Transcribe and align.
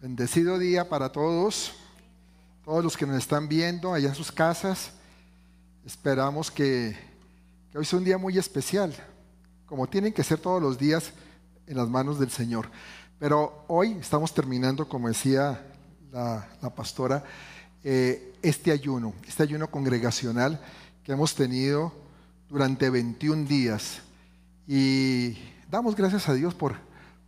Bendecido 0.00 0.58
día 0.58 0.88
para 0.88 1.12
todos, 1.12 1.72
todos 2.64 2.82
los 2.82 2.96
que 2.96 3.04
nos 3.04 3.18
están 3.18 3.48
viendo 3.48 3.92
allá 3.92 4.08
en 4.08 4.14
sus 4.14 4.32
casas. 4.32 4.92
Esperamos 5.84 6.50
que, 6.50 6.96
hoy 7.74 7.84
sea 7.84 7.98
un 7.98 8.06
día 8.06 8.16
muy 8.16 8.38
especial, 8.38 8.94
como 9.66 9.86
tienen 9.86 10.14
que 10.14 10.24
ser 10.24 10.38
todos 10.38 10.62
los 10.62 10.78
días 10.78 11.12
en 11.66 11.76
las 11.76 11.86
manos 11.90 12.18
del 12.18 12.30
Señor. 12.30 12.70
Pero 13.18 13.66
hoy 13.68 13.92
estamos 14.00 14.32
terminando, 14.32 14.88
como 14.88 15.08
decía 15.08 15.66
la, 16.10 16.48
pastora, 16.74 17.22
eh, 17.84 18.32
este 18.40 18.72
ayuno, 18.72 19.12
este 19.28 19.42
ayuno 19.42 19.70
congregacional 19.70 20.58
que 21.04 21.12
hemos 21.12 21.34
tenido 21.34 21.92
durante 22.48 22.88
21 22.88 23.46
días. 23.46 24.00
Y 24.66 25.36
damos 25.70 25.94
gracias 25.94 26.26
a 26.30 26.32
Dios 26.32 26.54
por, 26.54 26.76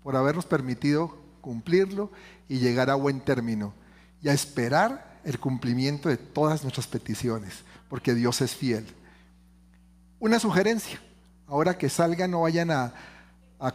por 0.03 0.17
habernos 0.17 0.47
permitido 0.47 1.22
cumplirlo 1.43 2.11
y 2.49 2.59
llegar 2.59 2.89
a 2.89 2.95
buen 2.95 3.21
término 3.21 3.75
y 4.23 4.31
a 4.31 4.33
esperar 4.33 5.21
el 5.25 5.39
cumplimiento 5.39 6.09
de 6.09 6.17
todas 6.17 6.63
nuestras 6.63 6.87
peticiones, 6.87 7.63
porque 7.89 8.15
Dios 8.15 8.41
es 8.41 8.55
fiel. 8.55 8.87
Una 10.19 10.39
sugerencia, 10.39 11.01
ahora 11.47 11.77
que 11.77 11.91
salgan 11.91 12.31
no 12.31 12.43
vayan 12.43 12.71
a, 12.71 12.95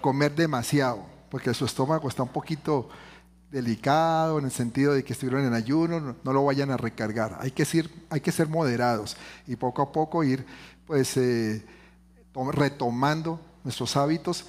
comer 0.02 0.36
demasiado, 0.36 1.06
porque 1.30 1.54
su 1.54 1.64
estómago 1.64 2.10
está 2.10 2.24
un 2.24 2.30
poquito 2.30 2.90
delicado 3.50 4.38
en 4.38 4.46
el 4.46 4.52
sentido 4.52 4.94
de 4.94 5.04
que 5.04 5.14
estuvieron 5.14 5.46
en 5.46 5.54
ayuno, 5.54 6.16
no, 6.22 6.34
lo 6.34 6.44
vayan 6.44 6.72
a 6.72 6.78
recargar. 6.78 7.38
Hay 7.40 7.52
que, 7.52 7.64
ser, 7.64 7.90
hay 8.10 8.20
que 8.20 8.34
ser 8.34 8.50
moderados 8.50 9.16
y 9.46 9.56
poco 9.56 9.82
a 9.82 9.92
poco 9.94 10.26
ir 10.26 10.46
pues 10.86 11.16
eh, 11.16 11.66
retomando 12.52 13.40
nuestros 13.64 13.96
hábitos, 13.96 14.46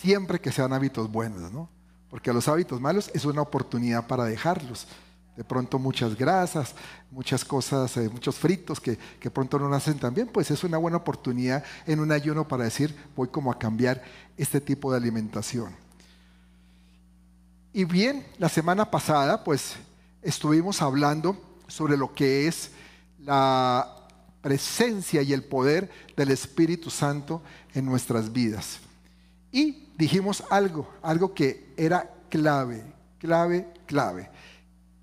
siempre 0.00 0.40
que 0.40 0.50
sean 0.50 0.72
hábitos 0.72 1.10
buenos, 1.10 1.52
¿no? 1.52 1.68
Porque 2.10 2.32
los 2.32 2.48
hábitos 2.48 2.80
malos 2.80 3.10
es 3.14 3.24
una 3.24 3.42
oportunidad 3.42 4.06
para 4.06 4.24
dejarlos. 4.24 4.86
De 5.36 5.44
pronto 5.44 5.78
muchas 5.78 6.16
grasas, 6.16 6.74
muchas 7.10 7.44
cosas, 7.44 7.96
eh, 7.96 8.08
muchos 8.10 8.36
fritos 8.36 8.80
que, 8.80 8.98
que 8.98 9.30
pronto 9.30 9.58
no 9.58 9.68
nacen 9.68 9.98
tan 9.98 10.12
bien, 10.12 10.28
pues 10.28 10.50
es 10.50 10.64
una 10.64 10.76
buena 10.76 10.98
oportunidad 10.98 11.64
en 11.86 12.00
un 12.00 12.12
ayuno 12.12 12.46
para 12.46 12.64
decir, 12.64 12.94
voy 13.16 13.28
como 13.28 13.50
a 13.50 13.58
cambiar 13.58 14.02
este 14.36 14.60
tipo 14.60 14.90
de 14.90 14.98
alimentación. 14.98 15.74
Y 17.72 17.84
bien, 17.84 18.26
la 18.38 18.48
semana 18.48 18.90
pasada 18.90 19.44
pues 19.44 19.76
estuvimos 20.22 20.82
hablando 20.82 21.40
sobre 21.68 21.96
lo 21.96 22.12
que 22.12 22.48
es 22.48 22.72
la 23.20 23.96
presencia 24.42 25.22
y 25.22 25.32
el 25.32 25.44
poder 25.44 25.90
del 26.16 26.30
Espíritu 26.30 26.90
Santo 26.90 27.42
en 27.74 27.84
nuestras 27.84 28.32
vidas. 28.32 28.80
Y 29.52 29.89
dijimos 30.00 30.42
algo, 30.48 30.88
algo 31.02 31.34
que 31.34 31.74
era 31.76 32.10
clave, 32.30 32.82
clave, 33.18 33.68
clave. 33.84 34.30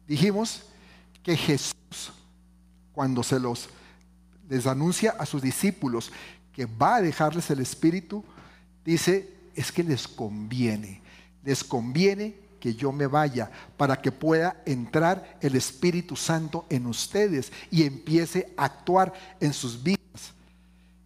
Dijimos 0.08 0.64
que 1.22 1.38
Jesús, 1.38 2.12
cuando 2.94 3.22
se 3.22 3.39
los 3.39 3.70
les 4.50 4.66
anuncia 4.66 5.14
a 5.20 5.26
sus 5.26 5.42
discípulos 5.42 6.12
que 6.52 6.66
va 6.66 6.95
a 6.95 7.02
dejarles 7.02 7.52
el 7.52 7.59
Espíritu, 7.59 8.23
dice, 8.84 9.30
es 9.54 9.72
que 9.72 9.84
les 9.84 10.08
conviene, 10.08 11.02
les 11.44 11.64
conviene 11.64 12.34
que 12.59 12.73
yo 12.73 12.92
me 12.92 13.06
vaya 13.06 13.52
para 13.76 14.02
que 14.02 14.11
pueda 14.11 14.64
entrar 14.66 15.38
el 15.42 15.56
Espíritu 15.56 16.16
Santo 16.16 16.66
en 16.70 16.88
ustedes 16.88 17.52
y 17.70 17.84
empiece 17.84 18.52
a 18.58 18.66
actuar 18.66 19.14
en 19.39 19.54
sus 19.54 19.84
vidas. 19.84 19.98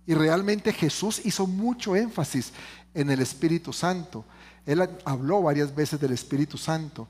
Y 0.05 0.14
realmente 0.14 0.72
Jesús 0.72 1.20
hizo 1.26 1.45
mucho 1.45 1.95
énfasis 1.95 2.53
en 2.94 3.09
el 3.09 3.22
Espíritu 3.22 3.73
Santo. 3.73 4.25
Él 4.66 4.88
habló 5.06 5.42
varias 5.42 5.73
veces 5.73 6.00
del 6.00 6.11
Espíritu 6.11 6.58
Santo. 6.58 7.08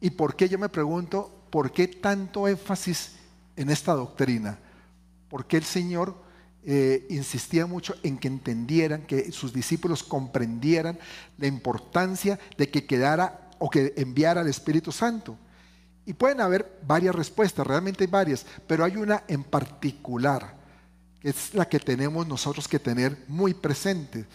¿Y 0.00 0.10
por 0.10 0.34
qué 0.34 0.48
yo 0.48 0.58
me 0.58 0.68
pregunto, 0.68 1.46
por 1.50 1.72
qué 1.72 1.86
tanto 1.86 2.48
énfasis 2.48 3.12
en 3.56 3.70
esta 3.70 3.92
doctrina? 3.92 4.58
Porque 5.28 5.56
el 5.56 5.64
Señor 5.64 6.14
eh, 6.64 7.06
insistía 7.10 7.66
mucho 7.66 7.94
en 8.02 8.18
que 8.18 8.28
entendieran, 8.28 9.02
que 9.02 9.32
sus 9.32 9.52
discípulos 9.52 10.02
comprendieran 10.02 10.98
la 11.38 11.46
importancia 11.46 12.38
de 12.56 12.70
que 12.70 12.86
quedara 12.86 13.50
o 13.58 13.68
que 13.68 13.92
enviara 13.96 14.40
al 14.40 14.48
Espíritu 14.48 14.92
Santo. 14.92 15.36
Y 16.04 16.14
pueden 16.14 16.40
haber 16.40 16.80
varias 16.86 17.14
respuestas, 17.14 17.66
realmente 17.66 18.04
hay 18.04 18.10
varias, 18.10 18.44
pero 18.66 18.84
hay 18.84 18.96
una 18.96 19.22
en 19.28 19.44
particular, 19.44 20.56
que 21.20 21.28
es 21.28 21.54
la 21.54 21.68
que 21.68 21.78
tenemos 21.78 22.26
nosotros 22.26 22.66
que 22.66 22.80
tener 22.80 23.24
muy 23.28 23.54
presente 23.54 24.26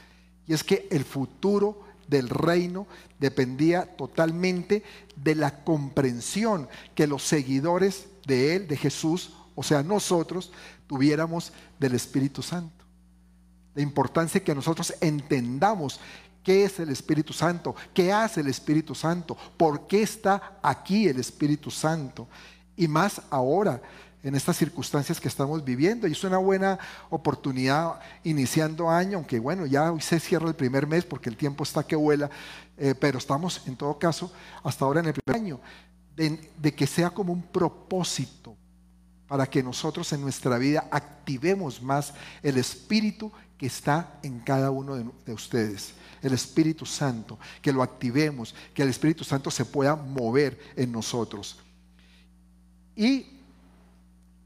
y 0.47 0.53
es 0.53 0.63
que 0.63 0.87
el 0.89 1.03
futuro 1.03 1.83
del 2.07 2.29
reino 2.29 2.87
dependía 3.19 3.85
totalmente 3.97 4.83
de 5.15 5.35
la 5.35 5.63
comprensión 5.63 6.69
que 6.95 7.07
los 7.07 7.23
seguidores 7.23 8.07
de 8.25 8.55
Él, 8.55 8.67
de 8.67 8.77
Jesús, 8.77 9.33
o 9.55 9.63
sea, 9.63 9.83
nosotros, 9.83 10.51
tuviéramos 10.87 11.51
del 11.79 11.95
Espíritu 11.95 12.41
Santo. 12.41 12.85
La 13.75 13.81
importancia 13.81 14.43
que 14.43 14.55
nosotros 14.55 14.93
entendamos 15.01 15.99
qué 16.43 16.63
es 16.63 16.79
el 16.79 16.89
Espíritu 16.89 17.33
Santo, 17.33 17.75
qué 17.93 18.13
hace 18.13 18.39
el 18.39 18.47
Espíritu 18.47 18.95
Santo, 18.95 19.37
por 19.57 19.85
qué 19.85 20.01
está 20.01 20.59
aquí 20.63 21.07
el 21.07 21.19
Espíritu 21.19 21.69
Santo. 21.69 22.27
Y 22.77 22.87
más 22.87 23.21
ahora 23.29 23.81
en 24.23 24.35
estas 24.35 24.57
circunstancias 24.57 25.19
que 25.19 25.27
estamos 25.27 25.63
viviendo. 25.63 26.07
Y 26.07 26.11
es 26.11 26.23
una 26.23 26.37
buena 26.37 26.79
oportunidad 27.09 27.99
iniciando 28.23 28.89
año, 28.89 29.17
aunque 29.17 29.39
bueno, 29.39 29.65
ya 29.65 29.91
hoy 29.91 30.01
se 30.01 30.19
cierra 30.19 30.47
el 30.47 30.55
primer 30.55 30.87
mes 30.87 31.05
porque 31.05 31.29
el 31.29 31.37
tiempo 31.37 31.63
está 31.63 31.83
que 31.83 31.95
vuela, 31.95 32.29
eh, 32.77 32.95
pero 32.99 33.17
estamos 33.17 33.61
en 33.67 33.75
todo 33.75 33.97
caso 33.97 34.31
hasta 34.63 34.85
ahora 34.85 34.99
en 34.99 35.07
el 35.07 35.13
primer 35.13 35.41
año, 35.41 35.59
de, 36.15 36.73
que 36.73 36.87
sea 36.87 37.11
como 37.11 37.31
un 37.31 37.43
propósito 37.43 38.55
para 39.27 39.45
que 39.45 39.61
nosotros 39.61 40.11
en 40.13 40.21
nuestra 40.21 40.57
vida 40.57 40.87
activemos 40.89 41.81
más 41.81 42.13
el 42.41 42.57
espíritu 42.57 43.31
que 43.57 43.67
está 43.67 44.17
en 44.23 44.39
cada 44.39 44.71
uno 44.71 44.95
de, 44.95 45.05
de 45.25 45.33
ustedes 45.33 45.93
el 46.21 46.33
Espíritu 46.33 46.83
Santo, 46.83 47.37
que 47.61 47.71
lo 47.71 47.83
activemos, 47.83 48.55
que 48.73 48.81
el 48.81 48.89
Espíritu 48.89 49.23
Santo 49.23 49.51
se 49.51 49.65
pueda 49.65 49.95
mover 49.95 50.59
en 50.75 50.91
nosotros. 50.91 51.59
Y 52.95 53.36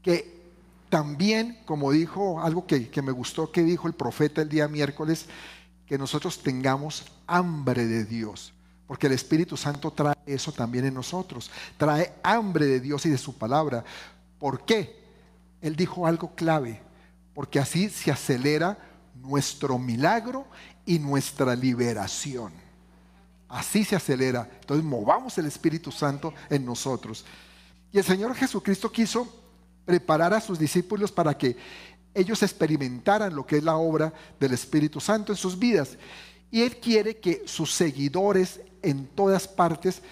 que 0.02 0.42
también, 0.88 1.58
como 1.64 1.90
dijo 1.90 2.42
algo 2.42 2.66
que, 2.66 2.90
me 3.02 3.12
gustó 3.12 3.50
que 3.50 3.62
dijo 3.62 3.88
el 3.88 3.94
profeta 3.94 4.42
el 4.42 4.48
día 4.48 4.68
miércoles, 4.68 5.26
que 5.86 5.96
nosotros 5.96 6.42
tengamos 6.42 7.04
hambre 7.26 7.86
de 7.86 8.04
Dios, 8.04 8.52
porque 8.86 9.06
el 9.06 9.14
Espíritu 9.14 9.56
Santo 9.56 9.90
trae 9.90 10.16
eso 10.26 10.52
también 10.52 10.84
en 10.84 10.94
nosotros, 10.94 11.50
trae 11.78 12.12
hambre 12.22 12.66
de 12.66 12.80
Dios 12.80 13.06
y 13.06 13.08
de 13.08 13.16
su 13.16 13.38
palabra. 13.38 13.84
¿Por 14.38 14.66
qué? 14.66 15.02
Él 15.62 15.76
dijo 15.76 16.06
algo 16.06 16.34
clave, 16.34 16.82
porque 17.32 17.58
así 17.58 17.88
se 17.88 18.10
acelera 18.10 18.76
nuestro 19.14 19.78
milagro 19.78 20.46
y 20.84 20.98
nuestra 20.98 21.56
liberación. 21.56 22.52
Así 23.48 23.84
se 23.84 23.96
acelera. 23.96 24.48
Entonces 24.60 24.84
movamos 24.84 25.38
el 25.38 25.46
Espíritu 25.46 25.90
Santo 25.92 26.34
en 26.50 26.64
nosotros. 26.64 27.24
Y 27.92 27.98
el 27.98 28.04
Señor 28.04 28.34
Jesucristo 28.34 28.90
quiso 28.90 29.41
preparar 29.84 30.32
a 30.34 30.40
sus 30.40 30.58
discípulos 30.58 31.10
para 31.10 31.36
que 31.36 31.56
ellos 32.14 32.42
experimentaran 32.42 33.34
lo 33.34 33.46
que 33.46 33.56
es 33.56 33.64
la 33.64 33.76
obra 33.76 34.12
del 34.38 34.52
Espíritu 34.52 35.00
Santo 35.00 35.32
en 35.32 35.38
sus 35.38 35.58
vidas. 35.58 35.96
Y 36.50 36.62
Él 36.62 36.76
quiere 36.76 37.16
que 37.16 37.42
sus 37.46 37.72
seguidores 37.72 38.60
en 38.82 39.06
todas 39.06 39.48
partes 39.48 40.02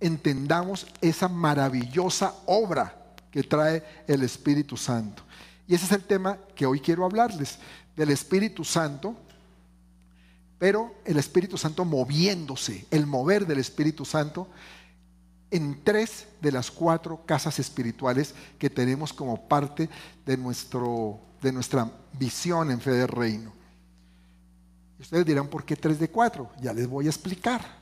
entendamos 0.00 0.86
esa 1.00 1.28
maravillosa 1.28 2.34
obra 2.46 2.94
que 3.30 3.42
trae 3.42 3.82
el 4.06 4.22
Espíritu 4.22 4.76
Santo. 4.76 5.22
Y 5.66 5.74
ese 5.74 5.86
es 5.86 5.92
el 5.92 6.04
tema 6.04 6.38
que 6.54 6.66
hoy 6.66 6.80
quiero 6.80 7.04
hablarles, 7.04 7.58
del 7.96 8.10
Espíritu 8.10 8.64
Santo, 8.64 9.16
pero 10.58 10.94
el 11.04 11.18
Espíritu 11.18 11.58
Santo 11.58 11.84
moviéndose, 11.84 12.86
el 12.90 13.06
mover 13.06 13.46
del 13.46 13.58
Espíritu 13.58 14.04
Santo 14.04 14.48
en 15.50 15.82
tres 15.82 16.26
de 16.40 16.52
las 16.52 16.70
cuatro 16.70 17.24
casas 17.24 17.58
espirituales 17.58 18.34
que 18.58 18.70
tenemos 18.70 19.12
como 19.12 19.48
parte 19.48 19.88
de, 20.26 20.36
nuestro, 20.36 21.20
de 21.40 21.52
nuestra 21.52 21.90
visión 22.18 22.70
en 22.70 22.80
fe 22.80 22.90
del 22.90 23.08
reino. 23.08 23.52
Ustedes 25.00 25.24
dirán, 25.24 25.48
¿por 25.48 25.64
qué 25.64 25.76
tres 25.76 25.98
de 25.98 26.10
cuatro? 26.10 26.50
Ya 26.60 26.72
les 26.72 26.88
voy 26.88 27.06
a 27.06 27.10
explicar. 27.10 27.78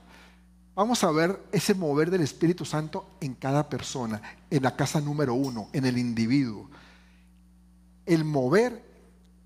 Vamos 0.74 1.02
a 1.02 1.10
ver 1.10 1.42
ese 1.52 1.74
mover 1.74 2.10
del 2.10 2.20
Espíritu 2.20 2.66
Santo 2.66 3.08
en 3.20 3.34
cada 3.34 3.68
persona, 3.68 4.20
en 4.50 4.62
la 4.62 4.76
casa 4.76 5.00
número 5.00 5.32
uno, 5.32 5.70
en 5.72 5.86
el 5.86 5.96
individuo. 5.96 6.68
El 8.04 8.24
mover 8.24 8.84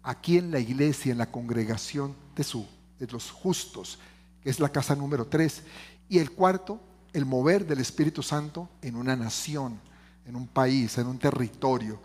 aquí 0.03 0.39
en 0.39 0.51
la 0.51 0.59
iglesia, 0.59 1.13
en 1.13 1.19
la 1.19 1.31
congregación 1.31 2.17
de, 2.35 2.43
su, 2.43 2.67
de 2.99 3.07
los 3.07 3.31
justos, 3.31 4.01
que 4.43 4.51
es 4.51 4.59
la 4.59 4.71
casa 4.71 4.97
número 4.97 5.25
tres. 5.25 5.63
Y 6.09 6.19
el 6.19 6.33
cuarto, 6.33 6.81
el 7.13 7.27
mover 7.27 7.67
del 7.67 7.81
Espíritu 7.81 8.23
Santo 8.23 8.69
en 8.83 8.97
una 8.97 9.17
nación, 9.17 9.79
en 10.27 10.37
un 10.37 10.47
país, 10.47 10.97
en 10.99 11.07
un 11.07 11.19
territorio. 11.19 12.01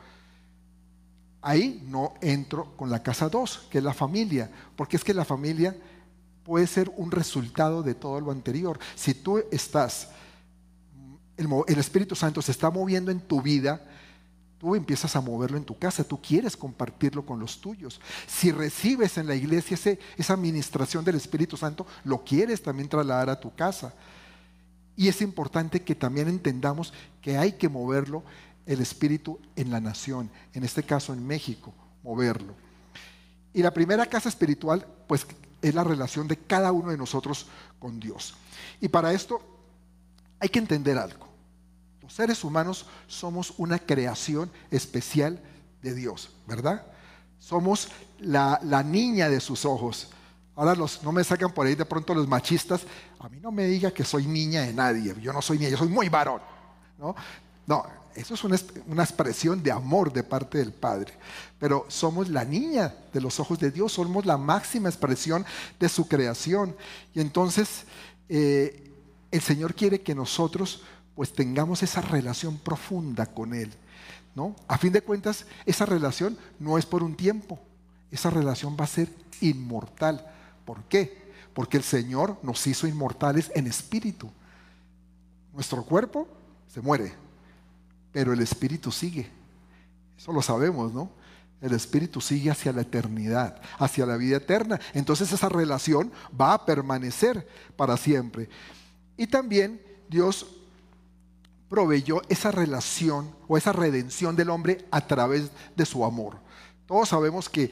Ahí 1.42 1.84
no 1.88 2.16
entro 2.22 2.76
con 2.76 2.90
la 2.90 3.04
casa 3.04 3.30
2, 3.30 3.68
que 3.70 3.78
es 3.78 3.84
la 3.84 3.94
familia, 3.94 4.50
porque 4.76 4.98
es 4.98 5.04
que 5.04 5.14
la 5.14 5.26
familia 5.26 5.76
puede 6.44 6.68
ser 6.68 6.92
un 6.98 7.12
resultado 7.12 7.84
de 7.84 7.94
todo 7.94 8.20
lo 8.20 8.32
anterior. 8.32 8.80
Si 8.96 9.14
tú 9.14 9.44
estás 9.52 10.10
el, 11.38 11.80
Espíritu 11.80 12.16
Santo 12.16 12.42
se 12.42 12.52
está 12.52 12.70
moviendo 12.70 13.12
en 13.12 13.20
tu 13.20 13.42
vida, 13.42 13.82
tú 14.58 14.76
empiezas 14.76 15.16
a 15.16 15.22
moverlo 15.22 15.58
en 15.58 15.66
tu 15.66 15.78
casa, 15.78 16.04
tú 16.04 16.22
quieres 16.22 16.56
compartirlo 16.56 17.26
con 17.26 17.40
los 17.40 17.60
tuyos. 17.60 18.00
Si 18.28 18.52
recibes 18.52 19.18
en 19.18 19.28
la 19.28 19.36
iglesia 19.36 19.78
esa 20.18 20.34
administración 20.34 21.04
del 21.04 21.16
Espíritu 21.16 21.58
Santo, 21.58 21.86
lo 22.04 22.24
quieres 22.24 22.62
también 22.62 22.90
trasladar 22.90 23.30
a 23.30 23.40
tu 23.40 23.54
casa. 23.54 23.94
Y 24.96 25.08
es 25.08 25.22
importante 25.22 25.82
que 25.82 25.96
también 25.96 26.28
entendamos 26.28 26.94
que 27.22 27.38
hay 27.38 27.54
que 27.54 27.70
moverlo 27.70 28.24
el 28.66 28.82
Espíritu 28.82 29.40
en 29.56 29.72
la 29.72 29.80
nación, 29.80 30.30
en 30.54 30.64
este 30.64 30.84
caso 30.84 31.14
en 31.14 31.26
México, 31.26 31.74
moverlo. 32.04 32.56
Y 33.54 33.62
la 33.62 33.72
primera 33.72 34.06
casa 34.06 34.30
espiritual, 34.30 34.86
pues 35.08 35.26
es 35.62 35.74
la 35.74 35.84
relación 35.84 36.28
de 36.28 36.38
cada 36.38 36.72
uno 36.72 36.92
de 36.92 36.98
nosotros 36.98 37.48
con 37.80 38.00
Dios. 38.00 38.36
Y 38.82 38.88
para 38.88 39.14
esto 39.14 39.42
hay 40.40 40.50
que 40.50 40.60
entender 40.60 40.98
algo. 40.98 41.28
Los 42.02 42.14
seres 42.14 42.44
humanos 42.44 42.86
somos 43.08 43.54
una 43.58 43.80
creación 43.80 44.52
especial 44.70 45.42
de 45.82 45.96
Dios, 45.96 46.32
¿verdad? 46.48 46.86
Somos 47.40 47.90
la, 48.20 48.60
niña 48.84 49.30
de 49.30 49.40
sus 49.40 49.66
ojos. 49.66 50.10
Ahora 50.56 50.76
los, 50.76 51.04
no 51.04 51.12
me 51.12 51.24
sacan 51.24 51.52
por 51.52 51.68
ahí 51.68 51.76
de 51.76 51.86
pronto 51.86 52.14
los 52.14 52.28
machistas. 52.28 52.82
A 53.20 53.30
mí 53.30 53.40
no 53.42 53.52
me 53.52 53.66
diga 53.66 53.92
que 53.92 54.04
soy 54.04 54.26
niña 54.26 54.62
de 54.62 54.74
nadie. 54.74 55.14
Yo 55.22 55.34
no 55.34 55.42
soy 55.42 55.58
niña, 55.58 55.72
yo 55.72 55.78
soy 55.78 55.90
muy 55.90 56.10
varón. 56.10 56.42
No, 56.98 57.16
no 57.68 57.86
eso 58.16 58.34
es 58.34 58.44
una, 58.44 58.56
expresión 59.04 59.62
de 59.62 59.72
amor 59.72 60.12
de 60.12 60.24
parte 60.24 60.58
del 60.58 60.72
Padre. 60.72 61.14
Pero 61.60 61.86
somos 61.90 62.30
la 62.30 62.46
niña 62.46 62.96
de 63.14 63.22
los 63.22 63.40
ojos 63.40 63.60
de 63.60 63.72
Dios, 63.72 63.92
somos 63.92 64.26
la 64.26 64.38
máxima 64.38 64.88
expresión 64.90 65.46
de 65.80 65.90
su 65.90 66.08
creación. 66.08 66.76
Y 67.14 67.20
entonces 67.20 67.84
eh, 68.30 68.90
el 69.32 69.42
Señor 69.42 69.76
quiere 69.76 70.02
que 70.02 70.16
nosotros 70.16 70.84
pues 71.14 71.34
tengamos 71.34 71.84
esa 71.84 72.02
relación 72.02 72.58
profunda 72.58 73.26
con 73.26 73.54
Él. 73.54 73.74
¿no? 74.34 74.56
A 74.68 74.78
fin 74.78 74.94
de 74.94 75.02
cuentas, 75.02 75.46
esa 75.66 75.86
relación 75.86 76.38
no 76.60 76.78
es 76.78 76.86
por 76.86 77.04
un 77.04 77.16
tiempo, 77.16 77.60
esa 78.12 78.30
relación 78.30 78.78
va 78.80 78.86
a 78.86 78.88
ser 78.88 79.10
inmortal. 79.42 80.26
¿Por 80.66 80.84
qué? 80.86 81.32
Porque 81.54 81.78
el 81.78 81.84
Señor 81.84 82.38
nos 82.44 82.66
hizo 82.68 82.88
inmortales 82.88 83.52
en 83.56 83.68
espíritu. 83.68 84.30
Nuestro 85.54 85.84
cuerpo 85.84 86.28
se 86.68 86.82
muere, 86.82 87.14
pero 88.12 88.34
el 88.34 88.42
espíritu 88.42 88.92
sigue. 88.92 89.30
Eso 90.18 90.34
lo 90.34 90.42
sabemos, 90.42 90.94
¿no? 90.94 91.10
El 91.62 91.74
espíritu 91.74 92.20
sigue 92.20 92.52
hacia 92.52 92.74
la 92.74 92.82
eternidad, 92.82 93.62
hacia 93.80 94.06
la 94.06 94.18
vida 94.18 94.38
eterna. 94.38 94.80
Entonces 94.94 95.32
esa 95.32 95.50
relación 95.50 96.12
va 96.40 96.54
a 96.54 96.66
permanecer 96.66 97.48
para 97.78 97.96
siempre. 97.96 98.50
Y 99.16 99.28
también 99.28 99.82
Dios 100.10 100.46
proveyó 101.70 102.22
esa 102.30 102.52
relación 102.52 103.34
o 103.48 103.58
esa 103.58 103.74
redención 103.74 104.36
del 104.36 104.50
hombre 104.50 104.86
a 104.92 105.02
través 105.08 105.52
de 105.76 105.86
su 105.86 106.06
amor. 106.06 106.38
Todos 106.86 107.10
sabemos 107.10 107.50
que 107.50 107.72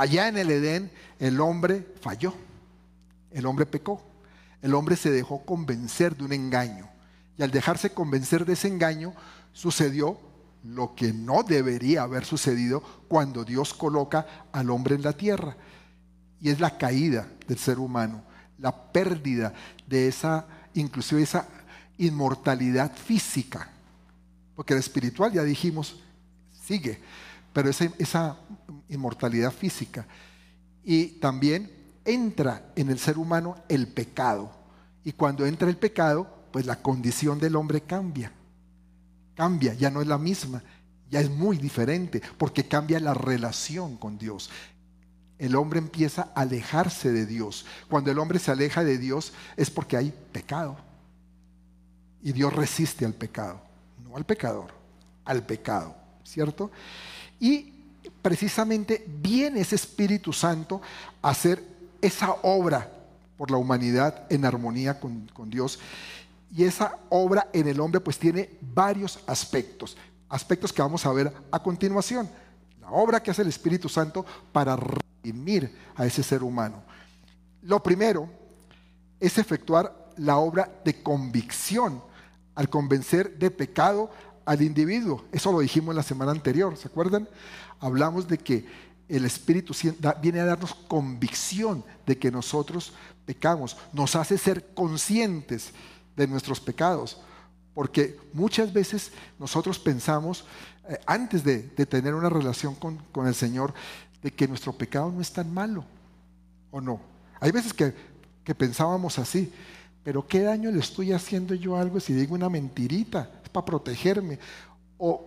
allá 0.00 0.28
en 0.28 0.38
el 0.38 0.50
Edén 0.50 0.90
el 1.18 1.40
hombre 1.40 1.86
falló, 2.00 2.32
el 3.32 3.44
hombre 3.44 3.66
pecó, 3.66 4.02
el 4.62 4.74
hombre 4.74 4.96
se 4.96 5.10
dejó 5.10 5.44
convencer 5.44 6.16
de 6.16 6.24
un 6.24 6.32
engaño. 6.32 6.88
Y 7.36 7.42
al 7.42 7.50
dejarse 7.50 7.90
convencer 7.90 8.46
de 8.46 8.54
ese 8.54 8.68
engaño, 8.68 9.12
sucedió 9.52 10.18
lo 10.64 10.94
que 10.94 11.12
no 11.12 11.42
debería 11.42 12.02
haber 12.02 12.24
sucedido 12.24 12.80
cuando 13.08 13.44
Dios 13.44 13.74
coloca 13.74 14.26
al 14.52 14.70
hombre 14.70 14.94
en 14.94 15.02
la 15.02 15.12
tierra. 15.12 15.54
Y 16.40 16.48
es 16.48 16.60
la 16.60 16.78
caída 16.78 17.28
del 17.46 17.58
ser 17.58 17.78
humano, 17.78 18.22
la 18.58 18.74
pérdida 18.92 19.52
de 19.86 20.08
esa, 20.08 20.46
inclusive 20.72 21.20
esa 21.20 21.46
inmortalidad 21.98 22.96
física, 22.96 23.68
porque 24.56 24.72
el 24.72 24.80
espiritual 24.80 25.30
ya 25.30 25.42
dijimos, 25.42 26.00
sigue, 26.64 27.00
pero 27.52 27.68
esa, 27.68 27.84
esa 27.98 28.38
inmortalidad 28.90 29.52
física. 29.52 30.06
Y 30.84 31.06
también 31.20 31.70
entra 32.04 32.72
en 32.76 32.90
el 32.90 32.98
ser 32.98 33.18
humano 33.18 33.56
el 33.68 33.88
pecado. 33.88 34.50
Y 35.04 35.12
cuando 35.12 35.46
entra 35.46 35.68
el 35.68 35.76
pecado, 35.76 36.28
pues 36.52 36.66
la 36.66 36.76
condición 36.76 37.38
del 37.38 37.56
hombre 37.56 37.80
cambia. 37.82 38.32
Cambia, 39.34 39.74
ya 39.74 39.90
no 39.90 40.02
es 40.02 40.06
la 40.06 40.18
misma, 40.18 40.62
ya 41.10 41.20
es 41.20 41.30
muy 41.30 41.56
diferente, 41.56 42.20
porque 42.36 42.68
cambia 42.68 43.00
la 43.00 43.14
relación 43.14 43.96
con 43.96 44.18
Dios. 44.18 44.50
El 45.38 45.56
hombre 45.56 45.78
empieza 45.78 46.32
a 46.34 46.42
alejarse 46.42 47.10
de 47.10 47.24
Dios. 47.24 47.64
Cuando 47.88 48.10
el 48.10 48.18
hombre 48.18 48.38
se 48.38 48.50
aleja 48.50 48.84
de 48.84 48.98
Dios 48.98 49.32
es 49.56 49.70
porque 49.70 49.96
hay 49.96 50.12
pecado. 50.32 50.76
Y 52.22 52.32
Dios 52.32 52.52
resiste 52.52 53.06
al 53.06 53.14
pecado, 53.14 53.62
no 54.04 54.16
al 54.16 54.26
pecador, 54.26 54.74
al 55.24 55.42
pecado, 55.46 55.96
¿cierto? 56.22 56.70
Y 57.38 57.79
precisamente 58.22 59.04
viene 59.06 59.60
ese 59.60 59.76
Espíritu 59.76 60.32
Santo 60.32 60.80
a 61.22 61.30
hacer 61.30 61.62
esa 62.00 62.32
obra 62.42 62.90
por 63.36 63.50
la 63.50 63.56
humanidad 63.56 64.26
en 64.30 64.44
armonía 64.44 65.00
con, 65.00 65.28
Dios. 65.46 65.78
Y 66.54 66.64
esa 66.64 66.98
obra 67.08 67.48
en 67.52 67.68
el 67.68 67.80
hombre 67.80 68.00
pues 68.00 68.18
tiene 68.18 68.50
varios 68.60 69.20
aspectos, 69.26 69.96
aspectos 70.28 70.72
que 70.72 70.82
vamos 70.82 71.06
a 71.06 71.12
ver 71.12 71.32
a 71.50 71.62
continuación. 71.62 72.28
La 72.80 72.90
obra 72.90 73.22
que 73.22 73.30
hace 73.30 73.42
el 73.42 73.48
Espíritu 73.48 73.88
Santo 73.88 74.26
para 74.52 74.76
redimir 74.76 75.74
a 75.96 76.06
ese 76.06 76.22
ser 76.22 76.42
humano. 76.42 76.82
Lo 77.62 77.82
primero 77.82 78.28
es 79.18 79.38
efectuar 79.38 80.10
la 80.16 80.36
obra 80.36 80.70
de 80.84 81.02
convicción 81.02 82.02
al 82.54 82.68
convencer 82.68 83.38
de 83.38 83.50
pecado 83.50 84.10
al 84.50 84.62
individuo. 84.62 85.24
Eso 85.30 85.52
lo 85.52 85.60
dijimos 85.60 85.94
la 85.94 86.02
semana 86.02 86.32
anterior, 86.32 86.76
¿se 86.76 86.88
acuerdan? 86.88 87.28
Hablamos 87.78 88.26
de 88.26 88.36
que 88.36 88.66
el 89.08 89.24
Espíritu 89.24 89.72
viene 90.20 90.40
a 90.40 90.44
darnos 90.44 90.74
convicción 90.74 91.84
de 92.04 92.18
que 92.18 92.32
nosotros 92.32 92.92
pecamos, 93.24 93.76
nos 93.92 94.16
hace 94.16 94.36
ser 94.36 94.74
conscientes 94.74 95.70
de 96.16 96.26
nuestros 96.26 96.58
pecados, 96.58 97.20
porque 97.74 98.18
muchas 98.32 98.72
veces 98.72 99.12
nosotros 99.38 99.78
pensamos, 99.78 100.44
eh, 100.88 100.98
antes 101.06 101.44
de, 101.44 101.60
tener 101.86 102.16
una 102.16 102.28
relación 102.28 102.74
con, 102.74 102.96
con 103.12 103.28
el 103.28 103.36
Señor, 103.36 103.72
de 104.20 104.32
que 104.32 104.48
nuestro 104.48 104.72
pecado 104.72 105.12
no 105.12 105.20
es 105.20 105.32
tan 105.32 105.54
malo, 105.54 105.84
¿o 106.72 106.80
no? 106.80 107.00
Hay 107.38 107.52
veces 107.52 107.72
que, 107.72 107.94
que 108.42 108.56
pensábamos 108.56 109.16
así, 109.20 109.52
pero 110.02 110.26
¿qué 110.26 110.40
daño 110.40 110.72
le 110.72 110.80
estoy 110.80 111.12
haciendo 111.12 111.54
yo 111.54 111.76
a 111.76 111.82
algo 111.82 112.00
si 112.00 112.14
digo 112.14 112.34
una 112.34 112.48
mentirita? 112.48 113.39
Para 113.52 113.64
protegerme. 113.64 114.38
O 114.98 115.26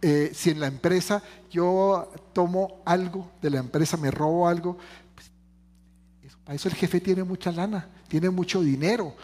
eh, 0.00 0.30
si 0.32 0.50
en 0.50 0.60
la 0.60 0.68
empresa 0.68 1.22
yo 1.50 2.10
tomo 2.32 2.82
algo 2.84 3.30
de 3.42 3.50
la 3.50 3.58
empresa, 3.58 3.96
me 3.96 4.10
robo 4.10 4.46
algo, 4.46 4.78
pues, 5.14 6.36
para 6.44 6.54
eso 6.54 6.68
el 6.68 6.74
jefe 6.74 7.00
tiene 7.00 7.24
mucha 7.24 7.50
lana, 7.50 7.88
tiene 8.06 8.30
mucho 8.30 8.60
dinero. 8.60 9.14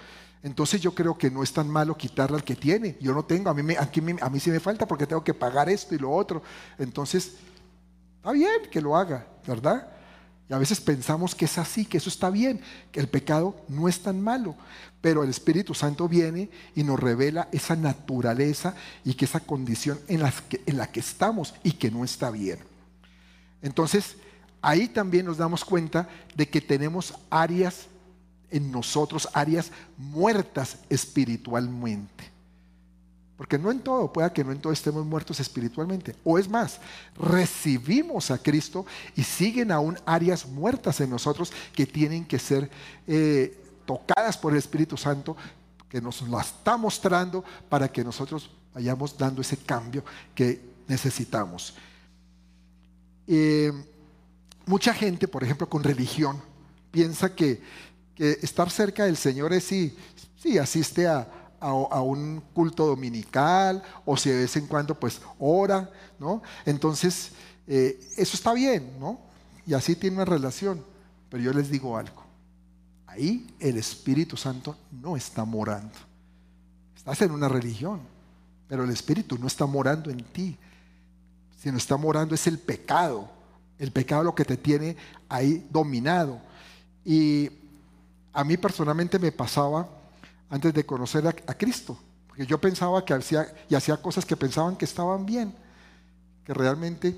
Entonces 0.43 0.81
yo 0.81 0.95
creo 0.95 1.17
que 1.17 1.31
no 1.31 1.43
es 1.43 1.53
tan 1.53 1.71
malo 1.71 1.97
quitarle 1.97 2.37
al 2.37 2.45
que 2.45 2.55
tiene. 2.55 2.99
Yo 3.01 3.15
no 3.15 3.25
tengo, 3.25 3.49
a 3.49 3.55
mí, 3.55 3.63
me, 3.63 3.79
aquí 3.79 4.03
a 4.21 4.29
mí 4.29 4.41
sí 4.41 4.51
me 4.51 4.61
falta 4.61 4.87
porque 4.87 5.07
tengo 5.07 5.25
que 5.25 5.33
pagar 5.33 5.71
esto 5.71 5.95
y 5.95 5.99
lo 5.99 6.13
otro. 6.13 6.43
Entonces, 6.77 7.37
está 8.17 8.33
bien 8.33 8.69
que 8.71 8.81
lo 8.81 8.95
haga, 8.95 9.27
¿verdad? 9.47 9.94
Y 10.49 10.53
a 10.53 10.59
veces 10.59 10.81
pensamos 10.81 11.35
que 11.35 11.47
es 11.47 11.57
así, 11.57 11.87
que 11.87 11.97
eso 11.97 12.11
está 12.11 12.29
bien, 12.29 12.61
que 12.93 13.01
el 13.01 13.09
pecado 13.09 13.57
no 13.69 13.89
es 13.89 14.01
tan 14.01 14.21
malo, 14.21 14.57
pero 15.01 15.23
el 15.23 15.31
Espíritu 15.31 15.75
Santo 15.75 16.09
viene 16.09 16.51
y 16.75 16.83
nos 16.83 17.01
revela 17.01 17.49
esa 17.51 17.77
naturaleza 17.77 18.75
y 19.05 19.15
que 19.15 19.25
esa 19.25 19.41
condición 19.41 19.99
en, 20.09 20.23
en 20.67 20.77
la 20.77 20.87
que 20.89 21.01
estamos 21.01 21.55
y 21.63 21.73
que 21.73 21.91
no 21.91 22.05
está 22.05 22.31
bien. 22.31 22.59
Entonces, 23.63 24.17
ahí 24.61 24.89
también 24.89 25.25
nos 25.25 25.39
damos 25.39 25.65
cuenta 25.65 26.09
de 26.35 26.49
que 26.49 26.61
tenemos 26.61 27.15
áreas 27.31 27.87
en 28.51 28.71
nosotros, 28.71 29.29
áreas 29.33 29.73
muertas 29.97 30.79
espiritualmente. 30.91 32.34
Porque 33.37 33.59
no 33.59 33.71
en 33.71 33.81
todo, 33.81 34.13
pueda 34.13 34.33
que 34.33 34.45
no 34.45 34.53
en 34.53 34.61
todo 34.61 34.73
estemos 34.73 35.05
muertos 35.05 35.41
espiritualmente. 35.41 36.15
O 36.23 36.39
es 36.39 36.49
más, 36.49 36.79
recibimos 37.17 38.31
a 38.31 38.39
Cristo 38.39 38.87
y 39.17 39.25
siguen 39.25 39.73
aún 39.73 39.99
áreas 40.07 40.47
muertas 40.47 41.01
en 41.01 41.11
nosotros 41.11 41.53
que 41.75 41.85
tienen 41.85 42.25
que 42.25 42.39
ser 42.39 42.71
eh, 43.09 43.61
tocadas 43.85 44.39
por 44.39 44.53
el 44.53 44.59
Espíritu 44.59 44.97
Santo, 44.97 45.37
que 45.89 46.01
nos 46.01 46.23
la 46.29 46.43
está 46.43 46.77
mostrando 46.77 47.45
para 47.69 47.91
que 47.91 48.05
nosotros 48.05 48.51
vayamos 48.73 49.19
dando 49.19 49.41
ese 49.41 49.57
cambio 49.57 50.05
que 50.35 50.61
necesitamos. 50.87 51.75
Eh, 53.27 53.73
mucha 54.67 54.95
gente, 54.95 55.27
por 55.27 55.43
ejemplo, 55.43 55.69
con 55.69 55.83
religión, 55.83 56.41
piensa 56.93 57.35
que, 57.35 57.61
que 58.15 58.39
estar 58.43 58.71
cerca 58.71 59.07
del 59.07 59.17
Señor 59.17 59.53
es 59.53 59.65
si, 59.65 59.97
si 60.37 60.57
asiste 60.57 61.09
a 61.09 61.44
a, 61.65 62.03
un 62.03 62.43
culto 62.53 62.87
dominical 62.87 63.83
o 64.05 64.17
si 64.17 64.29
de 64.29 64.41
vez 64.41 64.57
en 64.57 64.67
cuando 64.67 64.99
pues 64.99 65.21
ora, 65.39 65.91
¿no? 66.19 66.43
Entonces, 66.67 67.33
eh, 67.67 67.99
eso 68.17 68.37
está 68.37 68.53
bien, 68.53 68.99
¿no? 69.01 69.19
Y 69.67 69.73
así 69.73 69.97
tiene 69.97 70.17
una 70.17 70.27
relación. 70.27 70.85
Pero 71.31 71.43
yo 71.43 71.53
les 71.53 71.71
digo 71.71 71.97
algo, 71.97 72.23
ahí 73.07 73.47
el 73.59 73.79
Espíritu 73.79 74.37
Santo 74.37 74.77
no 74.93 75.17
está 75.17 75.45
morando. 75.45 75.95
Estás 76.95 77.23
en 77.23 77.31
una 77.31 77.49
religión, 77.49 78.01
pero 78.69 78.85
el 78.85 78.91
Espíritu 78.91 79.39
no 79.39 79.47
está 79.47 79.67
morando 79.67 80.11
en 80.11 80.23
ti, 80.23 80.57
sino 81.59 81.79
está 81.79 81.97
morando 81.97 82.35
es 82.35 82.47
el 82.47 82.59
pecado. 82.59 83.31
El 83.79 83.91
pecado 83.91 84.23
lo 84.23 84.35
que 84.35 84.45
te 84.45 84.57
tiene 84.57 84.97
ahí 85.29 85.67
dominado. 85.71 86.41
Y 87.05 87.51
a 88.33 88.45
mí 88.45 88.57
personalmente 88.57 89.19
me 89.19 89.33
pasaba 89.33 89.89
antes 90.51 90.73
de 90.75 90.85
conocer 90.85 91.27
a, 91.27 91.55
Cristo, 91.55 91.99
porque 92.27 92.47
yo 92.47 92.61
pensaba 92.61 93.05
que 93.05 93.15
hacía 93.15 93.47
y 93.69 93.75
hacía 93.75 93.97
cosas 93.97 94.25
que 94.25 94.37
pensaban 94.37 94.77
que 94.77 94.85
estaban 94.85 95.25
bien, 95.25 95.55
que 96.45 96.55
realmente 96.55 97.17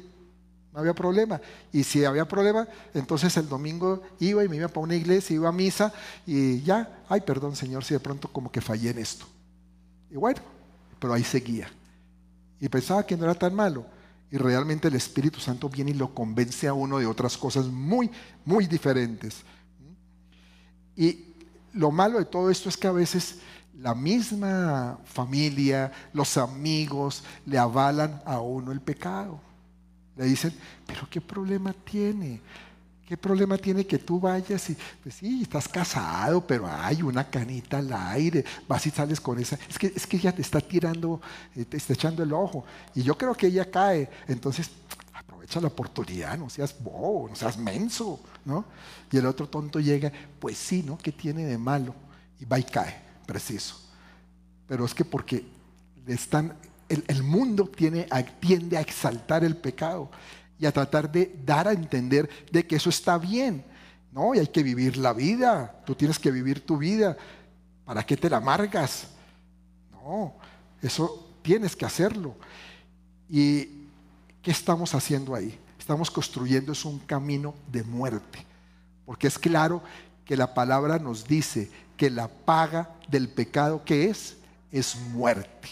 no 0.72 0.80
había 0.80 0.94
problema. 0.94 1.40
Y 1.72 1.84
si 1.84 2.04
había 2.04 2.26
problema, 2.26 2.68
entonces 2.94 3.36
el 3.36 3.48
domingo 3.48 4.02
iba 4.20 4.44
y 4.44 4.48
me 4.48 4.56
iba 4.56 4.68
para 4.68 4.80
una 4.82 4.94
iglesia, 4.94 5.34
iba 5.34 5.48
a 5.48 5.52
misa 5.52 5.92
y 6.26 6.62
ya, 6.62 7.04
ay, 7.08 7.20
perdón 7.22 7.56
Señor, 7.56 7.84
si 7.84 7.94
de 7.94 8.00
pronto 8.00 8.28
como 8.28 8.50
que 8.50 8.60
fallé 8.60 8.90
en 8.90 8.98
esto. 8.98 9.26
Y 10.10 10.16
bueno, 10.16 10.40
pero 10.98 11.12
ahí 11.12 11.24
seguía. 11.24 11.68
Y 12.60 12.68
pensaba 12.68 13.04
que 13.04 13.16
no 13.16 13.24
era 13.24 13.34
tan 13.34 13.54
malo. 13.54 13.86
Y 14.30 14.38
realmente 14.38 14.88
el 14.88 14.94
Espíritu 14.94 15.40
Santo 15.40 15.68
viene 15.68 15.92
y 15.92 15.94
lo 15.94 16.12
convence 16.12 16.66
a 16.66 16.74
uno 16.74 16.98
de 16.98 17.06
otras 17.06 17.36
cosas 17.36 17.66
muy, 17.66 18.10
muy 18.44 18.66
diferentes. 18.66 19.42
Y 20.96 21.35
lo 21.76 21.90
malo 21.90 22.18
de 22.18 22.24
todo 22.24 22.50
esto 22.50 22.68
es 22.68 22.76
que 22.76 22.86
a 22.86 22.92
veces 22.92 23.36
la 23.78 23.94
misma 23.94 24.98
familia, 25.04 25.92
los 26.12 26.36
amigos, 26.36 27.22
le 27.44 27.58
avalan 27.58 28.22
a 28.24 28.40
uno 28.40 28.72
el 28.72 28.80
pecado. 28.80 29.38
Le 30.16 30.24
dicen, 30.24 30.54
pero 30.86 31.06
¿qué 31.10 31.20
problema 31.20 31.72
tiene? 31.72 32.40
¿Qué 33.06 33.16
problema 33.16 33.56
tiene 33.58 33.86
que 33.86 33.98
tú 33.98 34.18
vayas 34.18 34.70
y, 34.70 34.76
pues 35.02 35.16
sí, 35.16 35.42
estás 35.42 35.68
casado, 35.68 36.44
pero 36.44 36.66
hay 36.66 37.02
una 37.02 37.28
canita 37.28 37.78
al 37.78 37.92
aire, 37.92 38.44
vas 38.66 38.84
y 38.86 38.90
sales 38.90 39.20
con 39.20 39.38
esa? 39.38 39.58
Es 39.68 39.78
que, 39.78 39.92
es 39.94 40.06
que 40.06 40.16
ella 40.16 40.34
te 40.34 40.42
está 40.42 40.60
tirando, 40.60 41.20
eh, 41.54 41.64
te 41.66 41.76
está 41.76 41.92
echando 41.92 42.22
el 42.22 42.32
ojo. 42.32 42.64
Y 42.94 43.02
yo 43.02 43.16
creo 43.16 43.34
que 43.34 43.46
ella 43.46 43.70
cae. 43.70 44.08
Entonces, 44.26 44.70
aprovecha 45.46 45.60
la 45.60 45.68
oportunidad, 45.68 46.36
no 46.36 46.50
seas 46.50 46.74
bobo, 46.78 47.28
no 47.28 47.36
seas 47.36 47.56
menso, 47.56 48.20
¿no? 48.44 48.64
Y 49.12 49.16
el 49.16 49.26
otro 49.26 49.48
tonto 49.48 49.78
llega, 49.78 50.10
pues 50.40 50.58
sí, 50.58 50.82
¿no? 50.82 50.98
¿Qué 50.98 51.12
tiene 51.12 51.44
de 51.44 51.56
malo? 51.56 51.94
Y 52.40 52.44
va 52.44 52.58
y 52.58 52.64
cae, 52.64 53.00
preciso. 53.26 53.80
Pero 54.66 54.84
es 54.84 54.92
que 54.92 55.04
porque 55.04 55.46
están, 56.06 56.54
el, 56.88 57.04
el 57.06 57.22
mundo 57.22 57.68
tiene, 57.68 58.08
tiende 58.40 58.76
a 58.76 58.80
exaltar 58.80 59.44
el 59.44 59.56
pecado 59.56 60.10
y 60.58 60.66
a 60.66 60.72
tratar 60.72 61.10
de 61.10 61.38
dar 61.44 61.68
a 61.68 61.72
entender 61.72 62.28
de 62.50 62.66
que 62.66 62.76
eso 62.76 62.90
está 62.90 63.16
bien. 63.16 63.64
No, 64.10 64.34
y 64.34 64.40
hay 64.40 64.48
que 64.48 64.64
vivir 64.64 64.96
la 64.96 65.12
vida. 65.12 65.82
Tú 65.84 65.94
tienes 65.94 66.18
que 66.18 66.30
vivir 66.32 66.64
tu 66.66 66.76
vida. 66.76 67.16
¿Para 67.84 68.02
qué 68.04 68.16
te 68.16 68.28
la 68.28 68.38
amargas? 68.38 69.08
No, 69.92 70.34
eso 70.82 71.34
tienes 71.42 71.76
que 71.76 71.84
hacerlo. 71.84 72.34
¿Y 73.28 73.75
qué 74.46 74.52
estamos 74.52 74.94
haciendo 74.94 75.34
ahí? 75.34 75.58
Estamos 75.76 76.08
construyendo 76.08 76.70
es 76.70 76.84
un 76.84 77.00
camino 77.00 77.52
de 77.66 77.82
muerte. 77.82 78.46
Porque 79.04 79.26
es 79.26 79.40
claro 79.40 79.82
que 80.24 80.36
la 80.36 80.54
palabra 80.54 81.00
nos 81.00 81.26
dice 81.26 81.68
que 81.96 82.10
la 82.10 82.28
paga 82.28 82.94
del 83.08 83.28
pecado 83.28 83.84
que 83.84 84.08
es 84.08 84.36
es 84.70 84.94
muerte. 85.10 85.68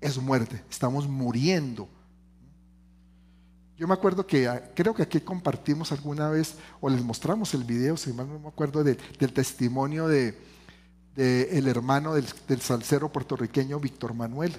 Es 0.00 0.16
muerte. 0.16 0.64
Estamos 0.70 1.06
muriendo 1.06 1.86
yo 3.76 3.88
me 3.88 3.94
acuerdo 3.94 4.26
que 4.26 4.48
ah, 4.48 4.70
creo 4.74 4.94
que 4.94 5.02
aquí 5.02 5.20
compartimos 5.20 5.92
alguna 5.92 6.30
vez 6.30 6.54
o 6.80 6.88
les 6.88 7.02
mostramos 7.02 7.52
el 7.52 7.64
video, 7.64 7.96
si 7.98 8.12
mal 8.14 8.28
no 8.28 8.38
me 8.38 8.48
acuerdo, 8.48 8.84
del 8.84 9.32
testimonio 9.34 10.06
de, 10.06 10.38
el 11.16 11.68
hermano 11.68 12.14
del, 12.14 12.60
salsero 12.60 13.12
puertorriqueño 13.12 13.80
Víctor 13.80 14.14
Manuel. 14.14 14.54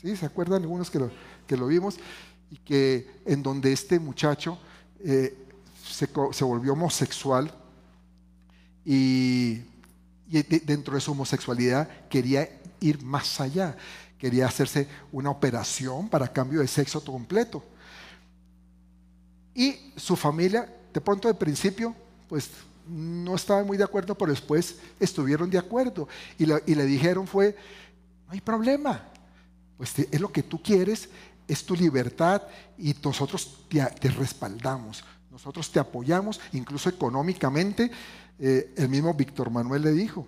¿Sí? 0.00 0.16
¿Se 0.16 0.26
acuerdan 0.26 0.62
algunos 0.62 0.90
que 0.90 0.98
lo, 0.98 1.10
que 1.46 1.56
lo 1.56 1.68
vimos? 1.68 1.98
Y 2.52 2.58
que 2.58 3.10
en 3.24 3.42
donde 3.42 3.72
este 3.72 3.98
muchacho 3.98 4.58
eh, 5.00 5.36
se, 5.90 6.06
volvió 6.44 6.74
homosexual 6.74 7.52
y, 8.84 9.62
y 10.28 10.42
dentro 10.64 10.94
de 10.94 11.00
su 11.00 11.12
homosexualidad 11.12 11.88
quería 12.08 12.48
ir 12.80 13.02
más 13.02 13.40
allá, 13.40 13.76
quería 14.18 14.46
hacerse 14.46 14.86
una 15.10 15.30
operación 15.30 16.08
para 16.08 16.32
cambio 16.32 16.60
de 16.60 16.68
sexo 16.68 17.04
completo. 17.04 17.64
Y 19.54 19.92
su 19.96 20.14
familia, 20.14 20.72
de 20.92 21.00
pronto 21.00 21.28
de 21.28 21.34
principio, 21.34 21.94
pues 22.28 22.50
no 22.88 23.34
estaba 23.34 23.62
muy 23.64 23.76
de 23.76 23.84
acuerdo, 23.84 24.16
pero 24.16 24.30
después 24.30 24.76
estuvieron 24.98 25.50
de 25.50 25.58
acuerdo. 25.58 26.08
Y, 26.38 26.46
le 26.46 26.86
dijeron 26.86 27.26
fue, 27.26 27.56
no 28.26 28.32
hay 28.32 28.40
problema, 28.40 29.08
pues 29.76 29.98
es 29.98 30.20
lo 30.20 30.32
que 30.32 30.42
tú 30.42 30.62
quieres, 30.62 31.08
es 31.48 31.64
tu 31.64 31.74
libertad 31.74 32.42
y 32.78 32.94
nosotros 33.02 33.66
te, 33.68 34.08
respaldamos, 34.08 35.04
nosotros 35.30 35.70
te 35.70 35.80
apoyamos, 35.80 36.40
incluso 36.52 36.88
económicamente. 36.88 37.90
Eh, 38.38 38.74
el 38.76 38.88
mismo 38.88 39.14
Víctor 39.14 39.50
Manuel 39.50 39.82
le 39.82 39.92
dijo 39.92 40.26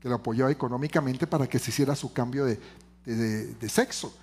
que 0.00 0.08
lo 0.08 0.16
apoyaba 0.16 0.50
económicamente 0.50 1.26
para 1.26 1.46
que 1.46 1.58
se 1.58 1.70
hiciera 1.70 1.94
su 1.94 2.12
cambio 2.12 2.44
de 2.44 3.68
sexo. 3.68 4.14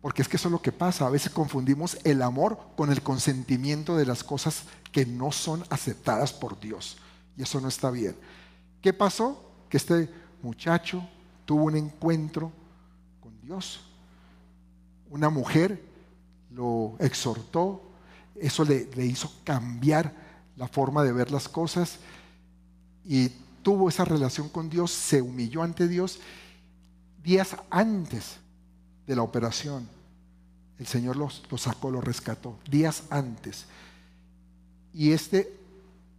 Porque 0.00 0.22
es 0.22 0.28
que 0.28 0.36
eso 0.36 0.48
es 0.48 0.52
lo 0.52 0.62
que 0.62 0.72
pasa. 0.72 1.06
A 1.06 1.10
veces 1.10 1.30
confundimos 1.30 1.98
el 2.04 2.22
amor 2.22 2.58
con 2.76 2.90
el 2.90 3.02
consentimiento 3.02 3.96
de 3.96 4.06
las 4.06 4.24
cosas 4.24 4.64
que 4.92 5.04
no 5.04 5.30
son 5.30 5.62
aceptadas 5.68 6.32
por 6.32 6.58
Dios. 6.58 6.96
Y 7.36 7.42
eso 7.42 7.60
no 7.60 7.68
está 7.68 7.90
bien. 7.90 8.16
¿Qué 8.80 8.92
pasó? 8.92 9.44
Que 9.68 9.76
este 9.76 10.08
muchacho 10.42 11.06
tuvo 11.44 11.64
un 11.64 11.76
encuentro 11.76 12.50
con 13.20 13.38
Dios. 13.42 13.80
Una 15.10 15.28
mujer 15.28 15.82
lo 16.50 16.96
exhortó. 16.98 17.82
Eso 18.36 18.64
le, 18.64 18.88
hizo 19.04 19.30
cambiar 19.44 20.14
la 20.56 20.68
forma 20.68 21.02
de 21.02 21.12
ver 21.12 21.30
las 21.30 21.48
cosas. 21.48 21.98
Y 23.04 23.28
tuvo 23.62 23.88
esa 23.88 24.04
relación 24.04 24.48
con 24.48 24.70
Dios. 24.70 24.90
Se 24.90 25.20
humilló 25.20 25.62
ante 25.62 25.88
Dios 25.88 26.20
días 27.22 27.56
antes 27.68 28.36
de 29.06 29.16
la 29.16 29.22
operación. 29.22 29.86
El 30.78 30.86
Señor 30.86 31.16
lo 31.16 31.28
sacó, 31.58 31.90
lo 31.90 32.00
rescató, 32.00 32.58
días 32.70 33.02
antes. 33.10 33.66
Y 34.94 35.12
este 35.12 35.52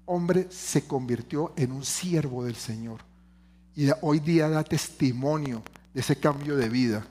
hombre 0.05 0.47
se 0.51 0.85
convirtió 0.85 1.53
en 1.55 1.71
un 1.71 1.83
siervo 1.83 2.43
del 2.43 2.55
Señor. 2.55 3.01
Y 3.75 3.89
hoy 4.01 4.19
día 4.19 4.49
da 4.49 4.63
testimonio 4.63 5.63
de 5.93 6.01
ese 6.01 6.17
cambio 6.17 6.57
de 6.57 6.69
vida. 6.69 7.05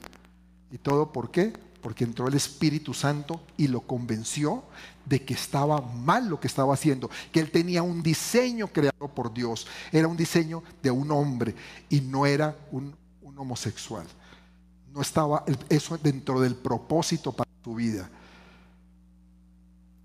¿Y 0.70 0.78
todo 0.78 1.12
por 1.12 1.30
qué? 1.30 1.52
Porque 1.80 2.04
entró 2.04 2.28
el 2.28 2.34
Espíritu 2.34 2.92
Santo 2.94 3.40
y 3.56 3.68
lo 3.68 3.80
convenció 3.80 4.64
de 5.06 5.24
que 5.24 5.34
estaba 5.34 5.80
mal 5.80 6.28
lo 6.28 6.38
que 6.38 6.46
estaba 6.46 6.74
haciendo, 6.74 7.10
que 7.32 7.40
él 7.40 7.50
tenía 7.50 7.82
un 7.82 8.02
diseño 8.02 8.68
creado 8.68 9.08
por 9.08 9.32
Dios, 9.32 9.66
era 9.90 10.06
un 10.06 10.16
diseño 10.16 10.62
de 10.82 10.90
un 10.90 11.10
hombre 11.10 11.54
y 11.88 12.00
no 12.00 12.26
era 12.26 12.56
un, 12.70 12.94
homosexual 13.36 14.06
no 14.92 15.00
estaba 15.00 15.44
eso 15.68 15.96
dentro 15.96 16.40
del 16.40 16.56
propósito 16.56 17.32
para 17.32 17.48
su 17.62 17.74
vida. 17.74 18.10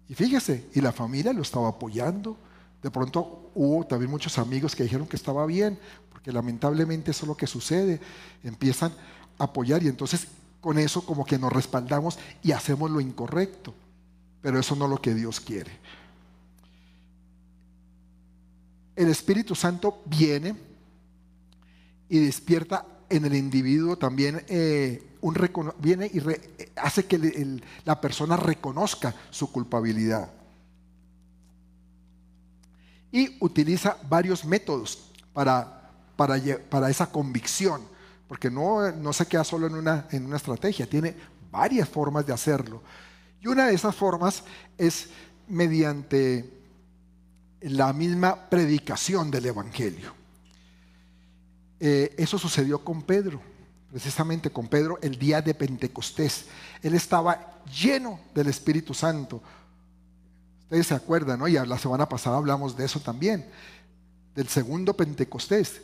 Y 0.07 0.13
fíjese, 0.13 0.69
y 0.73 0.81
la 0.81 0.91
familia 0.91 1.33
lo 1.33 1.41
estaba 1.41 1.69
apoyando. 1.69 2.37
De 2.81 2.91
pronto 2.91 3.51
hubo 3.55 3.85
también 3.85 4.11
muchos 4.11 4.37
amigos 4.37 4.75
que 4.75 4.83
dijeron 4.83 5.07
que 5.07 5.15
estaba 5.15 5.45
bien, 5.45 5.79
porque 6.11 6.31
lamentablemente 6.31 7.11
eso 7.11 7.25
es 7.25 7.27
lo 7.27 7.35
que 7.35 7.47
sucede. 7.47 7.99
Empiezan 8.43 8.93
a 9.39 9.45
apoyar 9.45 9.81
y 9.83 9.87
entonces 9.87 10.27
con 10.65 10.79
eso 10.79 11.05
como 11.05 11.23
que 11.25 11.37
nos 11.37 11.53
respaldamos 11.53 12.17
y 12.41 12.51
hacemos 12.51 12.89
lo 12.89 12.99
incorrecto. 12.99 13.71
Pero 14.41 14.57
eso 14.59 14.75
no 14.75 14.85
es 14.85 14.89
lo 14.89 14.99
que 14.99 15.13
Dios 15.13 15.39
quiere. 15.39 15.69
El 18.95 19.09
Espíritu 19.09 19.53
Santo 19.53 20.01
viene 20.07 20.55
y 22.09 22.17
despierta 22.17 22.83
en 23.11 23.25
el 23.25 23.35
individuo 23.35 23.95
también 23.95 24.43
eh, 24.47 25.03
viene 25.77 26.09
y 26.11 26.19
hace 26.77 27.05
que 27.05 27.61
la 27.83 28.01
persona 28.01 28.35
reconozca 28.35 29.13
su 29.29 29.51
culpabilidad. 29.51 30.31
Y 33.11 33.37
utiliza 33.39 33.99
varios 34.09 34.43
métodos 34.43 35.11
para, 35.31 35.91
para, 36.15 36.37
para 36.71 36.89
esa 36.89 37.11
convicción, 37.11 37.81
porque 38.27 38.49
no, 38.49 38.91
no, 38.91 39.13
se 39.13 39.27
queda 39.27 39.43
solo 39.43 39.67
en 39.67 39.75
una, 39.75 40.07
en 40.11 40.25
una 40.25 40.37
estrategia, 40.37 40.87
tiene 40.87 41.15
varias 41.51 41.87
formas 41.87 42.25
de 42.25 42.33
hacerlo. 42.33 42.81
Y 43.41 43.47
una 43.47 43.67
de 43.67 43.75
esas 43.75 43.95
formas 43.95 44.43
es 44.77 45.09
mediante 45.47 46.49
la 47.61 47.93
misma 47.93 48.49
predicación 48.49 49.31
del 49.31 49.45
Evangelio. 49.47 50.13
Eh, 51.79 52.15
eso 52.17 52.37
sucedió 52.37 52.83
con 52.83 53.03
Pedro, 53.03 53.41
precisamente 53.91 54.49
con 54.49 54.67
Pedro 54.67 54.97
el 55.01 55.17
día 55.17 55.41
de 55.41 55.53
Pentecostés. 55.53 56.45
Él 56.81 56.93
estaba 56.95 57.61
lleno 57.65 58.19
del 58.33 58.47
Espíritu 58.47 58.93
Santo. 58.93 59.41
Ustedes 60.63 60.87
se 60.87 60.95
acuerdan, 60.95 61.39
¿no? 61.39 61.47
Y 61.47 61.53
la 61.53 61.77
semana 61.77 62.07
pasada 62.07 62.37
hablamos 62.37 62.75
de 62.75 62.85
eso 62.85 62.99
también, 62.99 63.45
del 64.33 64.47
segundo 64.47 64.95
Pentecostés. 64.95 65.81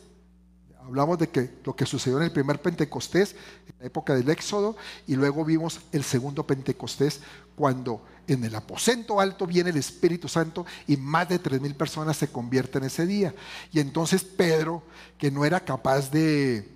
Hablamos 0.84 1.18
de 1.18 1.28
que 1.28 1.58
lo 1.64 1.76
que 1.76 1.86
sucedió 1.86 2.18
en 2.18 2.24
el 2.24 2.32
primer 2.32 2.60
Pentecostés, 2.60 3.36
en 3.68 3.74
la 3.78 3.86
época 3.86 4.14
del 4.14 4.28
Éxodo, 4.28 4.76
y 5.06 5.14
luego 5.14 5.44
vimos 5.44 5.80
el 5.92 6.02
segundo 6.02 6.46
Pentecostés, 6.46 7.20
cuando 7.54 8.04
en 8.26 8.44
el 8.44 8.54
aposento 8.54 9.20
alto 9.20 9.46
viene 9.46 9.70
el 9.70 9.76
Espíritu 9.76 10.28
Santo 10.28 10.66
y 10.86 10.96
más 10.96 11.28
de 11.28 11.38
tres 11.38 11.60
mil 11.60 11.74
personas 11.74 12.16
se 12.16 12.28
convierten 12.28 12.84
ese 12.84 13.06
día. 13.06 13.34
Y 13.72 13.80
entonces 13.80 14.24
Pedro, 14.24 14.82
que 15.18 15.30
no 15.30 15.44
era 15.44 15.60
capaz 15.60 16.10
de, 16.10 16.68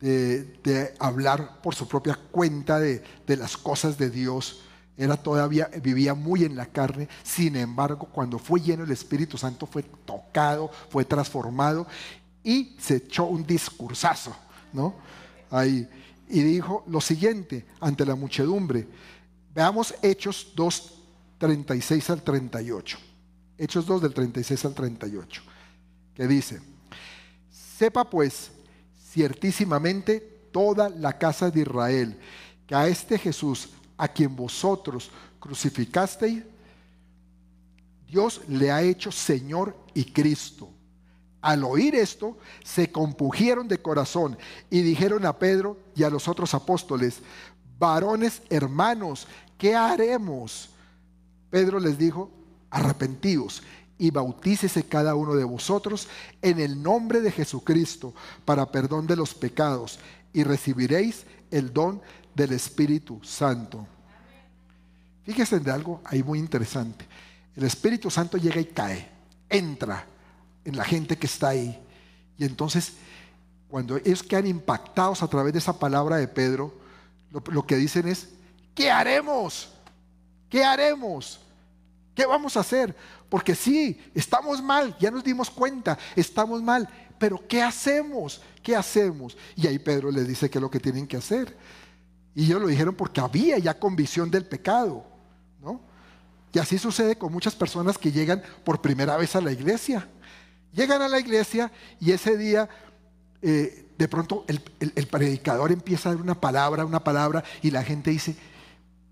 de, 0.00 0.94
hablar 0.98 1.62
por 1.62 1.74
su 1.74 1.88
propia 1.88 2.18
cuenta 2.30 2.78
de, 2.78 3.02
de 3.26 3.36
las 3.36 3.56
cosas 3.56 3.96
de 3.96 4.10
Dios, 4.10 4.62
era 4.96 5.16
todavía, 5.16 5.70
vivía 5.82 6.14
muy 6.14 6.44
en 6.44 6.54
la 6.54 6.66
carne, 6.66 7.08
sin 7.22 7.56
embargo, 7.56 8.08
cuando 8.12 8.38
fue 8.38 8.60
lleno 8.60 8.84
el 8.84 8.90
Espíritu 8.90 9.38
Santo, 9.38 9.66
fue 9.66 9.82
tocado, 9.82 10.70
fue 10.90 11.04
transformado 11.04 11.86
y 12.44 12.76
se 12.78 12.96
echó 12.96 13.24
un 13.24 13.46
discursazo, 13.46 14.34
¿no? 14.72 14.94
Ahí. 15.50 15.88
Y 16.28 16.40
dijo 16.42 16.84
lo 16.86 17.00
siguiente 17.00 17.66
ante 17.80 18.06
la 18.06 18.14
muchedumbre. 18.14 18.86
Veamos 19.54 19.94
Hechos 20.02 20.52
2, 20.54 20.94
36 21.38 22.10
al 22.10 22.22
38. 22.22 22.98
Hechos 23.58 23.86
2 23.86 24.02
del 24.02 24.14
36 24.14 24.64
al 24.64 24.74
38. 24.74 25.42
Que 26.14 26.26
dice, 26.26 26.60
sepa 27.50 28.08
pues 28.08 28.50
ciertísimamente 29.10 30.20
toda 30.50 30.88
la 30.88 31.18
casa 31.18 31.50
de 31.50 31.60
Israel 31.60 32.18
que 32.66 32.74
a 32.74 32.86
este 32.86 33.18
Jesús, 33.18 33.70
a 33.96 34.08
quien 34.08 34.34
vosotros 34.34 35.10
crucificasteis, 35.38 36.42
Dios 38.08 38.42
le 38.48 38.70
ha 38.70 38.82
hecho 38.82 39.10
Señor 39.10 39.76
y 39.94 40.04
Cristo 40.04 40.70
al 41.42 41.64
oír 41.64 41.96
esto, 41.96 42.38
se 42.64 42.90
compugieron 42.92 43.66
de 43.66 43.82
corazón 43.82 44.38
y 44.70 44.80
dijeron 44.82 45.26
a 45.26 45.38
Pedro 45.38 45.76
y 45.96 46.04
a 46.04 46.10
los 46.10 46.28
otros 46.28 46.54
apóstoles, 46.54 47.20
varones 47.78 48.42
hermanos, 48.48 49.26
¿qué 49.58 49.74
haremos? 49.74 50.70
Pedro 51.50 51.80
les 51.80 51.98
dijo, 51.98 52.30
arrepentíos 52.70 53.62
y 53.98 54.10
bautícese 54.10 54.84
cada 54.84 55.16
uno 55.16 55.34
de 55.34 55.44
vosotros 55.44 56.08
en 56.40 56.60
el 56.60 56.80
nombre 56.80 57.20
de 57.20 57.32
Jesucristo 57.32 58.14
para 58.44 58.70
perdón 58.70 59.08
de 59.08 59.16
los 59.16 59.34
pecados 59.34 59.98
y 60.32 60.44
recibiréis 60.44 61.24
el 61.50 61.72
don 61.72 62.00
del 62.34 62.52
Espíritu 62.52 63.20
Santo. 63.24 63.86
Fíjense 65.24 65.58
de 65.58 65.70
algo 65.70 66.00
ahí 66.04 66.22
muy 66.22 66.38
interesante. 66.38 67.06
El 67.56 67.64
Espíritu 67.64 68.10
Santo 68.10 68.38
llega 68.38 68.60
y 68.60 68.66
cae, 68.66 69.08
entra 69.48 70.06
en 70.64 70.76
la 70.76 70.84
gente 70.84 71.16
que 71.16 71.26
está 71.26 71.48
ahí. 71.48 71.78
Y 72.38 72.44
entonces, 72.44 72.94
cuando 73.68 73.96
ellos 73.96 74.22
quedan 74.22 74.46
impactados 74.46 75.22
a 75.22 75.28
través 75.28 75.52
de 75.52 75.58
esa 75.58 75.78
palabra 75.78 76.16
de 76.16 76.28
Pedro, 76.28 76.74
lo, 77.30 77.66
que 77.66 77.76
dicen 77.76 78.08
es, 78.08 78.28
¿qué 78.74 78.90
haremos? 78.90 79.72
¿Qué 80.48 80.62
haremos? 80.64 81.40
¿Qué 82.14 82.26
vamos 82.26 82.56
a 82.56 82.60
hacer? 82.60 82.94
Porque 83.28 83.54
sí, 83.54 83.98
estamos 84.14 84.62
mal, 84.62 84.94
ya 84.98 85.10
nos 85.10 85.24
dimos 85.24 85.48
cuenta, 85.48 85.98
estamos 86.14 86.62
mal, 86.62 86.86
pero 87.18 87.42
¿qué 87.48 87.62
hacemos? 87.62 88.42
¿Qué 88.62 88.76
hacemos? 88.76 89.36
Y 89.56 89.66
ahí 89.66 89.78
Pedro 89.78 90.10
les 90.10 90.28
dice 90.28 90.50
qué 90.50 90.58
es 90.58 90.62
lo 90.62 90.70
que 90.70 90.80
tienen 90.80 91.06
que 91.06 91.16
hacer. 91.16 91.56
Y 92.34 92.44
ellos 92.44 92.60
lo 92.60 92.68
dijeron 92.68 92.94
porque 92.94 93.20
había 93.20 93.58
ya 93.58 93.78
convicción 93.78 94.30
del 94.30 94.44
pecado, 94.44 95.06
¿no? 95.62 95.80
Y 96.52 96.58
así 96.58 96.78
sucede 96.78 97.16
con 97.16 97.32
muchas 97.32 97.54
personas 97.54 97.96
que 97.96 98.12
llegan 98.12 98.42
por 98.64 98.82
primera 98.82 99.16
vez 99.16 99.34
a 99.34 99.40
la 99.40 99.52
iglesia. 99.52 100.06
Llegan 100.72 101.02
a 101.02 101.08
la 101.08 101.20
iglesia 101.20 101.70
y 102.00 102.12
ese 102.12 102.36
día 102.36 102.68
eh, 103.42 103.90
de 103.98 104.08
pronto 104.08 104.44
el, 104.48 104.60
predicador 105.06 105.70
empieza 105.70 106.08
a 106.08 106.14
dar 106.14 106.22
una 106.22 106.40
palabra, 106.40 106.84
una 106.84 107.04
palabra 107.04 107.44
y 107.60 107.70
la 107.70 107.84
gente 107.84 108.10
dice, 108.10 108.34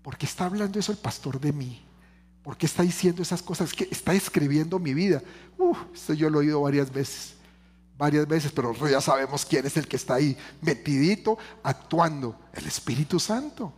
¿por 0.01 0.17
qué 0.17 0.25
está 0.25 0.45
hablando 0.45 0.79
eso 0.79 0.91
el 0.91 0.97
pastor 0.97 1.39
de 1.39 1.53
mí? 1.53 1.81
¿Por 2.43 2.57
qué 2.57 2.65
está 2.65 2.83
diciendo 2.83 3.21
esas 3.21 3.41
cosas? 3.41 3.73
que 3.73 3.87
está 3.91 4.13
escribiendo 4.13 4.79
mi 4.79 4.93
vida. 4.93 5.21
Uf, 5.57 5.77
esto 5.93 6.13
yo 6.13 6.29
lo 6.29 6.39
he 6.39 6.45
oído 6.45 6.61
varias 6.61 6.91
veces, 6.91 7.35
varias 7.97 8.27
veces, 8.27 8.51
pero 8.51 8.73
ya 8.89 8.99
sabemos 8.99 9.45
quién 9.45 9.65
es 9.65 9.77
el 9.77 9.87
que 9.87 9.95
está 9.95 10.15
ahí 10.15 10.35
metidito, 10.61 11.37
actuando, 11.61 12.35
el 12.53 12.65
Espíritu 12.65 13.19
Santo 13.19 13.73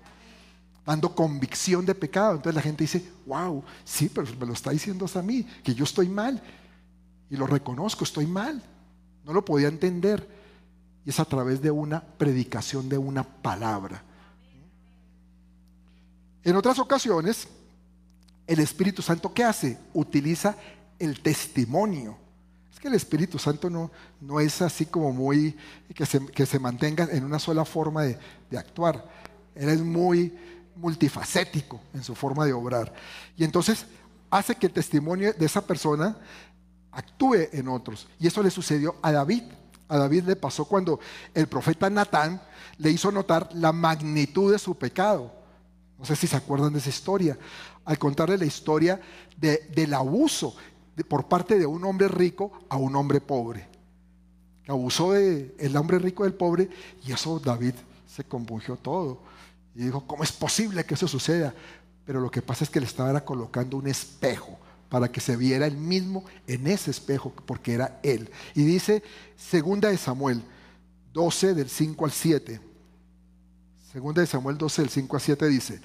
dando 0.86 1.16
convicción 1.16 1.86
de 1.86 1.96
pecado. 1.96 2.36
Entonces 2.36 2.56
la 2.56 2.62
gente 2.62 2.84
dice, 2.84 3.06
wow, 3.26 3.64
sí, 3.86 4.10
pero 4.14 4.28
me 4.40 4.46
lo 4.46 4.54
está 4.54 4.72
diciendo 4.72 5.06
a 5.14 5.22
mí, 5.22 5.48
que 5.64 5.74
yo 5.74 5.84
estoy 5.84 6.10
mal 6.10 6.42
y 7.34 7.36
lo 7.36 7.48
reconozco, 7.48 8.04
estoy 8.04 8.28
mal. 8.28 8.62
No 9.26 9.34
lo 9.34 9.44
podía 9.44 9.68
entender. 9.68 10.30
Y 11.04 11.10
es 11.10 11.20
a 11.20 11.26
través 11.26 11.64
de 11.64 11.72
una 11.72 12.00
predicación 12.00 12.88
de 12.88 13.00
una 13.00 13.24
palabra. 13.24 14.04
En 16.44 16.56
otras 16.56 16.78
ocasiones, 16.78 17.48
el 18.46 18.60
Espíritu 18.60 19.02
Santo, 19.02 19.34
¿qué 19.34 19.44
hace? 19.44 19.80
Utiliza 19.96 20.56
el 21.00 21.22
testimonio. 21.22 22.20
Es 22.72 22.80
que 22.80 22.88
el 22.88 22.94
Espíritu 22.94 23.40
Santo 23.40 23.68
no, 23.68 23.90
no 24.22 24.40
es 24.40 24.62
así 24.62 24.86
como 24.86 25.12
muy, 25.12 25.58
que 25.96 26.06
se, 26.06 26.24
que 26.28 26.46
se 26.46 26.60
mantenga 26.60 27.08
en 27.12 27.24
una 27.24 27.40
sola 27.40 27.66
forma 27.66 28.04
de, 28.04 28.20
de 28.52 28.60
actuar. 28.60 29.10
Él 29.56 29.70
es 29.70 29.82
muy 29.82 30.38
multifacético 30.76 31.82
en 31.96 32.04
su 32.04 32.14
forma 32.14 32.46
de 32.46 32.54
obrar. 32.54 32.94
Y 33.36 33.44
entonces 33.44 33.88
hace 34.30 34.54
que 34.54 34.68
el 34.68 34.74
testimonio 34.74 35.34
de 35.34 35.46
esa 35.48 35.66
persona 35.66 36.16
actúe 36.94 37.50
en 37.52 37.68
otros. 37.68 38.08
Y 38.20 38.28
eso 38.28 38.42
le 38.42 38.50
sucedió 38.50 38.96
a 39.02 39.12
David. 39.12 39.44
A 39.88 39.98
David 39.98 40.24
le 40.24 40.36
pasó 40.36 40.66
cuando 40.66 41.00
el 41.34 41.48
profeta 41.48 41.90
Natán 41.90 42.42
le 42.78 42.92
hizo 42.92 43.12
notar 43.12 43.50
la 43.54 43.72
magnitud 43.72 44.52
de 44.52 44.60
su 44.60 44.76
pecado. 44.76 45.32
No 46.00 46.06
sé 46.06 46.16
si 46.16 46.28
se 46.28 46.36
acuerdan 46.36 46.74
de 46.74 46.80
esa 46.80 46.90
historia. 46.90 47.38
Al 47.86 47.98
contarle 47.98 48.38
la 48.38 48.46
historia 48.46 49.00
del 49.38 49.94
abuso 49.94 50.56
por 51.08 51.28
parte 51.28 51.58
de 51.58 51.66
un 51.66 51.84
hombre 51.86 52.08
rico 52.08 52.52
a 52.70 52.78
un 52.78 52.96
hombre 52.96 53.20
pobre. 53.20 53.68
Abusó 54.68 55.12
del 55.12 55.54
el 55.60 55.76
hombre 55.76 56.00
rico 56.00 56.24
del 56.24 56.34
pobre 56.34 56.70
y 57.06 57.12
eso 57.12 57.40
David 57.40 57.74
se 58.08 58.24
compungió 58.24 58.78
todo. 58.78 59.20
Y 59.76 59.86
dijo, 59.86 60.06
¿cómo 60.06 60.24
es 60.24 60.32
posible 60.32 60.86
que 60.86 60.94
eso 60.94 61.08
suceda? 61.08 61.54
Pero 62.06 62.20
lo 62.20 62.30
que 62.30 62.42
pasa 62.42 62.64
es 62.64 62.70
que 62.70 62.80
le 62.80 62.86
estaba 62.86 63.20
colocando 63.22 63.78
un 63.78 63.88
espejo 63.88 64.58
para 64.94 65.12
que 65.12 65.22
se 65.22 65.36
viera 65.36 65.66
él 65.66 65.76
mismo 65.76 66.24
en 66.46 66.68
ese 66.68 66.92
espejo, 66.92 67.34
porque 67.48 67.74
era 67.74 68.00
él. 68.04 68.30
Y 68.54 68.64
dice, 68.64 69.02
segunda 69.36 69.90
de 69.90 69.98
Samuel 69.98 70.44
12 71.14 71.56
del 71.56 71.68
5 71.68 72.06
al 72.06 72.12
7. 72.12 72.62
Segunda 73.92 74.22
de 74.22 74.28
Samuel 74.28 74.56
12 74.56 74.84
del 74.84 74.92
5 74.92 75.16
al 75.16 75.22
7 75.24 75.48
dice, 75.48 75.82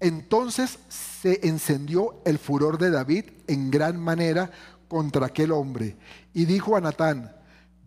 entonces 0.00 0.78
se 0.90 1.48
encendió 1.48 2.20
el 2.26 2.38
furor 2.38 2.76
de 2.76 2.90
David 2.90 3.24
en 3.46 3.70
gran 3.70 3.98
manera 3.98 4.50
contra 4.86 5.24
aquel 5.24 5.50
hombre 5.50 5.96
y 6.34 6.44
dijo 6.44 6.76
a 6.76 6.82
Natán, 6.82 7.34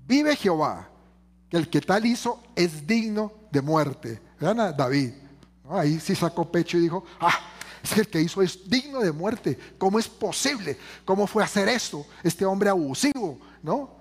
vive 0.08 0.36
Jehová, 0.36 0.90
que 1.48 1.58
el 1.58 1.70
que 1.70 1.82
tal 1.82 2.08
hizo 2.08 2.42
es 2.56 2.88
digno 2.88 3.34
de 3.52 3.62
muerte. 3.62 4.20
Vean 4.40 4.60
a 4.62 4.72
David, 4.72 5.12
ahí 5.70 6.00
sí 6.00 6.16
sacó 6.16 6.52
pecho 6.52 6.76
y 6.80 6.82
dijo, 6.82 7.04
ah, 7.20 7.38
es 7.84 7.94
que 7.94 8.02
el 8.02 8.08
que 8.08 8.22
hizo 8.22 8.42
es 8.42 8.70
digno 8.70 9.00
de 9.00 9.12
muerte. 9.12 9.58
¿Cómo 9.78 10.00
es 10.00 10.08
posible? 10.08 10.78
¿Cómo 11.06 11.28
fue 11.28 11.44
hacer 11.44 11.68
esto? 11.70 12.06
Este 12.24 12.46
hombre 12.46 12.70
abusivo, 12.70 13.40
¿no? 13.64 13.98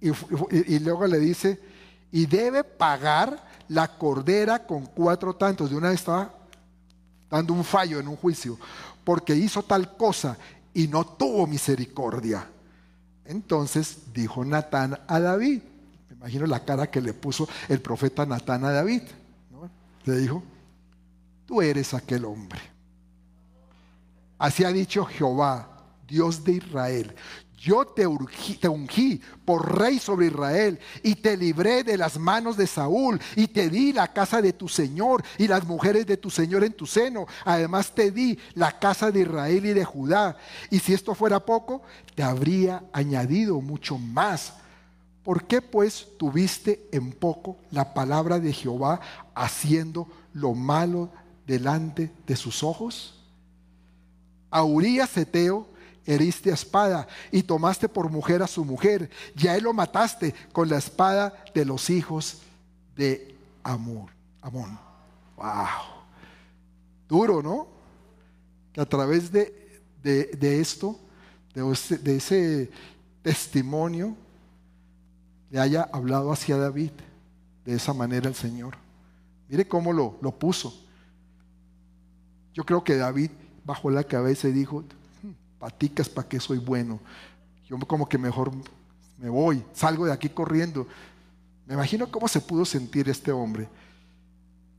Y, 0.00 0.78
luego 0.80 1.06
le 1.06 1.18
dice, 1.20 1.60
y 2.10 2.26
debe 2.26 2.64
pagar 2.64 3.40
la 3.68 3.96
cordera 3.96 4.66
con 4.66 4.86
cuatro 4.86 5.34
tantos. 5.34 5.70
De 5.70 5.76
una 5.76 5.90
vez 5.90 6.00
estaba 6.00 6.34
dando 7.30 7.54
un 7.54 7.64
fallo 7.64 8.00
en 8.00 8.08
un 8.08 8.16
juicio, 8.16 8.58
porque 9.04 9.34
hizo 9.34 9.62
tal 9.62 9.96
cosa 9.96 10.36
y 10.74 10.88
no 10.88 11.04
tuvo 11.04 11.46
misericordia. 11.46 12.48
Entonces 13.24 14.12
dijo 14.12 14.44
Natán 14.44 14.98
a 15.06 15.20
David, 15.20 15.62
me 16.10 16.16
imagino 16.16 16.46
la 16.46 16.64
cara 16.64 16.90
que 16.90 17.00
le 17.00 17.14
puso 17.14 17.48
el 17.68 17.80
profeta 17.80 18.26
Natán 18.26 18.64
a 18.64 18.72
David. 18.72 19.02
Le 20.04 20.16
dijo, 20.16 20.42
tú 21.52 21.60
eres 21.60 21.92
aquel 21.92 22.24
hombre. 22.24 22.62
Así 24.38 24.64
ha 24.64 24.72
dicho 24.72 25.04
Jehová, 25.04 25.68
Dios 26.08 26.42
de 26.42 26.52
Israel. 26.52 27.14
Yo 27.58 27.84
te, 27.84 28.06
ungí 28.06 29.20
por 29.44 29.78
rey 29.78 29.98
sobre 29.98 30.28
Israel 30.28 30.78
y 31.02 31.14
te 31.14 31.36
libré 31.36 31.84
de 31.84 31.98
las 31.98 32.18
manos 32.18 32.56
de 32.56 32.66
Saúl 32.66 33.20
y 33.36 33.48
te 33.48 33.68
di 33.68 33.92
la 33.92 34.14
casa 34.14 34.40
de 34.40 34.54
tu 34.54 34.66
Señor 34.66 35.22
y 35.36 35.46
las 35.46 35.66
mujeres 35.66 36.06
de 36.06 36.16
tu 36.16 36.30
Señor 36.30 36.64
en 36.64 36.72
tu 36.72 36.86
seno. 36.86 37.26
Además 37.44 37.94
te 37.94 38.10
di 38.10 38.38
la 38.54 38.78
casa 38.78 39.10
de 39.10 39.20
Israel 39.20 39.66
y 39.66 39.74
de 39.74 39.84
Judá. 39.84 40.38
Y 40.70 40.78
si 40.78 40.94
esto 40.94 41.14
fuera 41.14 41.38
poco, 41.38 41.82
te 42.14 42.22
habría 42.22 42.82
añadido 42.94 43.60
mucho 43.60 43.98
más. 43.98 44.54
¿Por 45.22 45.44
qué 45.44 45.60
pues 45.60 46.08
tuviste 46.18 46.88
en 46.92 47.12
poco 47.12 47.58
la 47.70 47.92
palabra 47.92 48.40
de 48.40 48.54
Jehová 48.54 49.00
haciendo 49.34 50.08
lo 50.32 50.54
malo 50.54 51.10
delante 51.46 52.10
de 52.26 52.36
sus 52.36 52.62
ojos? 52.62 53.18
A 54.50 54.64
Urias 54.64 55.16
Eteo 55.16 55.66
heriste 56.04 56.50
a 56.50 56.54
espada 56.54 57.06
y 57.30 57.42
tomaste 57.42 57.88
por 57.88 58.10
mujer 58.10 58.42
a 58.42 58.46
su 58.46 58.64
mujer, 58.64 59.10
ya 59.34 59.56
él 59.56 59.64
lo 59.64 59.72
mataste 59.72 60.34
con 60.52 60.68
la 60.68 60.78
espada 60.78 61.44
de 61.54 61.64
los 61.64 61.90
hijos 61.90 62.38
de 62.96 63.36
Amor. 63.62 64.10
Amón. 64.40 64.76
Wow. 65.36 65.46
Duro, 67.08 67.42
¿no? 67.42 67.68
Que 68.72 68.80
a 68.80 68.86
través 68.86 69.30
de, 69.30 69.80
de, 70.02 70.60
esto, 70.60 70.98
de 71.54 71.62
de 71.98 72.16
ese 72.16 72.70
testimonio, 73.22 74.16
le 75.50 75.60
haya 75.60 75.88
hablado 75.92 76.32
hacia 76.32 76.56
David 76.56 76.90
de 77.64 77.74
esa 77.74 77.92
manera 77.92 78.28
el 78.28 78.34
Señor. 78.34 78.76
Mire 79.48 79.68
cómo 79.68 79.92
lo, 79.92 80.18
lo 80.22 80.32
puso. 80.32 80.74
Yo 82.54 82.64
creo 82.64 82.84
que 82.84 82.96
David 82.96 83.30
bajó 83.64 83.90
la 83.90 84.04
cabeza 84.04 84.48
y 84.48 84.52
dijo, 84.52 84.84
hmm, 85.22 85.58
paticas, 85.58 86.08
¿para 86.08 86.28
qué 86.28 86.40
soy 86.40 86.58
bueno? 86.58 87.00
Yo 87.66 87.78
como 87.80 88.08
que 88.08 88.18
mejor 88.18 88.52
me 89.18 89.28
voy, 89.28 89.64
salgo 89.72 90.06
de 90.06 90.12
aquí 90.12 90.28
corriendo. 90.28 90.86
Me 91.66 91.74
imagino 91.74 92.10
cómo 92.10 92.28
se 92.28 92.40
pudo 92.40 92.64
sentir 92.64 93.08
este 93.08 93.32
hombre. 93.32 93.68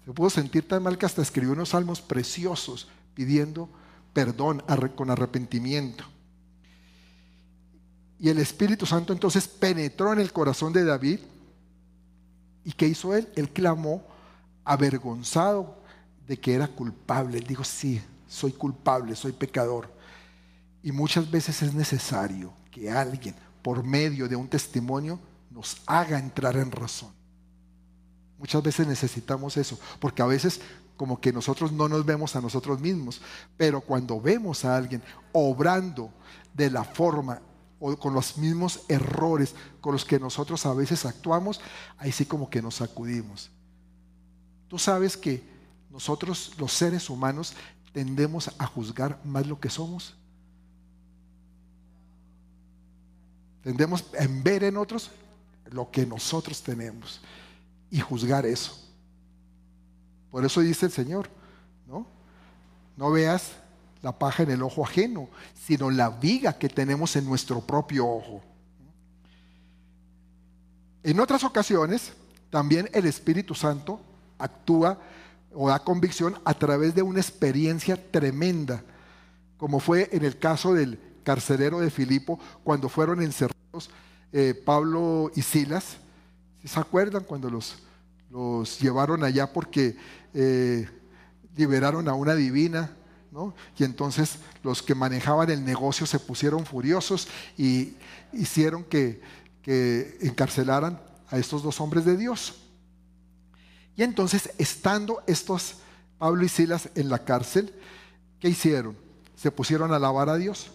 Se 0.05 0.11
pudo 0.11 0.29
sentir 0.29 0.67
tan 0.67 0.83
mal 0.83 0.97
que 0.97 1.05
hasta 1.05 1.21
escribió 1.21 1.53
unos 1.53 1.69
salmos 1.69 2.01
preciosos 2.01 2.89
pidiendo 3.15 3.69
perdón 4.13 4.61
con 4.95 5.09
arrepentimiento. 5.09 6.03
Y 8.19 8.29
el 8.29 8.37
Espíritu 8.37 8.85
Santo 8.85 9.11
entonces 9.11 9.47
penetró 9.47 10.13
en 10.13 10.19
el 10.19 10.31
corazón 10.31 10.71
de 10.71 10.85
David. 10.85 11.19
¿Y 12.63 12.71
qué 12.73 12.87
hizo 12.87 13.15
él? 13.15 13.27
Él 13.35 13.49
clamó 13.49 14.03
avergonzado 14.63 15.82
de 16.27 16.37
que 16.37 16.53
era 16.53 16.67
culpable. 16.67 17.37
Él 17.37 17.47
dijo, 17.47 17.63
sí, 17.63 18.01
soy 18.27 18.51
culpable, 18.51 19.15
soy 19.15 19.31
pecador. 19.31 19.91
Y 20.81 20.91
muchas 20.91 21.29
veces 21.29 21.61
es 21.61 21.73
necesario 21.73 22.53
que 22.71 22.89
alguien, 22.89 23.35
por 23.61 23.83
medio 23.83 24.27
de 24.27 24.35
un 24.35 24.47
testimonio, 24.47 25.19
nos 25.49 25.77
haga 25.85 26.19
entrar 26.19 26.57
en 26.57 26.71
razón. 26.71 27.11
Muchas 28.37 28.61
veces 28.61 28.87
necesitamos 28.87 29.55
eso, 29.55 29.79
porque 29.99 30.21
a 30.21 30.25
veces 30.25 30.59
como 30.97 31.19
que 31.19 31.31
nosotros 31.31 31.71
no 31.71 31.87
nos 31.87 32.05
vemos 32.05 32.35
a 32.35 32.41
nosotros 32.41 32.79
mismos, 32.79 33.21
pero 33.57 33.81
cuando 33.81 34.19
vemos 34.19 34.65
a 34.65 34.75
alguien 34.75 35.01
obrando 35.31 36.11
de 36.53 36.69
la 36.69 36.83
forma 36.83 37.41
o 37.79 37.95
con 37.97 38.13
los 38.13 38.37
mismos 38.37 38.81
errores 38.87 39.55
con 39.81 39.93
los 39.93 40.05
que 40.05 40.19
nosotros 40.19 40.65
a 40.65 40.73
veces 40.73 41.05
actuamos, 41.05 41.59
ahí 41.97 42.11
sí 42.11 42.25
como 42.25 42.49
que 42.49 42.61
nos 42.61 42.75
sacudimos. 42.75 43.49
Tú 44.67 44.79
sabes 44.79 45.17
que 45.17 45.52
nosotros 45.93 46.53
los 46.57 46.73
seres 46.73 47.07
humanos 47.07 47.53
tendemos 47.93 48.49
a 48.57 48.65
juzgar 48.65 49.19
más 49.23 49.45
lo 49.45 49.59
que 49.59 49.69
somos. 49.69 50.15
Tendemos 53.61 54.03
a 54.19 54.25
ver 54.27 54.63
en 54.63 54.75
otros 54.75 55.11
lo 55.69 55.91
que 55.91 56.03
nosotros 56.03 56.63
tenemos 56.63 57.21
y 57.91 57.99
juzgar 57.99 58.43
eso. 58.43 58.75
Por 60.31 60.43
eso 60.43 60.61
dice 60.61 60.87
el 60.87 60.91
Señor, 60.91 61.29
¿no? 61.87 62.07
No 62.97 63.11
veas 63.11 63.51
la 64.01 64.17
paja 64.17 64.41
en 64.41 64.49
el 64.49 64.63
ojo 64.63 64.83
ajeno, 64.83 65.29
sino 65.53 65.91
la 65.91 66.09
viga 66.09 66.57
que 66.57 66.69
tenemos 66.69 67.15
en 67.15 67.25
nuestro 67.25 67.61
propio 67.61 68.07
ojo. 68.07 68.41
En 71.03 71.19
otras 71.19 71.43
ocasiones, 71.43 72.13
también 72.49 72.89
el 72.93 73.05
Espíritu 73.05 73.53
Santo 73.53 73.99
actúa 74.39 74.97
o 75.55 75.69
da 75.69 75.79
convicción 75.79 76.35
a 76.45 76.53
través 76.53 76.95
de 76.95 77.01
una 77.01 77.19
experiencia 77.19 77.97
tremenda, 78.11 78.83
como 79.57 79.79
fue 79.79 80.09
en 80.11 80.25
el 80.25 80.39
caso 80.39 80.73
del 80.73 80.99
carcelero 81.23 81.79
de 81.79 81.89
Filipo, 81.89 82.39
cuando 82.63 82.89
fueron 82.89 83.21
encerrados 83.21 83.89
eh, 84.31 84.53
Pablo 84.53 85.31
y 85.35 85.41
Silas. 85.41 85.97
¿Se 86.63 86.79
acuerdan 86.79 87.23
cuando 87.23 87.49
los, 87.49 87.77
los 88.29 88.79
llevaron 88.79 89.23
allá 89.23 89.51
porque 89.51 89.95
eh, 90.33 90.87
liberaron 91.55 92.07
a 92.07 92.13
una 92.13 92.35
divina? 92.35 92.91
¿no? 93.31 93.53
Y 93.77 93.83
entonces 93.83 94.37
los 94.63 94.81
que 94.81 94.95
manejaban 94.95 95.49
el 95.49 95.65
negocio 95.65 96.05
se 96.05 96.19
pusieron 96.19 96.65
furiosos 96.65 97.27
y 97.57 97.95
hicieron 98.31 98.83
que, 98.83 99.21
que 99.61 100.17
encarcelaran 100.21 100.99
a 101.29 101.37
estos 101.37 101.63
dos 101.63 101.81
hombres 101.81 102.05
de 102.05 102.15
Dios. 102.15 102.62
Y 103.95 104.03
entonces, 104.03 104.51
estando 104.57 105.23
estos 105.27 105.75
Pablo 106.17 106.43
y 106.45 106.49
Silas 106.49 106.89
en 106.95 107.09
la 107.09 107.19
cárcel, 107.19 107.73
¿qué 108.39 108.49
hicieron? 108.49 108.95
Se 109.35 109.51
pusieron 109.51 109.91
a 109.91 109.97
alabar 109.97 110.29
a 110.29 110.37
Dios. 110.37 110.71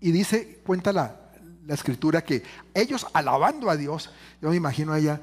Y 0.00 0.10
dice, 0.10 0.60
cuenta 0.66 0.92
la, 0.92 1.18
escritura 1.68 2.22
que 2.22 2.42
ellos 2.74 3.06
alabando 3.14 3.70
a 3.70 3.76
Dios, 3.76 4.10
yo 4.42 4.50
me 4.50 4.56
imagino 4.56 4.92
allá, 4.92 5.20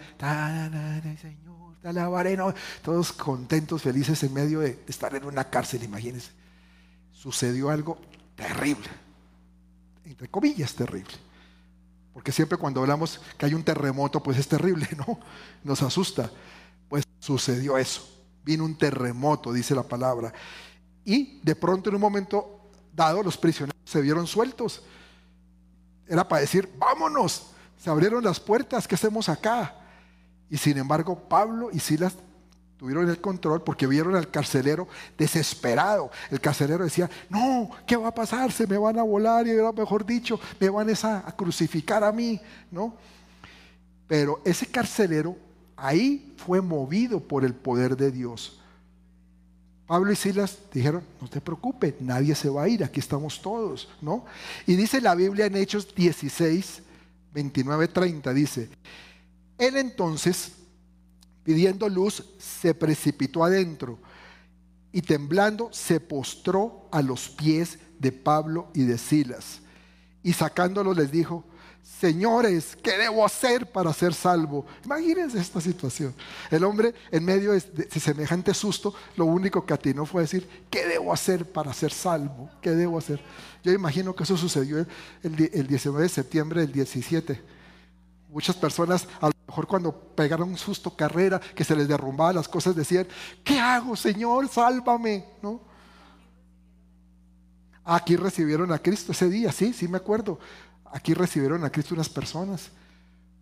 Señor, 1.22 1.76
te 1.82 1.90
alabaré, 1.90 2.38
todos 2.82 3.12
contentos, 3.12 3.82
felices 3.82 4.24
en 4.24 4.34
medio 4.34 4.62
de 4.62 4.80
estar 4.88 5.14
en 5.14 5.26
una 5.26 5.44
cárcel, 5.44 5.84
imagínense. 5.84 6.32
Sucedió 7.12 7.70
algo 7.70 8.00
terrible, 8.36 8.88
entre 10.06 10.30
comillas 10.30 10.74
terrible. 10.74 11.29
Porque 12.14 12.32
siempre 12.32 12.58
cuando 12.58 12.82
hablamos 12.82 13.22
que 13.38 13.46
hay 13.46 13.54
un 13.54 13.64
terremoto, 13.64 14.22
pues 14.22 14.38
es 14.38 14.48
terrible, 14.48 14.88
¿no? 14.98 15.20
Nos 15.64 15.82
asusta. 15.82 16.32
Pues 16.88 17.04
sucedió 17.20 17.78
eso. 17.78 18.08
Vino 18.44 18.66
un 18.66 18.78
terremoto, 18.78 19.54
dice 19.54 19.76
la 19.76 19.84
palabra. 19.84 20.34
Y 21.06 21.40
de 21.42 21.56
pronto 21.56 21.90
en 21.90 21.96
un 21.96 22.02
momento 22.02 22.70
dado 22.94 23.24
los 23.24 23.38
prisioneros 23.38 23.80
se 23.86 24.02
vieron 24.02 24.28
sueltos. 24.28 24.84
Era 26.08 26.28
para 26.28 26.42
decir, 26.42 26.70
vámonos, 26.78 27.52
se 27.78 27.90
abrieron 27.90 28.24
las 28.24 28.40
puertas, 28.40 28.88
¿qué 28.88 28.96
hacemos 28.96 29.30
acá? 29.30 29.76
Y 30.50 30.58
sin 30.58 30.78
embargo, 30.78 31.28
Pablo 31.30 31.70
y 31.72 31.80
Silas 31.80 32.16
tuvieron 32.80 33.10
el 33.10 33.20
control 33.20 33.62
porque 33.62 33.86
vieron 33.86 34.16
al 34.16 34.32
carcelero 34.32 34.88
desesperado. 35.18 36.10
El 36.32 36.40
carcelero 36.40 36.86
decía, 36.86 37.10
no, 37.30 37.70
¿qué 37.86 37.98
va 37.98 38.08
a 38.08 38.16
pasar? 38.16 38.54
Se 38.54 38.66
me 38.66 38.78
van 38.78 38.98
a 38.98 39.04
volar 39.04 39.46
y 39.46 39.52
mejor 39.76 40.06
dicho, 40.06 40.40
me 40.62 40.70
van 40.70 40.90
a, 40.90 41.18
a 41.28 41.36
crucificar 41.36 42.06
a 42.06 42.12
mí, 42.14 42.40
¿no? 42.72 42.96
Pero 44.08 44.42
ese 44.46 44.66
carcelero 44.66 45.36
ahí 45.76 46.34
fue 46.38 46.62
movido 46.62 47.20
por 47.20 47.44
el 47.44 47.54
poder 47.54 47.98
de 47.98 48.12
Dios. 48.12 48.62
Pablo 49.86 50.14
y 50.14 50.16
Silas 50.16 50.58
dijeron, 50.72 51.04
no 51.20 51.28
te 51.28 51.42
preocupes, 51.42 51.96
nadie 52.00 52.34
se 52.34 52.48
va 52.48 52.64
a 52.64 52.70
ir, 52.70 52.82
aquí 52.82 53.02
estamos 53.02 53.42
todos, 53.42 53.90
¿no? 54.02 54.24
Y 54.66 54.76
dice 54.76 55.02
la 55.02 55.16
Biblia 55.16 55.48
en 55.48 55.58
Hechos 55.58 55.94
16, 55.94 56.82
29, 57.34 57.88
30, 57.90 58.34
dice, 58.34 58.70
él 59.58 59.76
entonces, 59.76 60.54
pidiendo 61.50 61.90
luz, 61.90 62.24
se 62.38 62.76
precipitó 62.76 63.44
adentro 63.44 63.98
y 64.92 65.02
temblando 65.02 65.70
se 65.74 66.00
postró 66.00 66.88
a 66.92 67.02
los 67.02 67.28
pies 67.28 67.80
de 67.98 68.12
Pablo 68.12 68.70
y 68.76 68.84
de 68.84 69.00
Silas. 69.00 69.62
Y 70.22 70.34
sacándolos 70.34 70.96
les 70.96 71.12
dijo, 71.12 71.44
señores, 72.00 72.78
¿qué 72.84 73.00
debo 73.00 73.26
hacer 73.26 73.66
para 73.66 73.92
ser 73.94 74.14
salvo? 74.14 74.68
Imagínense 74.86 75.40
esta 75.40 75.60
situación. 75.60 76.14
El 76.52 76.64
hombre 76.66 76.94
en 77.10 77.26
medio 77.26 77.54
de, 77.54 77.90
semejante 78.00 78.54
susto, 78.54 78.94
lo 79.16 79.26
único 79.26 79.66
que 79.66 79.74
atinó 79.74 80.06
fue 80.06 80.22
decir, 80.22 80.48
¿qué 80.70 80.86
debo 80.86 81.12
hacer 81.12 81.52
para 81.52 81.74
ser 81.74 81.92
salvo? 81.92 82.48
¿Qué 82.62 82.70
debo 82.70 83.00
hacer? 83.00 83.20
Yo 83.64 83.72
imagino 83.72 84.16
que 84.16 84.22
eso 84.22 84.38
sucedió 84.38 84.78
el, 84.78 84.88
el 85.52 85.66
19 85.66 86.04
de 86.04 86.10
septiembre 86.10 86.62
del 86.62 86.74
17. 86.74 87.59
Muchas 88.30 88.56
personas, 88.56 89.08
a 89.20 89.28
lo 89.28 89.34
mejor 89.48 89.68
cuando 89.68 89.92
pegaron 89.92 90.50
un 90.50 90.58
susto 90.58 90.96
carrera, 90.96 91.40
que 91.40 91.64
se 91.64 91.76
les 91.76 91.88
derrumbaban 91.88 92.36
las 92.36 92.48
cosas, 92.48 92.76
decían, 92.76 93.08
¿qué 93.44 93.60
hago, 93.60 93.96
Señor? 93.96 94.48
Sálvame, 94.48 95.26
¿no? 95.42 95.60
Aquí 97.84 98.16
recibieron 98.16 98.72
a 98.72 98.78
Cristo 98.78 99.14
ese 99.14 99.30
día, 99.30 99.52
sí, 99.52 99.74
sí 99.74 99.88
me 99.88 99.98
acuerdo. 99.98 100.40
Aquí 100.92 101.16
recibieron 101.16 101.64
a 101.66 101.72
Cristo 101.72 101.96
unas 101.96 102.10
personas. 102.10 102.70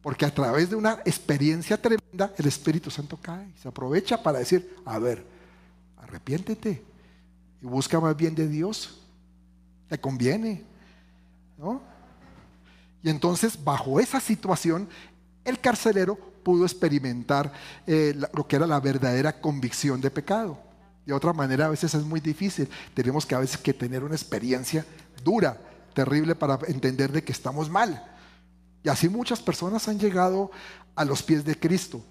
Porque 0.01 0.25
a 0.25 0.33
través 0.33 0.69
de 0.69 0.77
una 0.77 1.01
experiencia 1.03 1.81
tremenda, 1.81 2.33
el 2.37 2.45
Espíritu 2.45 2.89
Santo 2.89 3.19
cae 3.21 3.49
y 3.49 3.59
se 3.59 3.67
aprovecha 3.67 4.23
para 4.23 4.39
decir, 4.39 4.77
a 4.85 4.99
ver, 4.99 5.25
arrepiéntete 5.97 6.81
y 7.61 7.65
busca 7.65 7.99
más 7.99 8.15
bien 8.15 8.33
de 8.35 8.47
Dios. 8.47 9.01
Te 9.89 9.99
conviene. 9.99 10.63
¿No? 11.57 11.81
Y 13.03 13.09
entonces, 13.09 13.63
bajo 13.63 13.99
esa 13.99 14.19
situación, 14.19 14.87
el 15.43 15.59
carcelero 15.59 16.15
pudo 16.43 16.65
experimentar 16.65 17.51
eh, 17.85 18.13
lo 18.33 18.47
que 18.47 18.55
era 18.55 18.67
la 18.67 18.79
verdadera 18.79 19.39
convicción 19.39 20.01
de 20.01 20.11
pecado. 20.11 20.57
De 21.05 21.13
otra 21.13 21.33
manera, 21.33 21.65
a 21.65 21.69
veces 21.69 21.93
es 21.93 22.03
muy 22.03 22.19
difícil. 22.19 22.69
Tenemos 22.93 23.25
que 23.25 23.35
a 23.35 23.39
veces 23.39 23.57
que 23.57 23.73
tener 23.73 24.03
una 24.03 24.15
experiencia 24.15 24.85
dura 25.23 25.57
terrible 25.93 26.35
para 26.35 26.59
entender 26.67 27.11
de 27.11 27.23
que 27.23 27.31
estamos 27.31 27.69
mal. 27.69 28.03
Y 28.83 28.89
así 28.89 29.09
muchas 29.09 29.41
personas 29.41 29.87
han 29.87 29.99
llegado 29.99 30.51
a 30.95 31.05
los 31.05 31.23
pies 31.23 31.43
de 31.43 31.57
Cristo 31.57 32.01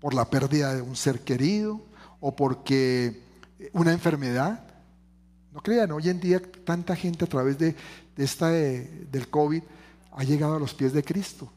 por 0.00 0.14
la 0.14 0.28
pérdida 0.28 0.74
de 0.74 0.82
un 0.82 0.96
ser 0.96 1.20
querido 1.20 1.80
o 2.20 2.34
porque 2.34 3.22
una 3.72 3.92
enfermedad. 3.92 4.64
No 5.52 5.60
crean, 5.60 5.90
hoy 5.92 6.08
en 6.08 6.20
día 6.20 6.40
tanta 6.64 6.94
gente 6.94 7.24
a 7.24 7.28
través 7.28 7.58
de, 7.58 7.74
esta, 8.16 8.54
eh, 8.54 9.06
del 9.10 9.28
COVID 9.28 9.62
ha 10.12 10.24
llegado 10.24 10.56
a 10.56 10.58
los 10.58 10.74
pies 10.74 10.92
de 10.92 11.02
Cristo. 11.02 11.50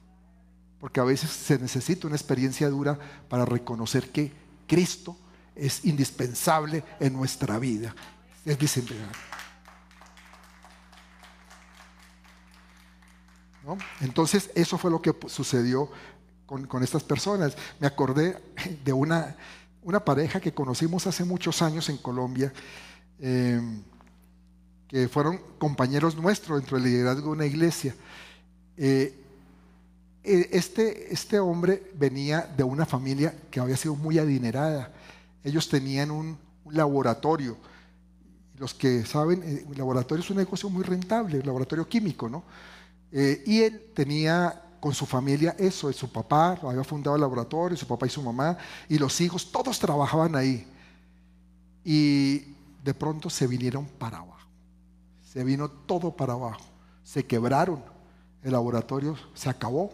Porque 0.79 0.99
a 0.99 1.03
veces 1.03 1.29
se 1.29 1.59
necesita 1.59 2.07
una 2.07 2.15
experiencia 2.15 2.69
dura 2.69 2.97
para 3.29 3.45
reconocer 3.45 4.11
que 4.11 4.31
Cristo 4.67 5.15
es 5.55 5.85
indispensable 5.85 6.83
en 6.99 7.13
nuestra 7.13 7.59
vida. 7.59 7.95
Es 8.45 8.57
disciplinado. 8.57 9.11
Entonces, 13.99 14.49
eso 14.55 14.77
fue 14.77 14.89
lo 14.89 15.01
que 15.01 15.15
sucedió 15.27 15.89
con, 16.45 16.83
estas 16.83 17.03
personas. 17.03 17.55
Me 17.79 17.87
acordé 17.87 18.41
de 18.83 18.93
una, 18.93 19.35
pareja 20.03 20.39
que 20.39 20.53
conocimos 20.53 21.07
hace 21.07 21.23
muchos 21.23 21.61
años 21.61 21.87
en 21.89 21.97
Colombia, 21.97 22.51
em, 23.19 23.83
que 24.87 25.07
fueron 25.07 25.39
compañeros 25.57 26.15
nuestros 26.15 26.59
dentro 26.59 26.77
del 26.77 26.85
liderazgo 26.87 27.27
de 27.27 27.31
una 27.31 27.45
iglesia. 27.45 27.95
Eh, 28.83 29.13
e, 30.23 30.49
este, 30.53 31.13
este 31.13 31.39
hombre 31.39 31.91
venía 31.93 32.41
de 32.57 32.63
una 32.63 32.87
familia 32.87 33.31
que 33.51 33.59
había 33.59 33.77
sido 33.77 33.95
muy 33.95 34.17
adinerada. 34.17 34.91
Ellos 35.43 35.69
tenían 35.69 36.09
un, 36.09 36.37
laboratorio. 36.65 37.57
Los 38.57 38.73
que 38.73 39.05
saben, 39.05 39.43
el 39.43 39.57
eh, 39.57 39.65
laboratorio 39.75 40.23
es 40.23 40.29
un 40.29 40.37
negocio 40.37 40.69
muy 40.69 40.83
rentable, 40.83 41.37
el 41.37 41.45
laboratorio 41.45 41.87
químico, 41.87 42.29
¿no? 42.29 42.43
Eh, 43.11 43.43
y 43.45 43.61
él 43.61 43.91
tenía 43.93 44.61
con 44.79 44.93
su 44.93 45.05
familia 45.05 45.55
eso, 45.59 45.91
su 45.91 46.11
papá 46.11 46.57
había 46.63 46.83
fundado 46.83 47.15
el 47.15 47.21
laboratorio, 47.21 47.77
su 47.77 47.85
papá 47.85 48.05
y 48.05 48.09
su 48.09 48.23
mamá, 48.23 48.57
y 48.87 48.97
los 48.97 49.19
hijos, 49.21 49.51
todos 49.51 49.77
trabajaban 49.77 50.35
ahí. 50.35 50.65
Y 51.83 52.55
de 52.83 52.93
pronto 52.93 53.29
se 53.29 53.47
vinieron 53.47 53.85
para 53.85 54.19
abajo, 54.19 54.47
se 55.21 55.43
vino 55.43 55.69
todo 55.69 56.15
para 56.15 56.33
abajo, 56.33 56.63
se 57.03 57.25
quebraron, 57.25 57.83
el 58.43 58.51
laboratorio 58.51 59.15
se 59.33 59.49
acabó. 59.49 59.91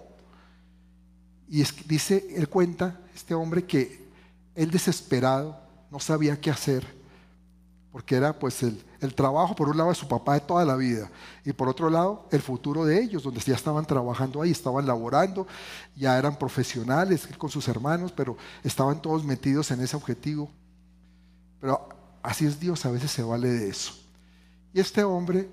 Y 1.49 1.63
dice, 1.85 2.27
él 2.35 2.49
cuenta, 2.49 2.99
este 3.15 3.33
hombre, 3.33 3.65
que 3.65 4.07
él 4.55 4.71
desesperado, 4.71 5.59
no 5.89 5.99
sabía 5.99 6.39
qué 6.39 6.49
hacer, 6.49 6.85
porque 7.91 8.15
era 8.15 8.37
pues 8.37 8.61
el, 8.63 8.83
el, 8.99 9.15
trabajo 9.15 9.55
por 9.55 9.69
un 9.69 9.77
lado 9.77 9.89
de 9.89 9.95
su 9.95 10.07
papá 10.07 10.33
de 10.33 10.41
toda 10.41 10.65
la 10.65 10.75
vida 10.75 11.09
y 11.45 11.53
por 11.53 11.69
otro 11.69 11.89
lado 11.89 12.27
el 12.31 12.41
futuro 12.41 12.85
de 12.85 13.01
ellos, 13.01 13.23
donde 13.23 13.39
ya 13.39 13.55
estaban 13.55 13.85
trabajando 13.85 14.41
ahí, 14.41 14.51
estaban 14.51 14.85
laborando, 14.85 15.47
ya 15.95 16.17
eran 16.17 16.37
profesionales 16.37 17.27
con 17.37 17.49
sus 17.49 17.67
hermanos, 17.67 18.11
pero 18.11 18.37
estaban 18.63 19.01
todos 19.01 19.23
metidos 19.23 19.71
en 19.71 19.81
ese 19.81 19.95
objetivo. 19.95 20.51
Pero 21.61 21.87
así 22.21 22.45
es 22.45 22.59
Dios, 22.59 22.85
a 22.85 22.91
veces 22.91 23.09
se 23.09 23.23
vale 23.23 23.47
de 23.47 23.69
eso. 23.69 23.93
Y 24.73 24.79
este 24.79 25.03
hombre 25.03 25.49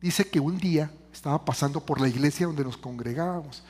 dice 0.00 0.28
que 0.28 0.40
un 0.40 0.58
día 0.58 0.90
estaba 1.18 1.44
pasando 1.44 1.80
por 1.84 2.00
la 2.00 2.08
iglesia 2.08 2.46
donde 2.46 2.64
nos 2.64 2.76
congregábamos 2.76 3.62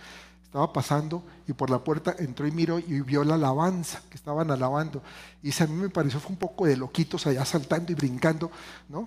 estaba 0.44 0.72
pasando 0.72 1.22
y 1.46 1.52
por 1.52 1.68
la 1.68 1.78
puerta 1.78 2.16
entró 2.18 2.46
y 2.46 2.50
miró 2.50 2.78
y 2.78 3.02
vio 3.02 3.22
la 3.22 3.34
alabanza 3.34 4.00
que 4.08 4.16
estaban 4.16 4.50
alabando. 4.50 5.02
Y 5.42 5.50
a 5.62 5.66
mí 5.66 5.74
me 5.74 5.90
pareció 5.90 6.20
fue 6.20 6.30
un 6.30 6.38
poco 6.38 6.64
de 6.64 6.74
loquitos 6.74 7.26
allá 7.26 7.44
saltando 7.44 7.92
y 7.92 7.94
brincando, 7.94 8.50
¿no? 8.88 9.06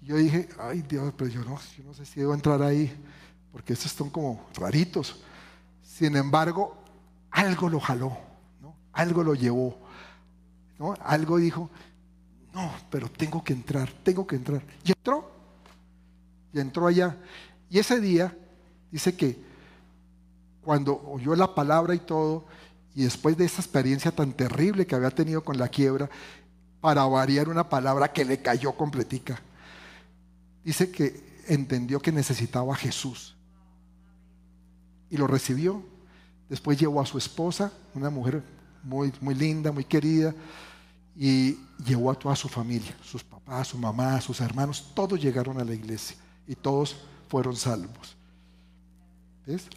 yo 0.00 0.16
dije, 0.16 0.48
ay 0.58 0.82
Dios, 0.82 1.12
pero 1.16 1.28
yo 1.28 1.44
no, 1.44 1.58
yo 1.76 1.84
no 1.84 1.92
sé 1.92 2.06
si 2.06 2.20
debo 2.20 2.32
entrar 2.34 2.62
ahí, 2.62 2.90
porque 3.52 3.74
estos 3.74 3.92
son 3.92 4.08
como 4.08 4.46
raritos. 4.54 5.20
Sin 5.82 6.16
embargo, 6.16 6.78
algo 7.30 7.68
lo 7.68 7.78
jaló, 7.78 8.16
¿no? 8.62 8.74
Algo 8.92 9.22
lo 9.22 9.34
llevó, 9.34 9.76
¿no? 10.78 10.94
Algo 11.04 11.36
dijo, 11.36 11.68
no, 12.54 12.72
pero 12.90 13.10
tengo 13.10 13.44
que 13.44 13.52
entrar, 13.52 13.92
tengo 14.02 14.26
que 14.26 14.36
entrar. 14.36 14.62
Y 14.82 14.92
entró, 14.92 15.30
y 16.52 16.60
entró 16.60 16.86
allá. 16.86 17.16
Y 17.70 17.78
ese 17.78 18.00
día 18.00 18.36
dice 18.90 19.14
que 19.14 19.38
cuando 20.62 21.00
oyó 21.06 21.34
la 21.34 21.54
palabra 21.54 21.94
y 21.94 21.98
todo, 21.98 22.46
y 22.94 23.04
después 23.04 23.36
de 23.36 23.44
esa 23.44 23.62
experiencia 23.62 24.10
tan 24.10 24.32
terrible 24.32 24.86
que 24.86 24.94
había 24.94 25.10
tenido 25.10 25.42
con 25.42 25.58
la 25.58 25.68
quiebra, 25.68 26.10
para 26.80 27.04
variar 27.04 27.48
una 27.48 27.68
palabra 27.68 28.12
que 28.12 28.24
le 28.24 28.40
cayó 28.40 28.72
completica, 28.72 29.40
dice 30.64 30.90
que 30.90 31.42
entendió 31.46 32.00
que 32.00 32.12
necesitaba 32.12 32.74
a 32.74 32.76
Jesús. 32.76 33.36
Y 35.10 35.16
lo 35.16 35.26
recibió. 35.26 35.82
Después 36.48 36.78
llevó 36.78 37.00
a 37.00 37.06
su 37.06 37.18
esposa, 37.18 37.72
una 37.94 38.10
mujer 38.10 38.42
muy, 38.82 39.12
muy 39.20 39.34
linda, 39.34 39.72
muy 39.72 39.84
querida, 39.84 40.34
y 41.16 41.58
llevó 41.84 42.10
a 42.10 42.14
toda 42.14 42.36
su 42.36 42.48
familia, 42.48 42.94
sus 43.02 43.24
papás, 43.24 43.68
su 43.68 43.78
mamá, 43.78 44.20
sus 44.20 44.40
hermanos, 44.40 44.92
todos 44.94 45.20
llegaron 45.20 45.58
a 45.60 45.64
la 45.64 45.74
iglesia 45.74 46.16
y 46.48 46.56
todos 46.56 46.96
fueron 47.28 47.54
salvos. 47.54 48.16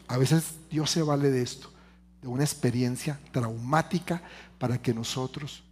A 0.07 0.17
veces 0.17 0.55
Dios 0.69 0.89
se 0.89 1.01
vale 1.01 1.29
de 1.29 1.43
esto, 1.43 1.69
de 2.21 2.27
una 2.27 2.43
experiencia 2.43 3.19
traumática 3.31 4.21
para 4.57 4.81
que 4.81 4.93
nosotros 4.93 5.63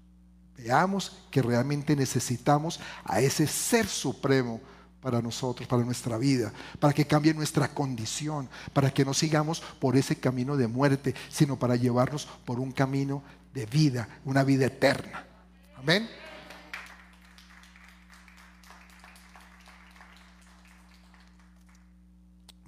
veamos 0.57 1.17
que 1.31 1.41
realmente 1.41 1.95
necesitamos 1.95 2.79
a 3.03 3.21
ese 3.21 3.47
ser 3.47 3.88
supremo 3.88 4.62
para 5.01 5.21
nosotros, 5.21 5.67
para 5.67 5.83
nuestra 5.83 6.17
vida, 6.17 6.51
para 6.79 6.93
que 6.93 7.07
cambie 7.07 7.33
nuestra 7.33 7.69
condición, 7.69 8.49
para 8.73 8.91
que 8.91 9.05
no 9.05 9.13
sigamos 9.13 9.62
por 9.79 9.95
ese 9.95 10.17
camino 10.17 10.57
de 10.57 10.67
muerte, 10.67 11.15
sino 11.29 11.57
para 11.57 11.77
llevarnos 11.77 12.27
por 12.45 12.59
un 12.59 12.71
camino 12.73 13.23
de 13.53 13.65
vida, 13.65 14.09
una 14.25 14.43
vida 14.43 14.65
eterna. 14.65 15.25
Amén. 15.77 16.09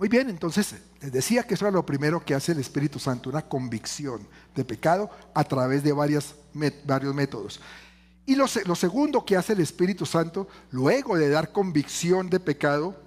Muy 0.01 0.09
bien, 0.09 0.31
entonces 0.31 0.73
les 0.99 1.11
decía 1.11 1.43
que 1.43 1.53
eso 1.53 1.67
era 1.67 1.71
lo 1.71 1.85
primero 1.85 2.25
que 2.25 2.33
hace 2.33 2.53
el 2.53 2.57
Espíritu 2.57 2.97
Santo, 2.97 3.29
una 3.29 3.43
convicción 3.43 4.27
de 4.55 4.65
pecado 4.65 5.11
a 5.35 5.43
través 5.43 5.83
de 5.83 5.91
varios 5.91 6.33
métodos. 6.55 7.59
Y 8.25 8.33
lo, 8.33 8.45
lo 8.65 8.73
segundo 8.73 9.23
que 9.23 9.37
hace 9.37 9.53
el 9.53 9.59
Espíritu 9.59 10.07
Santo, 10.07 10.47
luego 10.71 11.17
de 11.17 11.29
dar 11.29 11.51
convicción 11.51 12.31
de 12.31 12.39
pecado, 12.39 12.99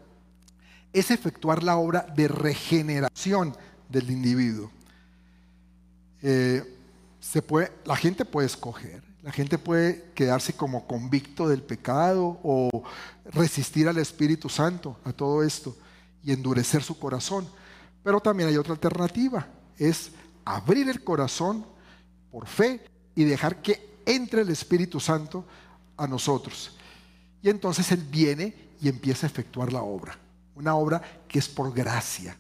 es 0.93 1.11
efectuar 1.11 1.65
la 1.65 1.79
obra 1.79 2.07
de 2.15 2.29
regeneración 2.29 3.57
del 3.89 4.09
individuo. 4.13 4.71
Eh, 6.23 6.63
se 7.19 7.43
puede, 7.43 7.73
la 7.87 7.97
gente 7.97 8.25
puede 8.25 8.47
escoger, 8.47 9.03
la 9.25 9.33
gente 9.33 9.59
puede 9.59 10.13
quedarse 10.15 10.53
como 10.53 10.87
convicto 10.87 11.49
del 11.49 11.63
pecado 11.65 12.39
o 12.45 12.85
resistir 13.33 13.89
al 13.89 13.99
Espíritu 13.99 14.49
Santo, 14.49 14.97
a 15.03 15.13
todo 15.13 15.43
esto 15.43 15.77
y 16.25 16.33
endurecer 16.33 16.83
su 16.83 16.99
corazón. 16.99 17.47
Pero 18.03 18.21
también 18.21 18.49
hay 18.49 18.57
otra 18.57 18.73
alternativa, 18.73 19.47
es 19.79 20.11
abrir 20.45 20.89
el 20.89 21.03
corazón 21.03 21.65
por 22.31 22.47
fe 22.47 22.85
y 23.15 23.25
dejar 23.25 23.63
que 23.63 23.95
entre 24.07 24.43
el 24.43 24.51
Espíritu 24.51 25.01
Santo 25.01 25.45
a 25.97 26.07
nosotros. 26.07 26.77
Y 27.43 27.51
entonces 27.51 27.91
Él 27.93 28.03
viene 28.11 28.55
y 28.81 28.89
empieza 28.89 29.27
a 29.27 29.31
efectuar 29.31 29.73
la 29.73 29.83
obra, 29.83 30.19
una 30.55 30.75
obra 30.75 31.01
que 31.29 31.39
es 31.39 31.49
por 31.49 31.73
gracia 31.73 32.37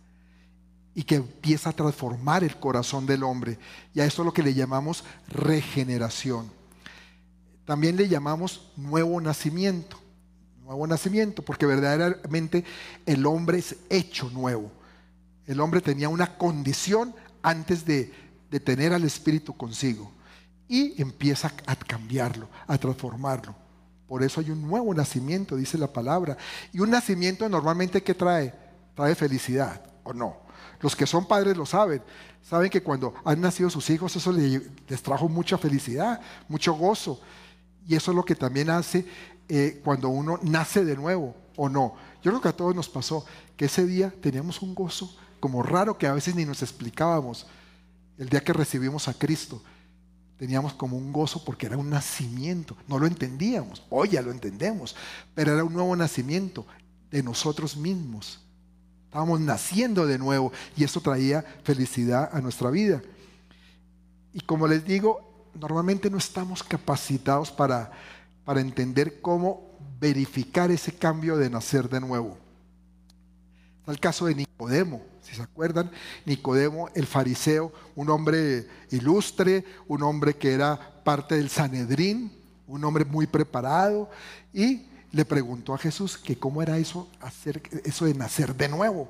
y 0.94 1.02
que 1.02 1.16
empieza 1.16 1.70
a 1.70 1.72
transformar 1.72 2.44
el 2.44 2.56
corazón 2.56 3.06
del 3.06 3.22
hombre. 3.22 3.58
Y 3.92 4.00
a 4.00 4.04
esto 4.04 4.22
es 4.22 4.26
lo 4.26 4.32
que 4.32 4.42
le 4.42 4.54
llamamos 4.54 5.04
regeneración. 5.28 6.50
También 7.64 7.96
le 7.96 8.08
llamamos 8.08 8.70
nuevo 8.76 9.20
nacimiento 9.20 10.03
nuevo 10.64 10.86
nacimiento, 10.86 11.42
porque 11.42 11.66
verdaderamente 11.66 12.64
el 13.06 13.26
hombre 13.26 13.58
es 13.58 13.76
hecho 13.90 14.30
nuevo. 14.30 14.70
El 15.46 15.60
hombre 15.60 15.80
tenía 15.80 16.08
una 16.08 16.38
condición 16.38 17.14
antes 17.42 17.84
de, 17.84 18.12
tener 18.64 18.92
al 18.92 19.02
Espíritu 19.02 19.56
consigo 19.56 20.12
y 20.68 21.02
empieza 21.02 21.52
a 21.66 21.74
cambiarlo, 21.74 22.48
a 22.68 22.78
transformarlo. 22.78 23.52
Por 24.06 24.22
eso 24.22 24.40
hay 24.40 24.50
un 24.50 24.62
nuevo 24.62 24.94
nacimiento, 24.94 25.56
dice 25.56 25.76
la 25.76 25.92
palabra. 25.92 26.36
Y 26.72 26.78
un 26.78 26.90
nacimiento 26.90 27.48
normalmente 27.48 28.00
¿qué 28.00 28.14
trae? 28.14 28.54
Trae 28.94 29.16
felicidad, 29.16 29.82
¿o 30.04 30.12
no? 30.12 30.36
Los 30.80 30.94
que 30.94 31.04
son 31.04 31.26
padres 31.26 31.56
lo 31.56 31.66
saben. 31.66 32.00
Saben 32.42 32.70
que 32.70 32.80
cuando 32.80 33.12
han 33.24 33.40
nacido 33.40 33.70
sus 33.70 33.90
hijos 33.90 34.14
eso 34.14 34.30
les 34.30 35.02
trajo 35.02 35.28
mucha 35.28 35.58
felicidad, 35.58 36.20
mucho 36.48 36.74
gozo. 36.74 37.20
Y 37.88 37.96
eso 37.96 38.12
es 38.12 38.16
lo 38.16 38.24
que 38.24 38.36
también 38.36 38.70
hace 38.70 39.04
eh, 39.48 39.80
cuando 39.84 40.08
uno 40.08 40.38
nace 40.42 40.84
de 40.84 40.96
nuevo 40.96 41.34
o 41.56 41.68
no. 41.68 41.94
Yo 42.22 42.30
creo 42.30 42.40
que 42.40 42.48
a 42.48 42.56
todos 42.56 42.74
nos 42.74 42.88
pasó 42.88 43.24
que 43.56 43.66
ese 43.66 43.86
día 43.86 44.12
teníamos 44.20 44.62
un 44.62 44.74
gozo 44.74 45.14
como 45.40 45.62
raro 45.62 45.98
que 45.98 46.06
a 46.06 46.14
veces 46.14 46.34
ni 46.34 46.44
nos 46.44 46.62
explicábamos. 46.62 47.46
El 48.16 48.28
día 48.28 48.42
que 48.42 48.52
recibimos 48.52 49.08
a 49.08 49.14
Cristo, 49.14 49.62
teníamos 50.38 50.72
como 50.72 50.96
un 50.96 51.12
gozo 51.12 51.44
porque 51.44 51.66
era 51.66 51.76
un 51.76 51.90
nacimiento. 51.90 52.76
No 52.88 52.98
lo 52.98 53.06
entendíamos, 53.06 53.82
hoy 53.90 54.10
ya 54.10 54.22
lo 54.22 54.30
entendemos, 54.30 54.96
pero 55.34 55.52
era 55.52 55.64
un 55.64 55.72
nuevo 55.72 55.94
nacimiento 55.96 56.66
de 57.10 57.22
nosotros 57.22 57.76
mismos. 57.76 58.40
Estábamos 59.06 59.40
naciendo 59.40 60.06
de 60.06 60.18
nuevo 60.18 60.52
y 60.76 60.84
eso 60.84 61.00
traía 61.00 61.44
felicidad 61.62 62.30
a 62.32 62.40
nuestra 62.40 62.70
vida. 62.70 63.02
Y 64.32 64.40
como 64.40 64.66
les 64.66 64.84
digo, 64.84 65.50
normalmente 65.54 66.10
no 66.10 66.18
estamos 66.18 66.62
capacitados 66.62 67.52
para 67.52 67.92
para 68.44 68.60
entender 68.60 69.20
cómo 69.20 69.70
verificar 70.00 70.70
ese 70.70 70.92
cambio 70.92 71.36
de 71.36 71.50
nacer 71.50 71.88
de 71.88 72.00
nuevo. 72.00 72.36
Está 73.80 73.92
el 73.92 74.00
caso 74.00 74.26
de 74.26 74.34
Nicodemo, 74.34 75.02
si 75.22 75.34
se 75.34 75.42
acuerdan, 75.42 75.90
Nicodemo, 76.24 76.88
el 76.94 77.06
fariseo, 77.06 77.72
un 77.96 78.10
hombre 78.10 78.66
ilustre, 78.90 79.64
un 79.88 80.02
hombre 80.02 80.34
que 80.34 80.52
era 80.52 81.02
parte 81.04 81.36
del 81.36 81.48
Sanedrín, 81.48 82.32
un 82.66 82.84
hombre 82.84 83.04
muy 83.04 83.26
preparado, 83.26 84.10
y 84.52 84.86
le 85.12 85.24
preguntó 85.24 85.74
a 85.74 85.78
Jesús 85.78 86.18
que 86.18 86.38
cómo 86.38 86.62
era 86.62 86.78
eso, 86.78 87.08
hacer, 87.20 87.62
eso 87.84 88.04
de 88.06 88.14
nacer 88.14 88.54
de 88.54 88.68
nuevo 88.68 89.08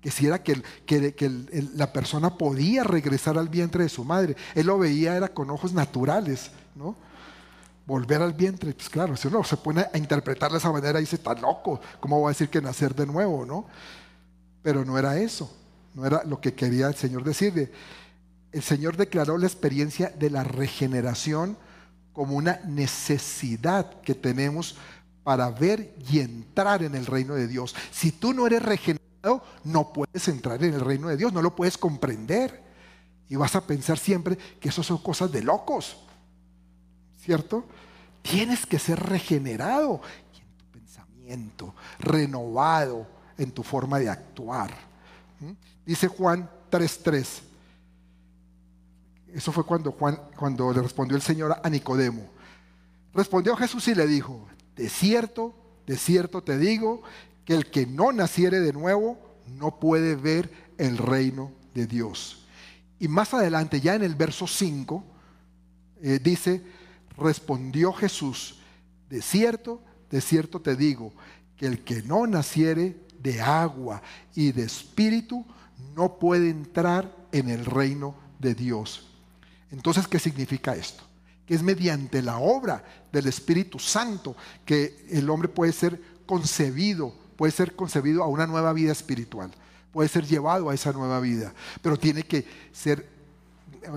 que 0.00 0.10
si 0.12 0.26
era 0.26 0.40
que, 0.40 0.62
que, 0.84 1.30
la 1.74 1.92
persona 1.92 2.36
podía 2.38 2.84
regresar 2.84 3.38
al 3.38 3.48
vientre 3.48 3.82
de 3.82 3.88
su 3.88 4.04
madre. 4.04 4.36
Él 4.54 4.66
lo 4.66 4.78
veía, 4.78 5.16
era 5.16 5.28
con 5.28 5.50
ojos 5.50 5.72
naturales, 5.72 6.52
¿no? 6.76 6.94
Volver 7.86 8.20
al 8.20 8.32
vientre, 8.32 8.72
pues 8.74 8.90
claro, 8.90 9.16
si 9.16 9.28
uno 9.28 9.44
se 9.44 9.56
pone 9.56 9.86
a 9.92 9.96
interpretar 9.96 10.50
de 10.50 10.58
esa 10.58 10.72
manera, 10.72 10.98
dice, 10.98 11.16
está 11.16 11.34
loco, 11.34 11.80
¿cómo 12.00 12.20
va 12.20 12.28
a 12.28 12.32
decir 12.32 12.48
que 12.48 12.60
nacer 12.60 12.94
de 12.94 13.06
nuevo, 13.06 13.46
no? 13.46 13.66
Pero 14.62 14.84
no 14.84 14.98
era 14.98 15.16
eso, 15.18 15.50
no 15.94 16.04
era 16.04 16.24
lo 16.24 16.40
que 16.40 16.54
quería 16.54 16.88
el 16.88 16.96
Señor 16.96 17.22
decirle. 17.22 17.70
El 18.50 18.62
Señor 18.62 18.96
declaró 18.96 19.38
la 19.38 19.46
experiencia 19.46 20.10
de 20.10 20.30
la 20.30 20.42
regeneración 20.42 21.56
como 22.12 22.34
una 22.34 22.60
necesidad 22.64 24.00
que 24.00 24.14
tenemos 24.14 24.76
para 25.22 25.50
ver 25.50 25.94
y 26.10 26.20
entrar 26.20 26.82
en 26.82 26.94
el 26.94 27.04
reino 27.04 27.34
de 27.34 27.46
Dios. 27.46 27.74
Si 27.90 28.12
tú 28.12 28.32
no 28.32 28.46
eres 28.46 28.62
regenerado, 28.62 29.42
no 29.64 29.92
puedes 29.92 30.26
entrar 30.28 30.62
en 30.64 30.74
el 30.74 30.80
reino 30.80 31.08
de 31.08 31.16
Dios, 31.16 31.32
no 31.32 31.42
lo 31.42 31.54
puedes 31.54 31.76
comprender. 31.76 32.62
Y 33.28 33.36
vas 33.36 33.54
a 33.54 33.66
pensar 33.66 33.98
siempre 33.98 34.38
que 34.60 34.70
eso 34.70 34.82
son 34.82 34.98
cosas 34.98 35.30
de 35.30 35.42
locos. 35.42 36.05
¿Cierto? 37.26 37.64
Tienes 38.22 38.64
que 38.66 38.78
ser 38.78 39.00
regenerado 39.00 40.00
en 40.32 40.56
tu 40.56 40.64
pensamiento, 40.66 41.74
renovado 41.98 43.04
en 43.36 43.50
tu 43.50 43.64
forma 43.64 43.98
de 43.98 44.08
actuar. 44.08 44.70
Dice 45.84 46.06
Juan 46.06 46.48
3:3. 46.70 47.42
Eso 49.34 49.50
fue 49.50 49.64
cuando 49.64 49.90
Juan 49.90 50.20
cuando 50.36 50.72
le 50.72 50.80
respondió 50.80 51.16
el 51.16 51.22
Señor 51.22 51.56
a 51.60 51.68
Nicodemo. 51.68 52.28
Respondió 53.12 53.56
Jesús 53.56 53.88
y 53.88 53.96
le 53.96 54.06
dijo, 54.06 54.46
"De 54.76 54.88
cierto, 54.88 55.52
de 55.84 55.96
cierto 55.96 56.44
te 56.44 56.56
digo 56.58 57.02
que 57.44 57.54
el 57.54 57.66
que 57.70 57.86
no 57.86 58.12
naciere 58.12 58.60
de 58.60 58.72
nuevo 58.72 59.18
no 59.58 59.80
puede 59.80 60.14
ver 60.14 60.48
el 60.78 60.96
reino 60.96 61.50
de 61.74 61.88
Dios. 61.88 62.46
Y 63.00 63.08
más 63.08 63.34
adelante, 63.34 63.80
ya 63.80 63.96
en 63.96 64.04
el 64.04 64.14
verso 64.14 64.46
5, 64.46 65.04
eh, 66.02 66.20
dice, 66.22 66.62
respondió 67.16 67.92
Jesús, 67.92 68.58
de 69.08 69.22
cierto, 69.22 69.82
de 70.10 70.20
cierto 70.20 70.60
te 70.60 70.76
digo, 70.76 71.12
que 71.56 71.66
el 71.66 71.84
que 71.84 72.02
no 72.02 72.26
naciere 72.26 72.96
de 73.20 73.40
agua 73.40 74.02
y 74.34 74.52
de 74.52 74.64
espíritu 74.64 75.44
no 75.94 76.18
puede 76.18 76.50
entrar 76.50 77.14
en 77.32 77.48
el 77.48 77.64
reino 77.64 78.14
de 78.38 78.54
Dios. 78.54 79.08
Entonces, 79.70 80.06
¿qué 80.06 80.18
significa 80.18 80.74
esto? 80.74 81.02
Que 81.46 81.54
es 81.54 81.62
mediante 81.62 82.22
la 82.22 82.38
obra 82.38 82.84
del 83.12 83.26
Espíritu 83.26 83.78
Santo 83.78 84.36
que 84.64 85.06
el 85.10 85.28
hombre 85.30 85.48
puede 85.48 85.72
ser 85.72 86.00
concebido 86.26 87.26
puede 87.36 87.52
ser 87.52 87.76
concebido 87.76 88.22
a 88.22 88.26
una 88.26 88.46
nueva 88.46 88.72
vida 88.72 88.92
espiritual, 88.92 89.50
puede 89.92 90.08
ser 90.08 90.26
llevado 90.26 90.70
a 90.70 90.74
esa 90.74 90.92
nueva 90.92 91.20
vida, 91.20 91.54
pero 91.82 91.96
tiene 91.98 92.22
que 92.22 92.46
ser, 92.72 93.08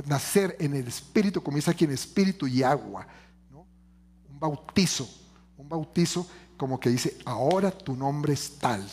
nacer 0.05 0.55
en 0.59 0.75
el 0.75 0.87
espíritu, 0.87 1.41
comienza 1.41 1.71
aquí 1.71 1.85
en 1.85 1.91
espíritu 1.91 2.47
y 2.47 2.63
agua, 2.63 3.07
un 3.51 4.39
bautizo, 4.39 5.09
un 5.57 5.67
bautizo 5.67 6.27
como 6.57 6.79
que 6.79 6.89
dice, 6.89 7.17
ahora 7.25 7.71
tu 7.71 7.95
nombre 7.95 8.33
es 8.33 8.57
tal, 8.57 8.85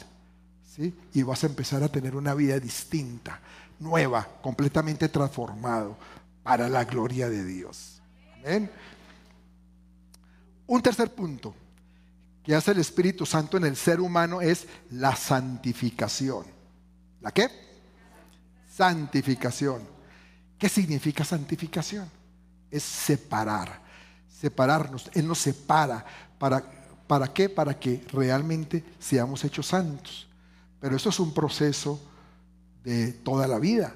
¿sí? 0.64 0.94
y 1.14 1.22
vas 1.22 1.42
a 1.42 1.48
empezar 1.48 1.82
a 1.82 1.88
tener 1.88 2.14
una 2.14 2.34
vida 2.34 2.58
distinta, 2.60 3.40
nueva, 3.78 4.26
completamente 4.40 5.08
transformado 5.08 5.96
para 6.42 6.68
la 6.68 6.84
gloria 6.84 7.28
de 7.28 7.44
Dios. 7.44 8.00
Amén. 8.34 8.70
Un 10.66 10.82
tercer 10.82 11.14
punto 11.14 11.54
que 12.42 12.54
hace 12.54 12.70
el 12.70 12.78
Espíritu 12.78 13.26
Santo 13.26 13.56
en 13.56 13.64
el 13.64 13.74
ser 13.74 14.00
humano 14.00 14.40
es 14.40 14.66
la 14.90 15.16
santificación. 15.16 16.46
¿La 17.20 17.32
qué? 17.32 17.50
Santificación. 18.72 19.95
¿Qué 20.58 20.68
significa 20.68 21.24
santificación? 21.24 22.08
Es 22.70 22.82
separar, 22.82 23.80
separarnos. 24.28 25.10
Él 25.14 25.26
nos 25.26 25.38
separa. 25.38 26.04
¿Para, 26.38 26.62
¿Para 27.06 27.32
qué? 27.32 27.48
Para 27.48 27.78
que 27.78 28.04
realmente 28.12 28.84
seamos 28.98 29.44
hechos 29.44 29.66
santos. 29.66 30.26
Pero 30.80 30.96
eso 30.96 31.08
es 31.08 31.20
un 31.20 31.32
proceso 31.32 32.00
de 32.84 33.12
toda 33.12 33.46
la 33.46 33.58
vida. 33.58 33.94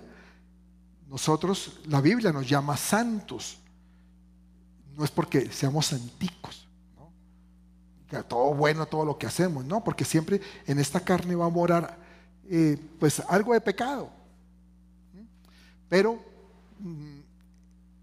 Nosotros, 1.09 1.81
la 1.87 2.01
Biblia 2.01 2.33
nos 2.33 2.49
llama 2.49 2.77
santos. 2.77 3.59
No 4.97 5.05
es 5.05 5.11
porque 5.11 5.51
seamos 5.51 5.87
santicos 5.87 6.61
todo 8.27 8.55
bueno, 8.55 8.87
todo 8.87 9.05
lo 9.05 9.17
que 9.17 9.27
hacemos, 9.27 9.65
¿no? 9.65 9.83
Porque 9.85 10.05
siempre 10.05 10.41
en 10.67 10.79
esta 10.79 11.01
carne 11.01 11.35
va 11.35 11.47
a 11.47 11.51
morar 11.51 11.97
eh, 12.49 12.77
pues 12.99 13.21
algo 13.29 13.53
de 13.53 13.61
pecado. 13.61 14.11
Pero 15.89 16.15
mm, 16.15 16.19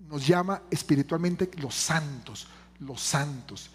nos 0.10 0.26
llama 0.26 0.62
espiritualmente 0.70 1.50
los 1.58 1.76
santos, 1.76 2.48
los 2.80 3.02
santos, 3.02 3.70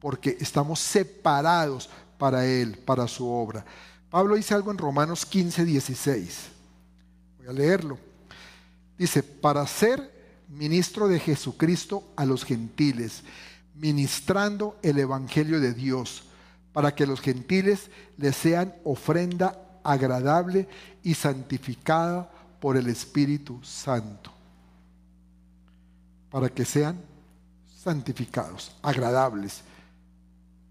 porque 0.00 0.36
estamos 0.40 0.80
separados 0.80 1.88
para 2.18 2.46
Él, 2.46 2.78
para 2.78 3.08
su 3.08 3.28
obra. 3.28 3.64
Pablo 4.10 4.36
dice 4.36 4.54
algo 4.54 4.70
en 4.70 4.78
Romanos 4.78 5.26
15, 5.26 5.64
16. 5.64 6.38
Voy 7.38 7.46
a 7.48 7.52
leerlo. 7.52 7.98
Dice, 8.96 9.22
para 9.22 9.66
ser 9.66 10.14
ministro 10.48 11.08
de 11.08 11.18
Jesucristo 11.20 12.04
a 12.16 12.24
los 12.24 12.44
gentiles 12.44 13.22
ministrando 13.78 14.78
el 14.82 14.98
Evangelio 14.98 15.60
de 15.60 15.74
Dios, 15.74 16.24
para 16.72 16.94
que 16.94 17.06
los 17.06 17.20
gentiles 17.20 17.90
le 18.16 18.32
sean 18.32 18.74
ofrenda 18.84 19.80
agradable 19.84 20.68
y 21.02 21.14
santificada 21.14 22.30
por 22.60 22.76
el 22.76 22.88
Espíritu 22.88 23.60
Santo. 23.62 24.32
Para 26.30 26.48
que 26.48 26.64
sean 26.64 27.00
santificados, 27.82 28.72
agradables. 28.82 29.62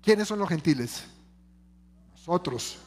¿Quiénes 0.01 0.27
son 0.27 0.39
los 0.39 0.49
gentiles? 0.49 1.03
Nosotros, 2.11 2.77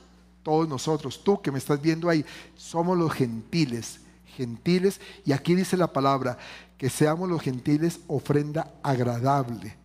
todos 0.43 0.69
nosotros, 0.69 1.23
tú 1.23 1.41
que 1.41 1.51
me 1.51 1.59
estás 1.59 1.81
viendo 1.81 2.09
ahí, 2.09 2.25
somos 2.57 2.97
los 2.97 3.13
gentiles, 3.13 4.01
gentiles, 4.37 5.01
y 5.25 5.33
aquí 5.33 5.55
dice 5.55 5.77
la 5.77 5.93
palabra, 5.93 6.39
que 6.77 6.91
seamos 6.91 7.29
los 7.29 7.43
gentiles 7.43 8.01
ofrenda 8.07 8.73
agradable 8.83 9.77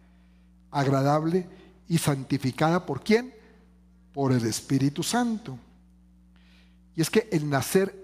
agradable 0.74 1.48
y 1.88 1.98
santificada 1.98 2.86
por 2.86 3.04
quién? 3.04 3.34
Por 4.14 4.34
el 4.34 4.46
Espíritu 4.46 5.04
Santo. 5.04 5.58
Y 6.96 7.02
es 7.02 7.10
que 7.10 7.30
el 7.32 7.50
nacer 7.50 7.96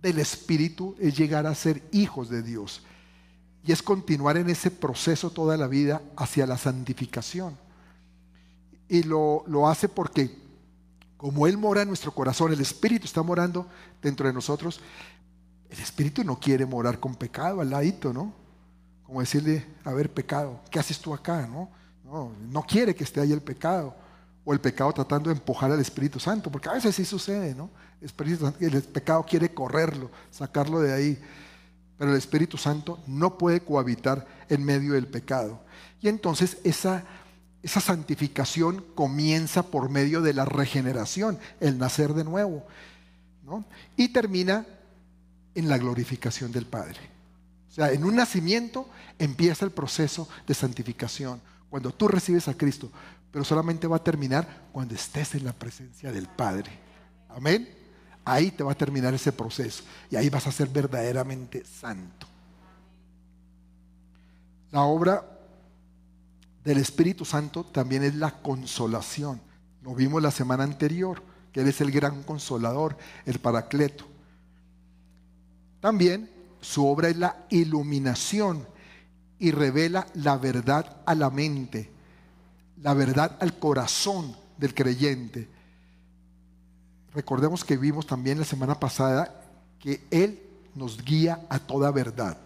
del 0.00 0.18
Espíritu 0.20 0.96
es 0.98 1.16
llegar 1.16 1.46
a 1.46 1.54
ser 1.54 1.82
hijos 1.92 2.30
de 2.30 2.42
Dios. 2.42 2.82
Y 3.68 3.72
es 3.72 3.82
continuar 3.82 4.38
en 4.38 4.48
ese 4.48 4.70
proceso 4.70 5.28
toda 5.28 5.54
la 5.58 5.66
vida 5.66 6.00
hacia 6.16 6.46
la 6.46 6.56
santificación. 6.56 7.54
Y 8.88 9.02
lo, 9.02 9.44
lo 9.46 9.68
hace 9.68 9.90
porque 9.90 10.34
como 11.18 11.46
Él 11.46 11.58
mora 11.58 11.82
en 11.82 11.88
nuestro 11.88 12.12
corazón, 12.12 12.50
el 12.50 12.62
Espíritu 12.62 13.04
está 13.04 13.22
morando 13.22 13.66
dentro 14.00 14.26
de 14.26 14.32
nosotros, 14.32 14.80
el 15.68 15.78
Espíritu 15.80 16.24
no 16.24 16.40
quiere 16.40 16.64
morar 16.64 16.98
con 16.98 17.14
pecado 17.14 17.60
al 17.60 17.68
ladito, 17.68 18.10
¿no? 18.10 18.32
Como 19.02 19.20
decirle, 19.20 19.66
a 19.84 19.92
ver, 19.92 20.10
pecado, 20.14 20.62
¿qué 20.70 20.78
haces 20.78 20.98
tú 20.98 21.12
acá, 21.12 21.46
no? 21.46 21.68
No, 22.50 22.62
quiere 22.62 22.94
que 22.94 23.04
esté 23.04 23.20
ahí 23.20 23.32
el 23.32 23.42
pecado. 23.42 23.94
O 24.46 24.54
el 24.54 24.60
pecado 24.60 24.94
tratando 24.94 25.28
de 25.28 25.36
empujar 25.36 25.70
al 25.70 25.80
Espíritu 25.80 26.18
Santo, 26.18 26.50
porque 26.50 26.70
a 26.70 26.72
veces 26.72 26.96
sí 26.96 27.04
sucede, 27.04 27.54
¿no? 27.54 27.68
El, 28.00 28.74
el 28.74 28.82
pecado 28.84 29.26
quiere 29.28 29.52
correrlo, 29.52 30.10
sacarlo 30.30 30.80
de 30.80 30.94
ahí. 30.94 31.22
Pero 31.98 32.12
el 32.12 32.16
Espíritu 32.16 32.56
Santo 32.56 33.00
no 33.06 33.36
puede 33.36 33.60
cohabitar 33.60 34.26
en 34.48 34.64
medio 34.64 34.92
del 34.94 35.06
pecado. 35.06 35.60
Y 36.00 36.08
entonces 36.08 36.58
esa, 36.64 37.04
esa 37.62 37.80
santificación 37.80 38.84
comienza 38.94 39.64
por 39.64 39.90
medio 39.90 40.22
de 40.22 40.32
la 40.32 40.44
regeneración, 40.44 41.38
el 41.60 41.76
nacer 41.78 42.14
de 42.14 42.24
nuevo. 42.24 42.64
¿no? 43.44 43.64
Y 43.96 44.08
termina 44.08 44.64
en 45.54 45.68
la 45.68 45.78
glorificación 45.78 46.52
del 46.52 46.66
Padre. 46.66 47.00
O 47.68 47.72
sea, 47.72 47.92
en 47.92 48.04
un 48.04 48.16
nacimiento 48.16 48.88
empieza 49.18 49.64
el 49.64 49.72
proceso 49.72 50.28
de 50.46 50.54
santificación 50.54 51.40
cuando 51.68 51.92
tú 51.92 52.08
recibes 52.08 52.48
a 52.48 52.54
Cristo, 52.54 52.90
pero 53.32 53.44
solamente 53.44 53.86
va 53.86 53.96
a 53.96 54.04
terminar 54.04 54.68
cuando 54.72 54.94
estés 54.94 55.34
en 55.34 55.44
la 55.44 55.52
presencia 55.52 56.12
del 56.12 56.26
Padre. 56.28 56.70
Amén. 57.28 57.77
Ahí 58.28 58.50
te 58.50 58.62
va 58.62 58.72
a 58.72 58.74
terminar 58.74 59.14
ese 59.14 59.32
proceso 59.32 59.82
y 60.10 60.16
ahí 60.16 60.28
vas 60.28 60.46
a 60.46 60.52
ser 60.52 60.68
verdaderamente 60.68 61.64
santo. 61.64 62.26
La 64.70 64.82
obra 64.82 65.24
del 66.62 66.76
Espíritu 66.76 67.24
Santo 67.24 67.64
también 67.64 68.04
es 68.04 68.14
la 68.16 68.42
consolación. 68.42 69.40
Lo 69.82 69.94
vimos 69.94 70.22
la 70.22 70.30
semana 70.30 70.64
anterior, 70.64 71.22
que 71.52 71.62
Él 71.62 71.68
es 71.68 71.80
el 71.80 71.90
gran 71.90 72.22
consolador, 72.22 72.98
el 73.24 73.38
paracleto. 73.38 74.04
También 75.80 76.30
su 76.60 76.86
obra 76.86 77.08
es 77.08 77.16
la 77.16 77.46
iluminación 77.48 78.68
y 79.38 79.52
revela 79.52 80.06
la 80.12 80.36
verdad 80.36 80.98
a 81.06 81.14
la 81.14 81.30
mente, 81.30 81.90
la 82.82 82.92
verdad 82.92 83.38
al 83.40 83.58
corazón 83.58 84.36
del 84.58 84.74
creyente. 84.74 85.48
Recordemos 87.14 87.64
que 87.64 87.76
vimos 87.76 88.06
también 88.06 88.38
la 88.38 88.44
semana 88.44 88.78
pasada 88.78 89.42
que 89.80 90.04
Él 90.10 90.42
nos 90.74 91.02
guía 91.02 91.46
a 91.48 91.58
toda 91.58 91.90
verdad. 91.90 92.36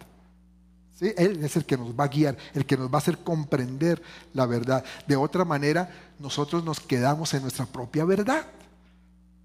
¿Sí? 0.99 1.13
Él 1.17 1.43
es 1.43 1.55
el 1.55 1.65
que 1.65 1.77
nos 1.77 1.91
va 1.99 2.05
a 2.05 2.07
guiar, 2.07 2.37
el 2.53 2.65
que 2.65 2.77
nos 2.77 2.89
va 2.89 2.95
a 2.95 2.97
hacer 2.99 3.17
comprender 3.19 4.01
la 4.33 4.45
verdad. 4.45 4.83
De 5.07 5.15
otra 5.15 5.43
manera, 5.43 5.89
nosotros 6.19 6.63
nos 6.63 6.79
quedamos 6.79 7.33
en 7.33 7.41
nuestra 7.41 7.65
propia 7.65 8.05
verdad. 8.05 8.45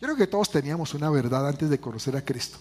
Creo 0.01 0.14
que 0.14 0.27
todos 0.27 0.51
teníamos 0.51 0.95
una 0.95 1.11
verdad 1.11 1.49
antes 1.49 1.69
de 1.71 1.81
conocer 1.81 2.16
a 2.16 2.25
Cristo. 2.25 2.59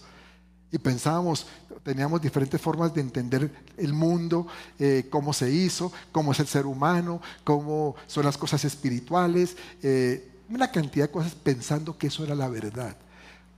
Y 0.72 0.78
pensábamos, 0.78 1.48
teníamos 1.84 2.22
diferentes 2.22 2.60
formas 2.60 2.94
de 2.94 3.02
entender 3.02 3.52
el 3.78 3.94
mundo, 3.94 4.48
eh, 4.80 5.08
cómo 5.10 5.32
se 5.32 5.50
hizo, 5.50 5.92
cómo 6.12 6.32
es 6.32 6.40
el 6.40 6.48
ser 6.48 6.66
humano, 6.66 7.22
cómo 7.44 7.96
son 8.08 8.26
las 8.26 8.38
cosas 8.38 8.66
espirituales, 8.66 9.56
eh, 9.82 10.30
una 10.50 10.72
cantidad 10.72 11.06
de 11.06 11.12
cosas 11.12 11.36
pensando 11.36 11.98
que 11.98 12.08
eso 12.08 12.24
era 12.24 12.36
la 12.36 12.48
verdad. 12.50 12.96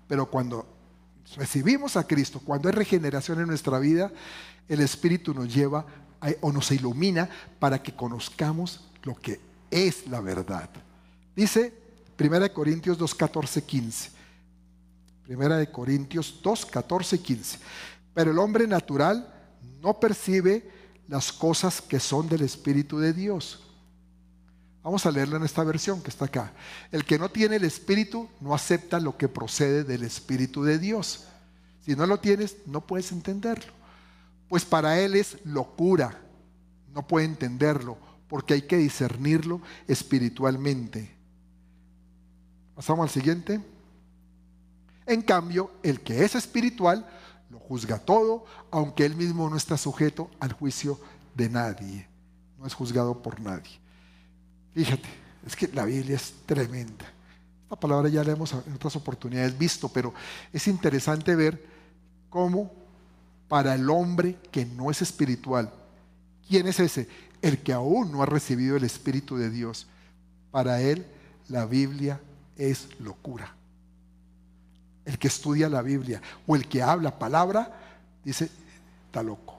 Pero 0.07 0.29
cuando 0.29 0.65
recibimos 1.35 1.95
a 1.95 2.07
Cristo, 2.07 2.41
cuando 2.43 2.67
hay 2.67 2.75
regeneración 2.75 3.39
en 3.39 3.47
nuestra 3.47 3.79
vida, 3.79 4.11
el 4.67 4.81
Espíritu 4.81 5.33
nos 5.33 5.53
lleva 5.53 5.85
o 6.41 6.51
nos 6.51 6.71
ilumina 6.71 7.29
para 7.59 7.81
que 7.81 7.95
conozcamos 7.95 8.81
lo 9.03 9.15
que 9.15 9.39
es 9.71 10.07
la 10.07 10.19
verdad. 10.19 10.69
Dice 11.35 11.73
1 12.19 12.53
Corintios 12.53 12.97
2, 12.97 13.15
14, 13.15 13.63
15. 13.63 14.11
Primera 15.23 15.57
de 15.57 15.71
Corintios 15.71 16.39
2, 16.41 16.65
14 16.65 17.19
15. 17.21 17.59
Pero 18.13 18.31
el 18.31 18.39
hombre 18.39 18.67
natural 18.67 19.31
no 19.81 19.99
percibe 19.99 20.69
las 21.07 21.31
cosas 21.31 21.81
que 21.81 21.99
son 21.99 22.27
del 22.27 22.41
Espíritu 22.41 22.99
de 22.99 23.13
Dios. 23.13 23.68
Vamos 24.89 25.05
a 25.05 25.11
leerlo 25.11 25.37
en 25.37 25.43
esta 25.43 25.63
versión 25.63 26.01
que 26.01 26.09
está 26.09 26.25
acá. 26.25 26.51
El 26.91 27.05
que 27.05 27.19
no 27.19 27.29
tiene 27.29 27.57
el 27.57 27.63
Espíritu 27.63 28.27
no 28.41 28.55
acepta 28.55 28.99
lo 28.99 29.15
que 29.15 29.27
procede 29.27 29.83
del 29.83 30.01
Espíritu 30.01 30.63
de 30.63 30.79
Dios. 30.79 31.25
Si 31.85 31.95
no 31.95 32.07
lo 32.07 32.19
tienes, 32.19 32.57
no 32.65 32.81
puedes 32.81 33.11
entenderlo. 33.11 33.71
Pues 34.47 34.65
para 34.65 34.99
él 34.99 35.15
es 35.15 35.37
locura. 35.45 36.19
No 36.91 37.05
puede 37.05 37.27
entenderlo 37.27 37.99
porque 38.27 38.55
hay 38.55 38.63
que 38.63 38.77
discernirlo 38.77 39.61
espiritualmente. 39.87 41.15
Pasamos 42.73 43.03
al 43.03 43.11
siguiente. 43.11 43.61
En 45.05 45.21
cambio, 45.21 45.69
el 45.83 46.01
que 46.01 46.25
es 46.25 46.33
espiritual 46.33 47.07
lo 47.51 47.59
juzga 47.59 47.99
todo, 47.99 48.43
aunque 48.71 49.05
él 49.05 49.15
mismo 49.15 49.51
no 49.51 49.55
está 49.55 49.77
sujeto 49.77 50.31
al 50.39 50.53
juicio 50.53 50.99
de 51.35 51.47
nadie. 51.47 52.07
No 52.57 52.65
es 52.65 52.73
juzgado 52.73 53.21
por 53.21 53.39
nadie. 53.39 53.79
Fíjate, 54.73 55.09
es 55.45 55.55
que 55.55 55.67
la 55.69 55.85
Biblia 55.85 56.15
es 56.15 56.33
tremenda. 56.45 57.05
Esta 57.63 57.75
palabra 57.79 58.09
ya 58.09 58.23
la 58.23 58.31
hemos 58.31 58.53
en 58.53 58.73
otras 58.73 58.95
oportunidades 58.95 59.57
visto, 59.57 59.89
pero 59.89 60.13
es 60.51 60.67
interesante 60.67 61.35
ver 61.35 61.63
cómo 62.29 62.71
para 63.47 63.75
el 63.75 63.89
hombre 63.89 64.37
que 64.51 64.65
no 64.65 64.91
es 64.91 65.01
espiritual, 65.01 65.71
¿quién 66.47 66.67
es 66.67 66.79
ese? 66.79 67.07
El 67.41 67.59
que 67.59 67.73
aún 67.73 68.11
no 68.11 68.21
ha 68.21 68.25
recibido 68.25 68.75
el 68.75 68.83
Espíritu 68.83 69.37
de 69.37 69.49
Dios. 69.49 69.87
Para 70.51 70.81
él 70.81 71.05
la 71.47 71.65
Biblia 71.65 72.19
es 72.57 72.89
locura 72.99 73.55
el 75.09 75.17
que 75.17 75.27
estudia 75.27 75.69
la 75.69 75.81
Biblia 75.81 76.21
o 76.45 76.55
el 76.55 76.67
que 76.67 76.83
habla 76.83 77.17
palabra, 77.17 77.71
dice, 78.23 78.49
está 79.07 79.23
loco. 79.23 79.57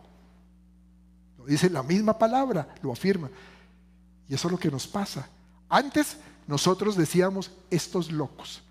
Lo 1.39 1.45
dice 1.45 1.69
la 1.69 1.83
misma 1.83 2.17
palabra, 2.17 2.69
lo 2.83 2.93
afirma. 2.93 3.29
Y 4.31 4.35
eso 4.35 4.47
es 4.47 4.53
lo 4.53 4.59
que 4.59 4.71
nos 4.71 4.87
pasa. 4.87 5.29
Antes 5.69 6.17
nosotros 6.47 6.97
decíamos, 6.97 7.51
estos 7.69 8.13
locos, 8.13 8.63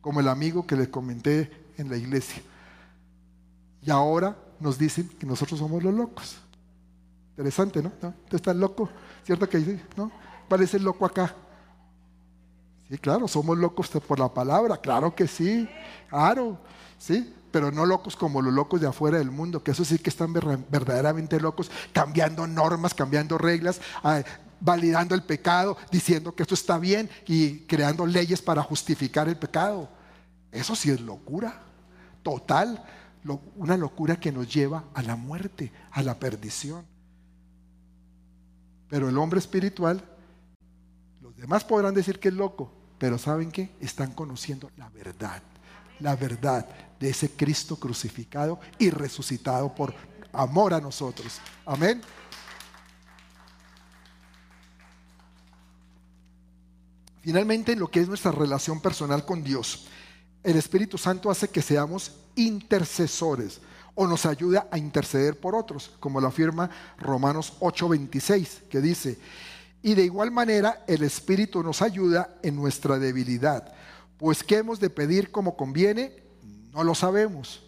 como 0.00 0.20
el 0.20 0.28
amigo 0.28 0.64
que 0.64 0.76
le 0.76 0.88
comenté 0.88 1.50
en 1.76 1.90
la 1.90 1.96
iglesia. 1.96 2.40
Y 3.82 3.90
ahora 3.90 4.36
nos 4.60 4.78
dicen 4.78 5.08
que 5.08 5.26
nosotros 5.26 5.58
somos 5.58 5.82
los 5.82 5.92
locos. 5.92 6.36
Interesante, 7.30 7.82
¿no? 7.82 7.90
¿Tú 8.28 8.36
estás 8.36 8.54
loco? 8.54 8.88
¿Cierto 9.24 9.48
que 9.48 9.58
dice? 9.58 9.80
¿No? 9.96 10.12
Parece 10.48 10.76
el 10.76 10.84
loco 10.84 11.04
acá. 11.04 11.34
Sí, 12.88 12.96
claro, 12.98 13.26
somos 13.26 13.58
locos 13.58 13.88
por 14.06 14.20
la 14.20 14.32
palabra, 14.32 14.76
claro 14.76 15.14
que 15.14 15.26
sí, 15.26 15.68
claro, 16.08 16.58
sí, 16.96 17.34
pero 17.50 17.72
no 17.72 17.84
locos 17.84 18.16
como 18.16 18.40
los 18.40 18.54
locos 18.54 18.80
de 18.80 18.86
afuera 18.86 19.18
del 19.18 19.32
mundo, 19.32 19.62
que 19.62 19.72
eso 19.72 19.84
sí 19.84 19.98
que 19.98 20.10
están 20.10 20.32
verdaderamente 20.32 21.40
locos, 21.40 21.70
cambiando 21.92 22.46
normas, 22.46 22.94
cambiando 22.94 23.36
reglas, 23.36 23.80
validando 24.60 25.14
el 25.14 25.22
pecado, 25.22 25.76
diciendo 25.90 26.34
que 26.34 26.42
esto 26.42 26.54
está 26.54 26.78
bien 26.78 27.08
y 27.26 27.60
creando 27.60 28.06
leyes 28.06 28.42
para 28.42 28.62
justificar 28.62 29.28
el 29.28 29.36
pecado. 29.36 29.88
Eso 30.52 30.74
sí 30.74 30.90
es 30.90 31.00
locura, 31.00 31.60
total, 32.22 32.82
una 33.56 33.76
locura 33.76 34.18
que 34.18 34.32
nos 34.32 34.52
lleva 34.52 34.84
a 34.94 35.02
la 35.02 35.16
muerte, 35.16 35.72
a 35.92 36.02
la 36.02 36.18
perdición. 36.18 36.84
Pero 38.88 39.08
el 39.08 39.18
hombre 39.18 39.38
espiritual, 39.38 40.02
los 41.20 41.36
demás 41.36 41.64
podrán 41.64 41.94
decir 41.94 42.18
que 42.18 42.28
es 42.28 42.34
loco, 42.34 42.72
pero 42.98 43.18
¿saben 43.18 43.50
qué? 43.50 43.70
Están 43.80 44.12
conociendo 44.12 44.70
la 44.76 44.88
verdad. 44.88 45.42
La 46.00 46.16
verdad 46.16 46.66
de 46.98 47.10
ese 47.10 47.30
Cristo 47.30 47.76
crucificado 47.76 48.60
y 48.78 48.90
resucitado 48.90 49.74
por 49.74 49.94
amor 50.32 50.74
a 50.74 50.80
nosotros. 50.80 51.40
Amén. 51.66 52.00
Finalmente, 57.28 57.76
lo 57.76 57.90
que 57.90 58.00
es 58.00 58.08
nuestra 58.08 58.32
relación 58.32 58.80
personal 58.80 59.26
con 59.26 59.44
Dios, 59.44 59.84
el 60.42 60.56
Espíritu 60.56 60.96
Santo 60.96 61.30
hace 61.30 61.48
que 61.48 61.60
seamos 61.60 62.12
intercesores 62.36 63.60
o 63.94 64.06
nos 64.06 64.24
ayuda 64.24 64.66
a 64.70 64.78
interceder 64.78 65.38
por 65.38 65.54
otros, 65.54 65.90
como 66.00 66.22
lo 66.22 66.28
afirma 66.28 66.70
Romanos 66.96 67.52
8:26, 67.60 68.62
que 68.70 68.80
dice, 68.80 69.18
y 69.82 69.92
de 69.92 70.04
igual 70.04 70.30
manera 70.30 70.82
el 70.86 71.02
Espíritu 71.02 71.62
nos 71.62 71.82
ayuda 71.82 72.34
en 72.42 72.56
nuestra 72.56 72.98
debilidad. 72.98 73.74
Pues 74.16 74.42
¿qué 74.42 74.56
hemos 74.56 74.80
de 74.80 74.88
pedir 74.88 75.30
como 75.30 75.54
conviene? 75.54 76.22
No 76.72 76.82
lo 76.82 76.94
sabemos. 76.94 77.62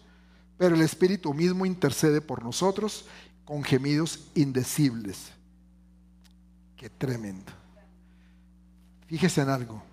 Pero 0.57 0.73
el 0.73 0.81
Espíritu 0.81 1.35
mismo 1.35 1.67
intercede 1.67 2.19
por 2.19 2.43
nosotros 2.43 3.05
con 3.45 3.61
gemidos 3.61 4.21
indecibles. 4.33 5.19
Qué 6.75 6.89
tremendo. 6.89 7.60
Fíjese 9.11 9.41
en 9.41 9.49
algo. 9.49 9.83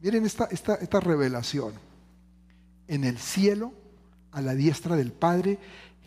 Miren 0.00 0.26
esta, 0.26 0.46
esta, 0.46 0.74
esta 0.74 0.98
revelación. 0.98 1.74
En 2.88 3.04
el 3.04 3.18
cielo, 3.18 3.72
a 4.32 4.40
la 4.40 4.54
diestra 4.54 4.96
del 4.96 5.12
Padre, 5.12 5.60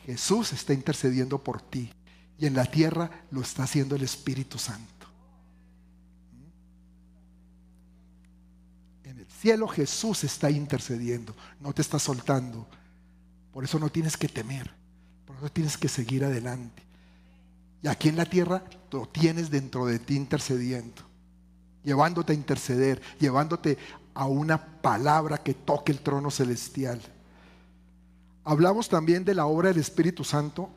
Jesús 0.06 0.52
está 0.52 0.74
intercediendo 0.74 1.42
por 1.42 1.62
ti. 1.62 1.90
Y 2.38 2.48
en 2.48 2.56
la 2.56 2.66
tierra 2.66 3.10
lo 3.32 3.40
está 3.40 3.64
haciendo 3.64 3.96
el 3.96 4.04
Espíritu 4.04 4.58
Santo. 4.58 4.96
cielo 9.46 9.68
Jesús 9.68 10.24
está 10.24 10.50
intercediendo, 10.50 11.36
no 11.60 11.72
te 11.72 11.84
está 11.84 12.00
soltando. 12.00 12.68
Por 13.54 13.64
eso 13.64 13.78
no 13.78 13.92
tienes 13.92 14.18
que 14.18 14.28
temer, 14.28 14.74
por 15.24 15.36
eso 15.38 15.52
tienes 15.52 15.78
que 15.78 15.88
seguir 15.88 16.26
adelante. 16.26 16.82
Y 17.84 17.88
aquí 17.88 18.10
en 18.10 18.16
la 18.16 18.26
tierra 18.26 18.64
lo 18.92 19.08
tienes 19.08 19.52
dentro 19.52 19.86
de 19.86 20.00
ti 20.00 20.16
intercediendo, 20.16 21.04
llevándote 21.86 22.34
a 22.34 22.36
interceder, 22.36 23.02
llevándote 23.20 23.78
a 24.14 24.26
una 24.26 24.82
palabra 24.82 25.38
que 25.38 25.54
toque 25.54 25.92
el 25.92 26.00
trono 26.00 26.32
celestial. 26.32 27.00
Hablamos 28.44 28.90
también 28.90 29.24
de 29.24 29.36
la 29.36 29.46
obra 29.46 29.70
del 29.70 29.80
Espíritu 29.80 30.24
Santo 30.24 30.70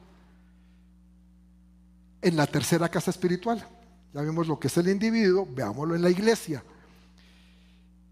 en 2.23 2.37
la 2.37 2.47
tercera 2.47 2.89
casa 2.89 3.11
espiritual. 3.11 3.67
Ya 4.15 4.23
vimos 4.23 4.47
lo 4.47 4.59
que 4.59 4.69
es 4.69 4.77
el 4.77 4.89
individuo, 4.89 5.47
veámoslo 5.51 5.95
en 5.95 6.03
la 6.03 6.11
iglesia. 6.11 6.63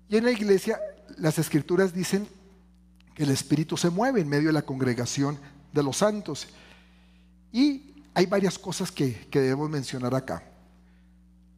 Y 0.09 0.17
en 0.17 0.25
la 0.25 0.31
iglesia 0.31 0.79
las 1.19 1.39
escrituras 1.39 1.93
dicen 1.93 2.29
que 3.15 3.23
el 3.23 3.31
Espíritu 3.31 3.77
se 3.77 3.91
mueve 3.91 4.21
en 4.21 4.29
medio 4.29 4.49
de 4.49 4.53
la 4.53 4.63
congregación 4.63 5.39
de 5.73 5.83
los 5.83 5.97
santos. 5.97 6.49
Y 7.53 7.95
hay 8.15 8.27
varias 8.27 8.59
cosas 8.59 8.93
que, 8.93 9.27
debemos 9.33 9.71
mencionar 9.71 10.15
acá. 10.15 10.43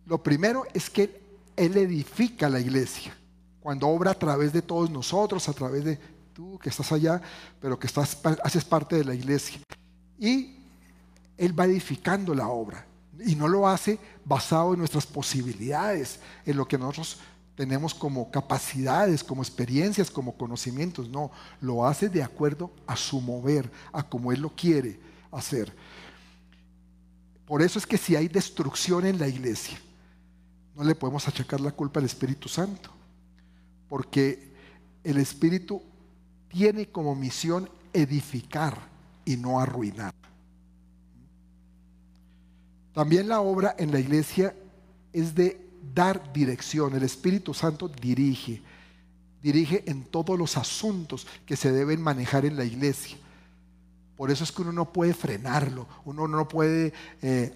Lo 0.07 0.23
primero 0.23 0.65
es 0.73 0.89
que 0.89 1.28
Él 1.59 1.77
edifica 1.77 2.49
la 2.49 2.61
iglesia. 2.61 3.15
Cuando 3.61 3.89
obra 3.89 4.13
a 4.13 4.19
través 4.19 4.53
de 4.53 4.63
todos 4.63 4.91
nosotros, 4.91 5.49
a 5.49 5.53
través 5.53 5.85
de 5.85 5.99
tú 6.33 6.59
que 6.59 6.69
estás 6.69 6.93
allá, 6.93 7.21
pero 7.61 7.79
que 7.79 7.89
estás, 7.89 8.17
haces 8.45 8.65
parte 8.65 8.97
de 8.97 9.05
la 9.05 9.15
iglesia. 9.15 9.61
Y 10.19 10.57
Él 11.37 11.59
va 11.59 11.67
edificando 11.67 12.35
la 12.35 12.49
obra. 12.49 12.87
Y 13.27 13.35
no 13.35 13.49
lo 13.49 13.67
hace 13.69 13.99
basado 14.25 14.73
en 14.73 14.79
nuestras 14.79 15.05
posibilidades, 15.05 16.21
en 16.47 16.57
lo 16.57 16.69
que 16.69 16.79
nosotros 16.79 17.19
tenemos 17.57 17.93
como 17.93 18.31
capacidades, 18.31 19.25
como 19.25 19.43
experiencias, 19.43 20.13
como 20.13 20.37
conocimientos. 20.37 21.09
No, 21.09 21.33
lo 21.61 21.85
hace 21.85 22.09
de 22.09 22.23
acuerdo 22.23 22.71
a 22.87 22.95
su 22.95 23.21
mover, 23.21 23.69
a 23.93 24.05
como 24.05 24.31
Él 24.31 24.41
lo 24.41 24.51
quiere 24.51 25.01
hacer. 25.33 25.75
Por 27.45 27.63
eso 27.63 27.81
es 27.81 27.87
que 27.87 27.99
si 27.99 28.15
hay 28.15 28.29
destrucción 28.29 29.05
en 29.05 29.19
la 29.19 29.27
iglesia, 29.27 29.81
no 30.79 30.85
le 30.85 30.95
podemos 30.95 31.27
achacar 31.27 31.61
la 31.61 31.73
culpa 31.73 31.99
al 31.99 32.07
Espíritu 32.07 32.49
Santo, 32.49 32.91
porque 33.89 34.53
el 35.03 35.17
Espíritu 35.17 35.83
tiene 36.47 36.87
como 36.87 37.17
misión 37.17 37.69
edificar 37.93 38.79
y 39.25 39.37
no 39.37 39.59
arruinar. 39.59 40.15
También 42.95 43.29
la 43.29 43.41
obra 43.41 43.75
en 43.77 43.91
la 43.91 43.99
iglesia 43.99 44.55
es 45.13 45.35
de 45.35 45.69
dar 45.93 46.33
dirección. 46.33 46.95
El 46.95 47.03
Espíritu 47.03 47.55
Santo 47.55 47.89
dirige, 47.89 48.63
dirige 49.43 49.83
en 49.91 50.05
todos 50.05 50.39
los 50.39 50.57
asuntos 50.57 51.27
que 51.45 51.57
se 51.57 51.73
deben 51.73 52.01
manejar 52.01 52.45
en 52.45 52.57
la 52.57 52.65
iglesia. 52.65 53.19
Por 54.17 54.31
eso 54.31 54.45
es 54.45 54.53
que 54.53 54.63
uno 54.63 54.73
no 54.73 54.93
puede 54.93 55.13
frenarlo, 55.13 55.89
uno 56.05 56.29
no 56.29 56.47
puede 56.47 56.93
eh, 57.21 57.53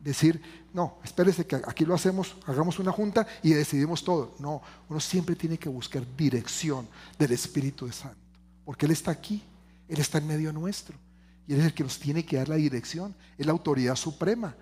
decir, 0.00 0.63
no, 0.74 0.98
espérese 1.04 1.46
que 1.46 1.54
aquí 1.54 1.84
lo 1.84 1.94
hacemos, 1.94 2.34
hagamos 2.46 2.80
una 2.80 2.90
junta 2.90 3.24
y 3.44 3.50
decidimos 3.50 4.02
todo. 4.02 4.34
No, 4.40 4.60
uno 4.88 4.98
siempre 4.98 5.36
tiene 5.36 5.56
que 5.56 5.68
buscar 5.68 6.04
dirección 6.16 6.88
del 7.16 7.30
Espíritu 7.30 7.90
Santo, 7.92 8.18
porque 8.64 8.86
Él 8.86 8.92
está 8.92 9.12
aquí, 9.12 9.40
Él 9.88 10.00
está 10.00 10.18
en 10.18 10.26
medio 10.26 10.52
nuestro 10.52 10.98
y 11.46 11.54
Él 11.54 11.60
es 11.60 11.66
el 11.66 11.74
que 11.74 11.84
nos 11.84 12.00
tiene 12.00 12.26
que 12.26 12.38
dar 12.38 12.48
la 12.48 12.56
dirección, 12.56 13.14
es 13.38 13.46
la 13.46 13.52
autoridad 13.52 13.94
suprema, 13.94 14.56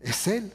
es 0.00 0.26
Él. 0.28 0.50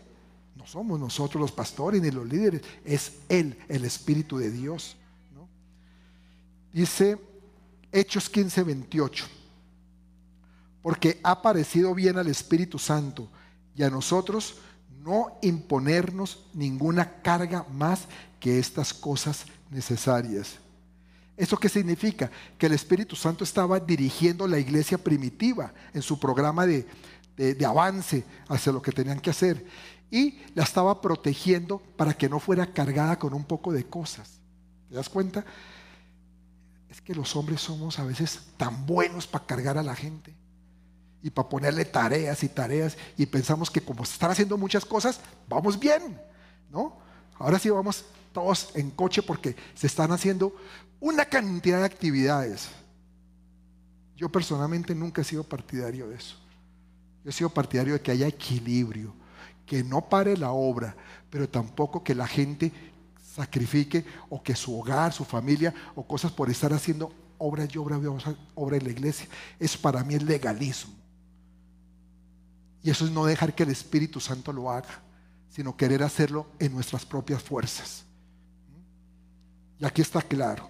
No 0.56 0.66
somos 0.66 1.00
nosotros 1.00 1.40
los 1.40 1.52
pastores 1.52 2.02
ni 2.02 2.10
los 2.10 2.28
líderes, 2.28 2.64
es 2.84 3.20
Él, 3.30 3.60
el 3.70 3.86
Espíritu 3.86 4.40
de 4.40 4.50
Dios. 4.50 4.98
Dice 6.74 7.16
Hechos 7.92 8.28
15, 8.28 8.64
28, 8.64 9.26
porque 10.82 11.20
ha 11.22 11.44
parecido 11.44 11.94
bien 11.94 12.18
al 12.18 12.28
Espíritu 12.28 12.80
Santo 12.80 13.30
y 13.76 13.84
a 13.84 13.90
nosotros 13.92 14.56
no 15.06 15.38
imponernos 15.44 16.48
ninguna 16.54 17.22
carga 17.22 17.66
más 17.72 18.08
que 18.40 18.58
estas 18.58 18.92
cosas 18.92 19.46
necesarias. 19.70 20.56
¿Eso 21.38 21.58
qué 21.58 21.70
significa? 21.70 22.32
Que 22.58 22.66
el 22.66 22.74
Espíritu 22.74 23.16
Santo 23.16 23.44
estaba 23.44 23.80
dirigiendo 23.80 24.48
la 24.48 24.58
iglesia 24.58 24.98
primitiva 24.98 25.74
en 25.94 26.02
su 26.02 26.20
programa 26.20 26.66
de, 26.66 26.88
de 27.38 27.66
avance 27.66 28.26
hacia 28.48 28.72
lo 28.72 28.82
que 28.82 28.92
tenían 28.92 29.20
que 29.20 29.30
hacer 29.30 29.66
y 30.10 30.40
la 30.56 30.64
estaba 30.64 31.02
protegiendo 31.02 31.80
para 31.98 32.14
que 32.14 32.28
no 32.28 32.40
fuera 32.40 32.74
cargada 32.74 33.20
con 33.20 33.34
un 33.34 33.44
poco 33.44 33.72
de 33.72 33.86
cosas. 33.86 34.40
¿Te 34.90 34.96
das 34.96 35.10
cuenta? 35.10 35.46
Es 36.90 37.00
que 37.02 37.14
los 37.14 37.36
hombres 37.36 37.62
somos 37.62 38.00
a 38.00 38.06
veces 38.06 38.40
tan 38.58 38.88
buenos 38.88 39.28
para 39.28 39.46
cargar 39.46 39.78
a 39.78 39.84
la 39.84 39.96
gente 39.96 40.34
y 41.26 41.32
para 41.32 41.50
ponerle 41.50 41.86
tareas 41.86 42.44
y 42.44 42.50
tareas 42.50 42.96
y 43.18 43.26
pensamos 43.26 43.72
que 43.72 43.82
como 43.82 44.06
se 44.06 44.14
están 44.14 44.30
haciendo 44.30 44.60
muchas 44.60 44.86
cosas, 44.86 45.20
vamos 45.50 45.80
bien, 45.80 46.22
¿no? 46.70 46.96
Ahora 47.40 47.58
sí 47.58 47.68
vamos 47.68 48.06
todos 48.32 48.70
en 48.76 48.92
coche 48.92 49.24
porque 49.24 49.56
se 49.74 49.88
están 49.88 50.12
haciendo 50.12 50.56
una 51.00 51.26
cantidad 51.26 51.80
de 51.80 51.86
actividades. 51.86 52.68
Yo 54.16 54.30
personalmente 54.32 54.94
nunca 54.94 55.24
he 55.24 55.26
sido 55.26 55.44
partidario 55.44 56.10
de 56.10 56.18
eso. 56.18 56.36
Yo 57.24 57.32
he 57.32 57.34
sido 57.34 57.50
partidario 57.50 57.94
de 57.94 58.02
que 58.02 58.12
haya 58.12 58.28
equilibrio 58.28 59.12
que 59.66 59.84
no 59.84 60.08
pare 60.08 60.38
la 60.38 60.52
obra, 60.52 60.96
pero 61.32 61.50
tampoco 61.50 62.04
que 62.04 62.14
la 62.14 62.28
gente 62.28 62.72
sacrifique 63.34 64.06
o 64.30 64.44
que 64.44 64.56
su 64.56 64.80
hogar, 64.80 65.12
su 65.12 65.26
familia 65.26 65.74
o 65.96 66.06
cosas 66.06 66.32
por 66.32 66.52
estar 66.52 66.72
haciendo 66.72 67.12
obra 67.40 67.68
y 67.68 67.78
obra, 67.80 68.00
obra 68.54 68.78
en 68.78 68.84
la 68.84 68.92
iglesia. 68.92 69.28
Eso 69.60 69.82
para 69.82 70.04
mí 70.04 70.14
es 70.14 70.22
legalismo. 70.22 71.05
Y 72.86 72.92
eso 72.92 73.04
es 73.04 73.10
no 73.10 73.26
dejar 73.26 73.56
que 73.56 73.64
el 73.64 73.72
Espíritu 73.72 74.20
Santo 74.20 74.54
lo 74.54 74.70
haga, 74.70 75.02
sino 75.50 75.76
querer 75.76 76.04
hacerlo 76.04 76.46
en 76.60 76.72
nuestras 76.72 77.04
propias 77.04 77.42
fuerzas. 77.42 78.04
Y 79.80 79.86
aquí 79.86 80.04
está 80.04 80.22
claro. 80.22 80.70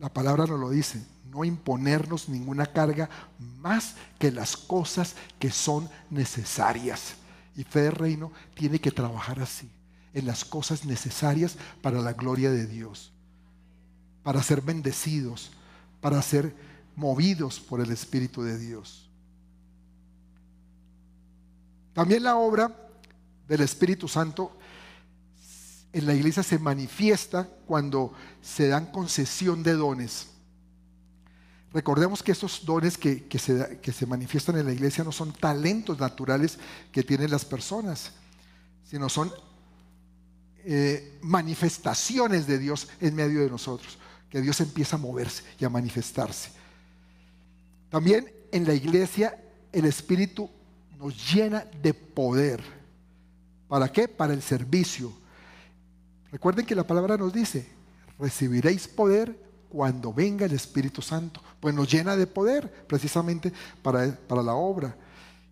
La 0.00 0.12
palabra 0.12 0.44
nos 0.44 0.58
lo 0.58 0.70
dice, 0.70 1.00
no 1.30 1.44
imponernos 1.44 2.28
ninguna 2.28 2.66
carga 2.66 3.08
más 3.60 3.94
que 4.18 4.32
las 4.32 4.56
cosas 4.56 5.14
que 5.38 5.52
son 5.52 5.88
necesarias. 6.10 7.14
Y 7.54 7.62
fe 7.62 7.82
de 7.82 7.90
reino 7.92 8.32
tiene 8.56 8.80
que 8.80 8.90
trabajar 8.90 9.38
así, 9.38 9.70
en 10.14 10.26
las 10.26 10.44
cosas 10.44 10.84
necesarias 10.84 11.56
para 11.80 12.00
la 12.00 12.14
gloria 12.14 12.50
de 12.50 12.66
Dios, 12.66 13.12
para 14.24 14.42
ser 14.42 14.62
bendecidos, 14.62 15.52
para 16.00 16.20
ser 16.22 16.56
movidos 16.96 17.60
por 17.60 17.80
el 17.80 17.92
Espíritu 17.92 18.42
de 18.42 18.58
Dios. 18.58 19.03
También 21.94 22.24
la 22.24 22.36
obra 22.36 22.70
del 23.48 23.60
Espíritu 23.60 24.08
Santo 24.08 24.58
en 25.92 26.06
la 26.06 26.14
iglesia 26.14 26.42
se 26.42 26.58
manifiesta 26.58 27.48
cuando 27.66 28.12
se 28.42 28.66
dan 28.68 28.86
concesión 28.86 29.62
de 29.62 29.74
dones. 29.74 30.26
Recordemos 31.72 32.22
que 32.22 32.32
esos 32.32 32.64
dones 32.64 32.98
que, 32.98 33.26
se, 33.38 34.06
manifiestan 34.06 34.58
en 34.58 34.66
la 34.66 34.72
iglesia 34.72 35.04
no 35.04 35.12
son 35.12 35.32
talentos 35.32 35.98
naturales 35.98 36.58
que 36.90 37.04
tienen 37.04 37.30
las 37.30 37.44
personas, 37.44 38.10
sino 38.84 39.08
son 39.08 39.32
eh, 40.64 41.18
manifestaciones 41.22 42.46
de 42.48 42.58
Dios 42.58 42.88
en 43.00 43.14
medio 43.14 43.40
de 43.40 43.50
nosotros, 43.50 43.98
que 44.30 44.40
Dios 44.40 44.60
empieza 44.60 44.96
a 44.96 45.00
moverse 45.00 45.44
y 45.60 45.64
a 45.64 45.70
manifestarse. 45.70 46.50
También 47.88 48.32
en 48.50 48.66
la 48.66 48.74
iglesia 48.74 49.40
el 49.72 49.84
Espíritu 49.84 50.50
nos 50.98 51.32
llena 51.32 51.64
de 51.82 51.94
poder. 51.94 52.62
¿Para 53.68 53.90
qué? 53.90 54.08
Para 54.08 54.32
el 54.32 54.42
servicio. 54.42 55.12
Recuerden 56.30 56.66
que 56.66 56.74
la 56.74 56.86
palabra 56.86 57.16
nos 57.16 57.32
dice, 57.32 57.68
recibiréis 58.18 58.88
poder 58.88 59.38
cuando 59.68 60.12
venga 60.12 60.46
el 60.46 60.52
Espíritu 60.52 61.02
Santo, 61.02 61.40
pues 61.58 61.74
nos 61.74 61.90
llena 61.90 62.16
de 62.16 62.26
poder 62.26 62.70
precisamente 62.86 63.52
para, 63.82 64.16
para 64.28 64.42
la 64.42 64.54
obra. 64.54 64.96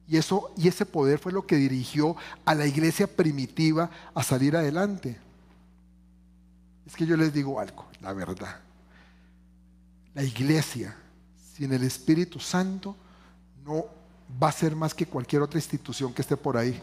Y, 0.06 0.16
eso, 0.16 0.52
y 0.56 0.68
ese 0.68 0.86
poder 0.86 1.18
fue 1.18 1.32
lo 1.32 1.46
que 1.46 1.56
dirigió 1.56 2.16
a 2.44 2.54
la 2.54 2.66
iglesia 2.66 3.06
primitiva 3.06 3.90
a 4.14 4.22
salir 4.22 4.56
adelante. 4.56 5.18
Es 6.86 6.94
que 6.94 7.06
yo 7.06 7.16
les 7.16 7.32
digo 7.32 7.58
algo, 7.58 7.86
la 8.00 8.12
verdad. 8.12 8.60
La 10.14 10.22
iglesia 10.22 10.96
sin 11.54 11.72
el 11.72 11.82
Espíritu 11.84 12.38
Santo 12.38 12.96
no 13.64 13.86
va 14.42 14.48
a 14.48 14.52
ser 14.52 14.74
más 14.76 14.94
que 14.94 15.06
cualquier 15.06 15.42
otra 15.42 15.58
institución 15.58 16.12
que 16.12 16.22
esté 16.22 16.36
por 16.36 16.56
ahí. 16.56 16.80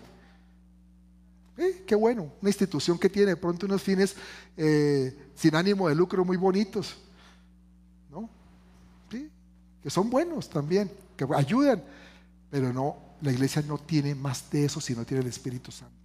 Eh, 1.58 1.84
qué 1.86 1.96
bueno, 1.96 2.32
una 2.42 2.50
institución 2.50 2.98
que 2.98 3.10
tiene 3.10 3.32
de 3.32 3.38
pronto 3.38 3.66
unos 3.66 3.82
fines 3.82 4.16
eh, 4.56 5.32
sin 5.36 5.56
ánimo 5.56 5.90
de 5.90 5.96
lucro 5.96 6.24
muy 6.24 6.38
bonitos, 6.38 6.96
que 9.82 9.90
son 9.90 10.10
buenos 10.10 10.50
también, 10.50 10.92
que 11.16 11.26
ayudan, 11.36 11.84
pero 12.50 12.74
no, 12.74 12.98
la 13.22 13.32
iglesia 13.32 13.62
no 13.62 13.78
tiene 13.78 14.14
más 14.16 14.50
de 14.52 14.66
eso 14.66 14.82
si 14.82 14.94
no 14.94 15.06
tiene 15.06 15.22
el 15.22 15.30
Espíritu 15.30 15.72
Santo. 15.72 15.96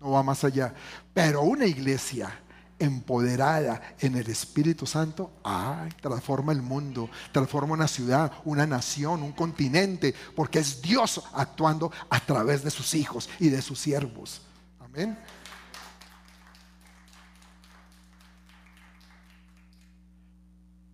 No 0.00 0.10
va 0.10 0.22
más 0.22 0.44
allá. 0.44 0.74
Pero 1.14 1.42
una 1.42 1.66
iglesia 1.66 2.32
empoderada 2.78 3.80
en 3.98 4.16
el 4.16 4.28
Espíritu 4.28 4.86
Santo, 4.86 5.32
ay, 5.42 5.90
transforma 6.00 6.52
el 6.52 6.62
mundo, 6.62 7.10
transforma 7.32 7.74
una 7.74 7.88
ciudad, 7.88 8.32
una 8.44 8.66
nación, 8.66 9.22
un 9.22 9.32
continente, 9.32 10.14
porque 10.34 10.60
es 10.60 10.80
Dios 10.80 11.22
actuando 11.32 11.90
a 12.10 12.20
través 12.20 12.62
de 12.62 12.70
sus 12.70 12.94
hijos 12.94 13.28
y 13.38 13.48
de 13.48 13.62
sus 13.62 13.78
siervos. 13.78 14.42
Amén. 14.80 15.18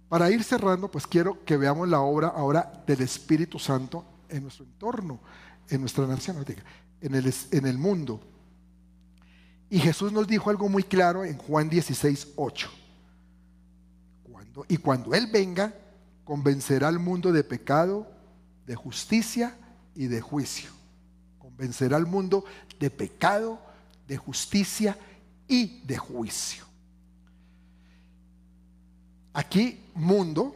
Para 0.08 0.30
ir 0.30 0.44
cerrando, 0.44 0.90
pues 0.90 1.06
quiero 1.06 1.44
que 1.44 1.56
veamos 1.56 1.88
la 1.88 2.00
obra 2.00 2.28
ahora 2.28 2.84
del 2.86 3.00
Espíritu 3.00 3.58
Santo 3.58 4.04
en 4.28 4.42
nuestro 4.42 4.64
entorno, 4.64 5.20
en 5.68 5.80
nuestra 5.80 6.06
nación, 6.06 6.44
en 7.00 7.14
el, 7.14 7.34
en 7.50 7.66
el 7.66 7.78
mundo. 7.78 8.20
Y 9.74 9.80
Jesús 9.80 10.12
nos 10.12 10.28
dijo 10.28 10.50
algo 10.50 10.68
muy 10.68 10.84
claro 10.84 11.24
en 11.24 11.36
Juan 11.36 11.68
16, 11.68 12.34
8. 12.36 12.70
Cuando, 14.22 14.64
y 14.68 14.76
cuando 14.76 15.14
Él 15.14 15.26
venga, 15.32 15.74
convencerá 16.22 16.86
al 16.86 17.00
mundo 17.00 17.32
de 17.32 17.42
pecado, 17.42 18.06
de 18.66 18.76
justicia 18.76 19.56
y 19.96 20.06
de 20.06 20.20
juicio. 20.20 20.70
Convencerá 21.40 21.96
al 21.96 22.06
mundo 22.06 22.44
de 22.78 22.88
pecado, 22.88 23.58
de 24.06 24.16
justicia 24.16 24.96
y 25.48 25.80
de 25.84 25.98
juicio. 25.98 26.64
Aquí 29.32 29.80
mundo, 29.92 30.54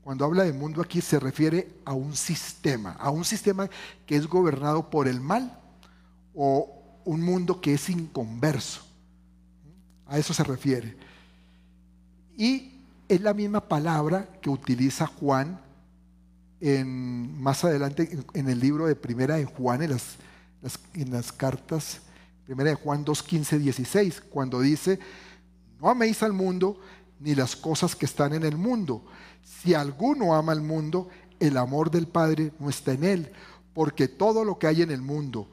cuando 0.00 0.24
habla 0.24 0.44
de 0.44 0.52
mundo 0.52 0.80
aquí 0.80 1.00
se 1.00 1.18
refiere 1.18 1.80
a 1.84 1.92
un 1.92 2.14
sistema, 2.14 2.92
a 3.00 3.10
un 3.10 3.24
sistema 3.24 3.68
que 4.06 4.14
es 4.14 4.28
gobernado 4.28 4.90
por 4.90 5.08
el 5.08 5.20
mal 5.20 5.60
o 6.36 6.73
un 7.04 7.20
mundo 7.22 7.60
que 7.60 7.74
es 7.74 7.88
inconverso. 7.88 8.82
A 10.06 10.18
eso 10.18 10.34
se 10.34 10.44
refiere. 10.44 10.96
Y 12.36 12.80
es 13.08 13.20
la 13.20 13.34
misma 13.34 13.60
palabra 13.60 14.28
que 14.40 14.50
utiliza 14.50 15.06
Juan 15.06 15.60
en, 16.60 17.40
más 17.40 17.64
adelante 17.64 18.18
en, 18.32 18.48
el 18.48 18.58
libro 18.58 18.86
de 18.86 18.96
Primera 18.96 19.36
de 19.36 19.44
Juan, 19.44 19.82
en 19.82 19.90
las, 19.90 20.16
en 20.94 21.10
las 21.10 21.32
cartas, 21.32 22.00
Primera 22.46 22.70
de 22.70 22.76
Juan 22.76 23.04
2, 23.04 23.22
15, 23.22 23.58
16, 23.58 24.22
cuando 24.30 24.60
dice, 24.60 24.98
no 25.80 25.90
améis 25.90 26.22
al 26.22 26.32
mundo 26.32 26.80
ni 27.20 27.34
las 27.34 27.56
cosas 27.56 27.94
que 27.94 28.06
están 28.06 28.34
en 28.34 28.44
el 28.44 28.56
mundo. 28.56 29.04
Si 29.42 29.74
alguno 29.74 30.34
ama 30.34 30.52
al 30.52 30.62
mundo, 30.62 31.08
el 31.40 31.56
amor 31.56 31.90
del 31.90 32.06
Padre 32.06 32.52
no 32.58 32.70
está 32.70 32.92
en 32.92 33.04
él, 33.04 33.32
porque 33.74 34.08
todo 34.08 34.44
lo 34.44 34.58
que 34.58 34.66
hay 34.66 34.82
en 34.82 34.90
el 34.90 35.02
mundo, 35.02 35.48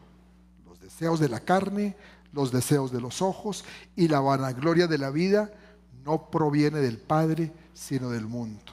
deseos 0.92 1.20
de 1.20 1.30
la 1.30 1.40
carne, 1.40 1.96
los 2.34 2.52
deseos 2.52 2.92
de 2.92 3.02
los 3.02 3.22
ojos 3.22 3.64
y 3.96 4.08
la 4.08 4.20
vanagloria 4.20 4.88
de 4.88 4.98
la 4.98 5.10
vida, 5.10 5.52
no 6.04 6.30
proviene 6.30 6.80
del 6.80 6.98
Padre, 6.98 7.52
sino 7.74 8.10
del 8.10 8.26
mundo. 8.26 8.72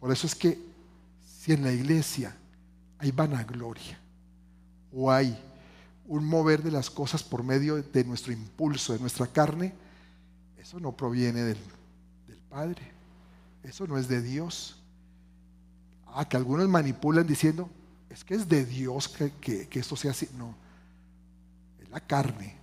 Por 0.00 0.12
eso 0.12 0.26
es 0.26 0.34
que 0.34 0.58
si 1.26 1.52
en 1.52 1.62
la 1.62 1.72
iglesia 1.72 2.36
hay 2.98 3.10
vanagloria 3.10 3.98
o 4.92 5.10
hay 5.10 5.38
un 6.06 6.24
mover 6.24 6.62
de 6.62 6.70
las 6.70 6.90
cosas 6.90 7.22
por 7.22 7.42
medio 7.42 7.82
de 7.82 8.04
nuestro 8.04 8.32
impulso, 8.32 8.92
de 8.92 8.98
nuestra 8.98 9.26
carne, 9.26 9.74
eso 10.58 10.80
no 10.80 10.92
proviene 10.92 11.42
del, 11.42 11.58
Padre, 12.48 12.92
eso 13.64 13.86
no 13.88 13.98
es 13.98 14.06
de 14.06 14.22
Dios. 14.22 14.76
Ah, 16.06 16.28
que 16.28 16.36
algunos 16.36 16.68
manipulan 16.68 17.26
diciendo, 17.26 17.68
es 18.14 18.24
que 18.24 18.34
es 18.34 18.48
de 18.48 18.64
Dios 18.64 19.08
que, 19.08 19.68
que 19.68 19.78
esto 19.78 19.96
sea 19.96 20.12
así. 20.12 20.28
No, 20.38 20.54
es 21.82 21.88
la 21.90 22.00
carne, 22.00 22.56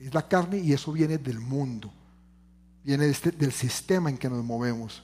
es 0.00 0.14
la 0.14 0.26
carne 0.26 0.58
y 0.58 0.72
eso 0.72 0.92
viene 0.92 1.18
del 1.18 1.40
mundo 1.40 1.92
viene 2.84 3.08
este, 3.08 3.30
del 3.32 3.52
sistema 3.52 4.10
en 4.10 4.18
que 4.18 4.28
nos 4.28 4.44
movemos. 4.44 5.02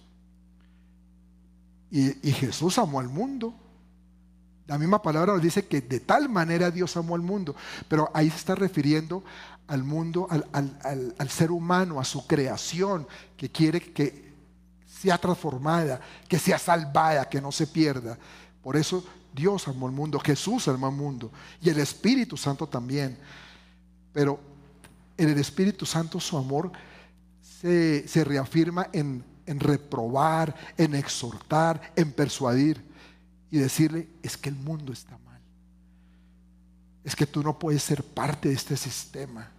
Y, 1.91 2.13
Jesús 2.33 2.79
amó 2.79 3.01
al 3.01 3.09
mundo. 3.09 3.55
La 4.67 4.79
misma 4.79 5.03
palabra 5.03 5.33
nos 5.33 5.43
dice 5.43 5.67
que 5.67 5.81
de 5.81 5.99
tal 5.99 6.29
manera 6.29 6.71
Dios 6.71 6.97
amó 6.97 7.17
al 7.17 7.23
mundo, 7.23 7.57
pero 7.89 8.09
ahí 8.15 8.31
se 8.31 8.37
está 8.37 8.55
refiriendo 8.55 9.25
al 9.67 9.83
mundo, 9.83 10.29
al, 10.53 11.31
ser 11.31 11.51
humano, 11.51 11.99
a 11.99 12.05
su 12.05 12.25
creación, 12.27 13.09
que 13.37 13.51
quiere 13.51 13.81
que 13.81 14.31
sea 14.87 15.19
transformada, 15.19 16.01
que 16.29 16.39
sea 16.39 16.59
salvada, 16.59 17.29
que 17.29 17.41
no 17.41 17.51
se 17.51 17.67
pierda. 17.67 18.17
Por 18.63 18.77
eso 18.77 19.05
Dios 19.35 19.69
amó 19.69 19.87
al 19.87 19.93
mundo, 19.93 20.19
Jesús 20.19 20.69
amó 20.69 20.89
al 20.89 20.95
mundo 20.95 21.31
y 21.61 21.69
el 21.69 21.79
Espíritu 21.79 22.37
Santo 22.37 22.67
también. 22.67 23.19
Pero 24.13 24.41
en 25.17 25.29
el 25.29 25.39
Espíritu 25.39 25.87
Santo 25.87 26.19
su 26.19 26.37
amor 26.37 26.73
se, 27.61 28.25
reafirma 28.25 28.89
en, 28.93 29.25
en 29.47 29.61
reprobar, 29.61 30.55
en 30.77 30.95
exhortar, 30.95 31.93
en 31.95 32.13
persuadir 32.13 32.83
y 33.51 33.59
decirle, 33.59 34.09
es 34.23 34.37
que 34.37 34.49
el 34.49 34.57
mundo 34.57 34.93
está 34.93 35.19
mal. 35.19 35.41
Es 37.05 37.15
que 37.15 37.27
tú 37.27 37.43
no 37.43 37.59
puedes 37.59 37.83
ser 37.83 38.03
parte 38.03 38.49
de 38.49 38.55
este 38.55 38.77
sistema. 38.77 39.51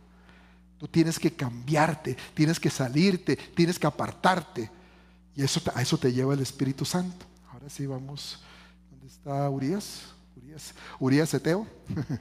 Tú 0.78 0.88
tienes 0.88 1.20
que 1.20 1.32
cambiarte, 1.32 2.18
tienes 2.34 2.60
que 2.60 2.70
salirte, 2.70 3.36
tienes 3.36 3.78
que 3.78 3.88
apartarte. 3.88 4.70
Y 5.36 5.44
eso, 5.44 5.62
a 5.76 5.82
eso 5.82 5.98
te 5.98 6.12
lleva 6.12 6.34
el 6.34 6.40
Espíritu 6.40 6.86
Santo. 6.86 7.26
Ahora 7.52 7.70
sí 7.70 7.86
vamos. 7.86 8.40
¿Dónde 9.02 9.16
está 9.16 9.50
Urias? 9.50 10.14
Urias, 10.38 10.76
Urias 11.00 11.34
Eteo. 11.34 11.66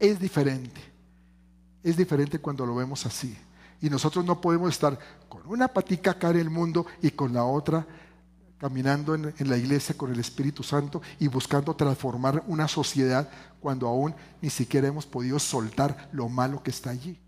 es 0.00 0.18
diferente 0.18 0.88
es 1.82 1.96
diferente 1.96 2.38
cuando 2.38 2.66
lo 2.66 2.74
vemos 2.74 3.06
así. 3.06 3.36
Y 3.80 3.88
nosotros 3.88 4.24
no 4.24 4.40
podemos 4.40 4.70
estar 4.70 4.98
con 5.28 5.46
una 5.46 5.68
patica 5.68 6.12
acá 6.12 6.30
en 6.30 6.38
el 6.38 6.50
mundo 6.50 6.86
y 7.00 7.10
con 7.10 7.32
la 7.32 7.44
otra 7.44 7.86
caminando 8.58 9.14
en, 9.14 9.32
la 9.38 9.56
iglesia 9.56 9.96
con 9.96 10.12
el 10.12 10.18
Espíritu 10.18 10.64
Santo 10.64 11.00
y 11.20 11.28
buscando 11.28 11.76
transformar 11.76 12.42
una 12.48 12.66
sociedad 12.66 13.30
cuando 13.60 13.86
aún 13.86 14.16
ni 14.42 14.50
siquiera 14.50 14.88
hemos 14.88 15.06
podido 15.06 15.38
soltar 15.38 16.08
lo 16.10 16.28
malo 16.28 16.60
que 16.60 16.70
está 16.70 16.90
allí. 16.90 17.20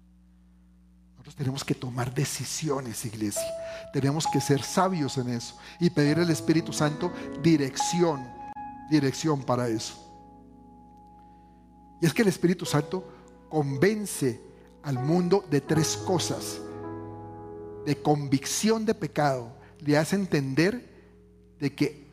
Tenemos 1.37 1.65
que 1.65 1.75
tomar 1.75 2.13
decisiones, 2.13 3.05
iglesia. 3.05 3.43
Tenemos 3.93 4.27
que 4.27 4.41
ser 4.41 4.63
sabios 4.63 5.17
en 5.19 5.31
eso 5.31 5.57
y 5.79 5.91
pedir 5.91 6.19
al 6.19 6.31
Espíritu 6.31 6.73
Santo 6.73 7.13
dirección, 7.43 8.27
dirección 8.91 9.43
para 9.43 9.69
eso. 9.69 9.95
Y 12.01 12.07
es 12.07 12.15
que 12.15 12.23
el 12.23 12.29
Espíritu 12.29 12.65
Santo 12.65 13.05
convence 13.49 14.41
al 14.83 14.99
mundo 14.99 15.45
de 15.51 15.61
tres 15.61 15.97
cosas. 15.97 16.61
De 17.85 17.97
convicción 17.97 18.85
de 18.85 18.95
pecado. 18.95 19.53
Le 19.81 19.97
hace 19.97 20.17
entender 20.17 20.89
de 21.59 21.75
que 21.75 22.07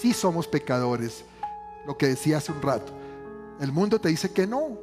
sí 0.00 0.12
somos 0.12 0.46
pecadores. 0.46 1.24
Lo 1.86 1.96
que 1.96 2.08
decía 2.08 2.38
hace 2.38 2.52
un 2.52 2.62
rato. 2.62 2.92
El 3.60 3.72
mundo 3.72 4.00
te 4.00 4.08
dice 4.08 4.32
que 4.32 4.46
no, 4.46 4.78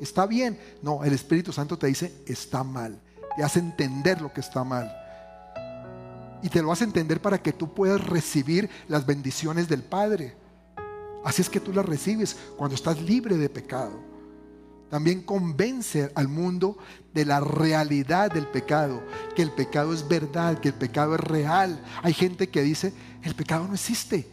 está 0.00 0.26
bien. 0.26 0.58
No, 0.82 1.04
el 1.04 1.12
Espíritu 1.12 1.52
Santo 1.52 1.78
te 1.78 1.86
dice 1.86 2.12
está 2.26 2.62
mal. 2.64 3.00
Te 3.36 3.42
hace 3.42 3.58
entender 3.58 4.20
lo 4.20 4.32
que 4.32 4.40
está 4.40 4.64
mal. 4.64 4.92
Y 6.42 6.48
te 6.48 6.62
lo 6.62 6.70
hace 6.72 6.84
entender 6.84 7.20
para 7.20 7.42
que 7.42 7.52
tú 7.52 7.74
puedas 7.74 8.04
recibir 8.06 8.70
las 8.88 9.06
bendiciones 9.06 9.68
del 9.68 9.82
Padre. 9.82 10.36
Así 11.24 11.42
es 11.42 11.50
que 11.50 11.60
tú 11.60 11.72
las 11.72 11.84
recibes 11.84 12.36
cuando 12.56 12.74
estás 12.74 13.00
libre 13.00 13.36
de 13.36 13.48
pecado. 13.48 14.08
También 14.88 15.22
convence 15.22 16.10
al 16.14 16.28
mundo 16.28 16.78
de 17.12 17.26
la 17.26 17.40
realidad 17.40 18.30
del 18.30 18.46
pecado, 18.46 19.02
que 19.36 19.42
el 19.42 19.52
pecado 19.52 19.92
es 19.92 20.08
verdad, 20.08 20.58
que 20.60 20.68
el 20.68 20.74
pecado 20.74 21.14
es 21.14 21.20
real. 21.20 21.82
Hay 22.02 22.14
gente 22.14 22.48
que 22.48 22.62
dice, 22.62 22.94
el 23.22 23.34
pecado 23.34 23.66
no 23.66 23.74
existe. 23.74 24.26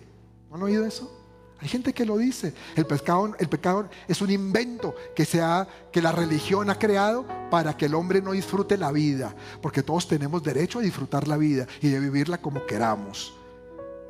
¿No 0.50 0.56
han 0.56 0.64
oído 0.64 0.86
eso? 0.86 1.15
Hay 1.62 1.68
gente 1.68 1.94
que 1.94 2.06
lo 2.06 2.18
dice. 2.18 2.54
El 2.76 2.86
pecado, 2.86 3.34
el 3.40 3.50
pecado 3.50 3.90
es 4.08 4.22
un 4.22 4.30
invento 4.30 4.94
que, 5.16 5.26
sea, 5.26 5.68
que 5.92 6.02
la 6.02 6.12
religión 6.12 6.70
ha 6.70 6.78
creado 6.78 7.26
para 7.50 7.76
que 7.76 7.86
el 7.86 7.96
hombre 7.96 8.22
no 8.22 8.34
disfrute 8.34 8.78
la 8.78 8.92
vida, 8.92 9.34
porque 9.62 9.84
todos 9.84 10.08
tenemos 10.08 10.44
derecho 10.44 10.80
a 10.80 10.82
disfrutar 10.82 11.28
la 11.28 11.38
vida 11.38 11.66
y 11.82 11.90
de 11.90 12.00
vivirla 12.00 12.38
como 12.38 12.66
queramos. 12.66 13.34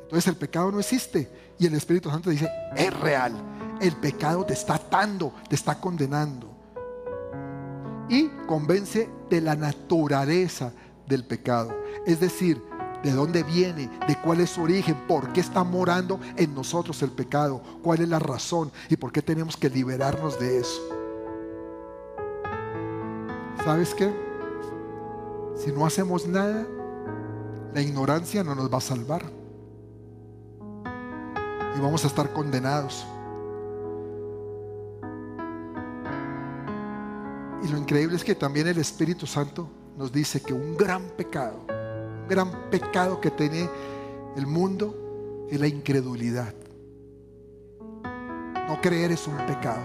Entonces 0.02 0.26
el 0.26 0.36
pecado 0.36 0.70
no 0.70 0.80
existe 0.80 1.28
y 1.58 1.66
el 1.66 1.74
Espíritu 1.74 2.10
Santo 2.10 2.30
dice, 2.30 2.48
es 2.76 2.92
real 3.00 3.32
el 3.80 3.92
pecado 3.96 4.44
te 4.44 4.54
está 4.54 4.76
atando, 4.76 5.32
te 5.48 5.54
está 5.54 5.78
condenando. 5.78 6.50
Y 8.08 8.28
convence 8.46 9.08
de 9.28 9.40
la 9.40 9.56
naturaleza 9.56 10.72
del 11.06 11.24
pecado. 11.24 11.74
Es 12.06 12.20
decir, 12.20 12.62
de 13.06 13.12
dónde 13.12 13.44
viene, 13.44 13.88
de 14.08 14.20
cuál 14.20 14.40
es 14.40 14.50
su 14.50 14.62
origen, 14.62 14.96
por 15.06 15.32
qué 15.32 15.40
está 15.40 15.62
morando 15.62 16.18
en 16.36 16.52
nosotros 16.52 17.00
el 17.02 17.12
pecado, 17.12 17.62
cuál 17.80 18.00
es 18.00 18.08
la 18.08 18.18
razón 18.18 18.72
y 18.88 18.96
por 18.96 19.12
qué 19.12 19.22
tenemos 19.22 19.56
que 19.56 19.70
liberarnos 19.70 20.40
de 20.40 20.58
eso. 20.58 20.80
¿Sabes 23.64 23.94
qué? 23.94 24.12
Si 25.54 25.70
no 25.70 25.86
hacemos 25.86 26.26
nada, 26.26 26.66
la 27.72 27.80
ignorancia 27.80 28.42
no 28.42 28.56
nos 28.56 28.72
va 28.72 28.78
a 28.78 28.80
salvar. 28.80 29.22
Y 31.76 31.80
vamos 31.80 32.02
a 32.02 32.08
estar 32.08 32.32
condenados. 32.32 33.06
Y 37.62 37.68
lo 37.68 37.78
increíble 37.78 38.16
es 38.16 38.24
que 38.24 38.34
también 38.34 38.66
el 38.66 38.78
Espíritu 38.78 39.26
Santo 39.26 39.70
nos 39.96 40.10
dice 40.10 40.40
que 40.40 40.52
un 40.52 40.76
gran 40.76 41.04
pecado, 41.16 41.66
gran 42.28 42.70
pecado 42.70 43.20
que 43.20 43.30
tiene 43.30 43.68
el 44.36 44.46
mundo 44.46 45.46
es 45.50 45.60
la 45.60 45.66
incredulidad. 45.66 46.52
No 48.68 48.80
creer 48.80 49.12
es 49.12 49.26
un 49.26 49.36
pecado. 49.46 49.82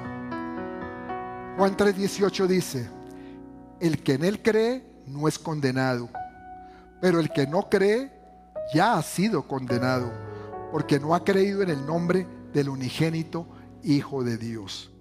Juan 1.57 1.77
3:18 1.77 2.47
dice, 2.47 2.89
el 3.79 4.01
que 4.01 4.13
en 4.13 4.23
él 4.23 4.41
cree 4.41 4.83
no 5.07 5.27
es 5.27 5.37
condenado, 5.37 6.09
pero 6.99 7.19
el 7.19 7.29
que 7.29 7.47
no 7.47 7.69
cree 7.69 8.11
ya 8.73 8.93
ha 8.93 9.03
sido 9.03 9.47
condenado, 9.47 10.11
porque 10.71 10.99
no 10.99 11.13
ha 11.13 11.23
creído 11.23 11.61
en 11.61 11.69
el 11.69 11.85
nombre 11.85 12.27
del 12.53 12.69
unigénito 12.69 13.45
Hijo 13.83 14.23
de 14.23 14.37
Dios. 14.37 14.91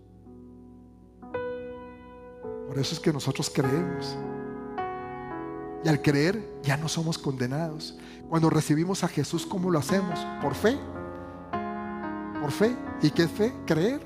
Por 2.66 2.78
eso 2.78 2.94
es 2.94 3.00
que 3.00 3.12
nosotros 3.12 3.50
creemos. 3.50 4.16
Y 5.84 5.88
al 5.88 6.02
creer 6.02 6.42
ya 6.62 6.76
no 6.76 6.88
somos 6.88 7.18
condenados. 7.18 7.96
Cuando 8.28 8.50
recibimos 8.50 9.02
a 9.02 9.08
Jesús, 9.08 9.46
¿cómo 9.46 9.70
lo 9.70 9.78
hacemos? 9.78 10.18
Por 10.42 10.54
fe. 10.54 10.78
Por 12.40 12.50
fe. 12.50 12.76
¿Y 13.02 13.10
qué 13.10 13.24
es 13.24 13.30
fe? 13.30 13.52
Creer. 13.66 14.00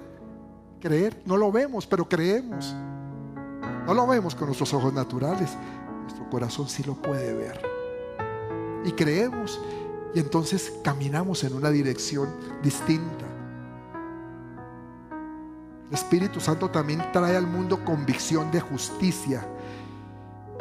Creer. 0.81 1.20
No 1.27 1.37
lo 1.37 1.51
vemos, 1.51 1.87
pero 1.87 2.09
creemos. 2.09 2.75
No 3.87 3.93
lo 3.93 4.07
vemos 4.07 4.35
con 4.35 4.47
nuestros 4.47 4.72
ojos 4.72 4.93
naturales. 4.93 5.51
Nuestro 6.03 6.29
corazón 6.31 6.68
sí 6.68 6.83
lo 6.85 6.95
puede 6.95 7.35
ver. 7.35 7.61
Y 8.85 8.93
creemos. 8.93 9.61
Y 10.14 10.20
entonces 10.20 10.72
caminamos 10.83 11.43
en 11.43 11.55
una 11.55 11.70
dirección 11.70 12.29
distinta. 12.62 13.25
El 15.89 15.95
Espíritu 15.95 16.41
Santo 16.41 16.70
también 16.70 17.03
trae 17.12 17.37
al 17.37 17.47
mundo 17.47 17.85
convicción 17.85 18.51
de 18.51 18.61
justicia. 18.61 19.47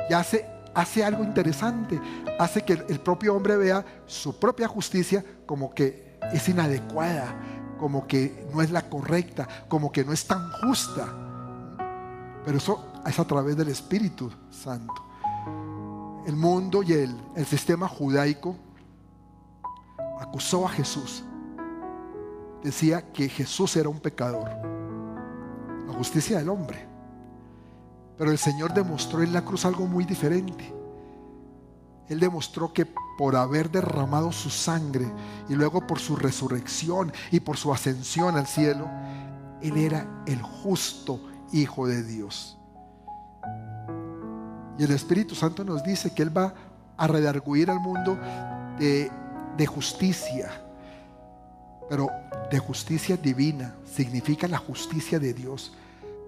Y 0.09 0.13
hace, 0.13 0.45
hace 0.73 1.03
algo 1.03 1.23
interesante. 1.23 1.99
Hace 2.39 2.63
que 2.63 2.73
el 2.73 2.99
propio 2.99 3.35
hombre 3.35 3.57
vea 3.57 3.85
su 4.05 4.39
propia 4.39 4.67
justicia 4.67 5.23
como 5.45 5.73
que 5.73 6.17
es 6.31 6.47
inadecuada, 6.49 7.35
como 7.79 8.07
que 8.07 8.47
no 8.53 8.61
es 8.61 8.71
la 8.71 8.89
correcta, 8.89 9.47
como 9.67 9.91
que 9.91 10.03
no 10.03 10.13
es 10.13 10.25
tan 10.25 10.51
justa. 10.63 11.07
Pero 12.45 12.57
eso 12.57 12.93
es 13.05 13.19
a 13.19 13.25
través 13.25 13.57
del 13.57 13.69
Espíritu 13.69 14.31
Santo. 14.49 14.93
El 16.25 16.35
mundo 16.35 16.83
y 16.83 16.93
el, 16.93 17.15
sistema 17.45 17.87
judaico 17.87 18.55
acusó 20.19 20.65
a 20.65 20.69
Jesús. 20.69 21.23
Decía 22.63 23.11
que 23.11 23.27
Jesús 23.27 23.75
era 23.75 23.89
un 23.89 23.99
pecador. 23.99 24.49
La 25.87 25.93
justicia 25.93 26.37
del 26.37 26.47
hombre. 26.47 26.92
Pero 28.17 28.31
el 28.31 28.37
Señor 28.37 28.73
demostró 28.73 29.21
en 29.23 29.33
la 29.33 29.43
cruz 29.43 29.65
algo 29.65 29.87
muy 29.87 30.05
diferente. 30.05 30.73
Él 32.09 32.19
demostró 32.19 32.73
que 32.73 32.87
por 33.17 33.35
haber 33.35 33.71
derramado 33.71 34.31
su 34.31 34.49
sangre 34.49 35.11
y 35.49 35.55
luego 35.55 35.85
por 35.87 35.99
su 35.99 36.15
resurrección 36.15 37.11
y 37.31 37.39
por 37.39 37.57
su 37.57 37.73
ascensión 37.73 38.35
al 38.35 38.47
cielo, 38.47 38.89
Él 39.61 39.77
era 39.77 40.23
el 40.27 40.41
justo 40.41 41.19
Hijo 41.51 41.87
de 41.87 42.03
Dios. 42.03 42.57
Y 44.77 44.83
el 44.83 44.91
Espíritu 44.91 45.35
Santo 45.35 45.63
nos 45.63 45.83
dice 45.83 46.13
que 46.13 46.23
Él 46.23 46.35
va 46.35 46.53
a 46.97 47.07
redarguir 47.07 47.69
al 47.69 47.79
mundo 47.79 48.17
de, 48.79 49.11
de 49.55 49.67
justicia, 49.67 50.49
pero 51.89 52.09
de 52.49 52.57
justicia 52.59 53.17
divina, 53.17 53.75
significa 53.85 54.47
la 54.47 54.57
justicia 54.57 55.19
de 55.19 55.33
Dios. 55.33 55.73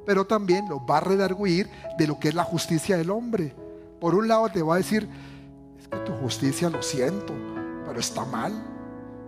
Pero 0.06 0.26
también 0.26 0.68
lo 0.70 0.86
va 0.86 0.97
a 0.97 1.01
redarguir 1.01 1.70
de 1.97 2.08
lo 2.08 2.20
que 2.20 2.30
es 2.30 2.36
la 2.36 2.43
justicia 2.43 2.97
del 2.97 3.10
hombre. 3.10 3.56
Por 3.99 4.16
un 4.16 4.28
lado 4.28 4.49
te 4.49 4.62
va 4.62 4.76
a 4.76 4.78
decir, 4.78 5.08
es 5.80 5.88
que 5.88 5.97
tu 5.99 6.14
justicia 6.14 6.70
lo 6.70 6.82
siento, 6.82 7.34
pero 7.86 7.99
está 7.99 8.26
mal. 8.26 8.53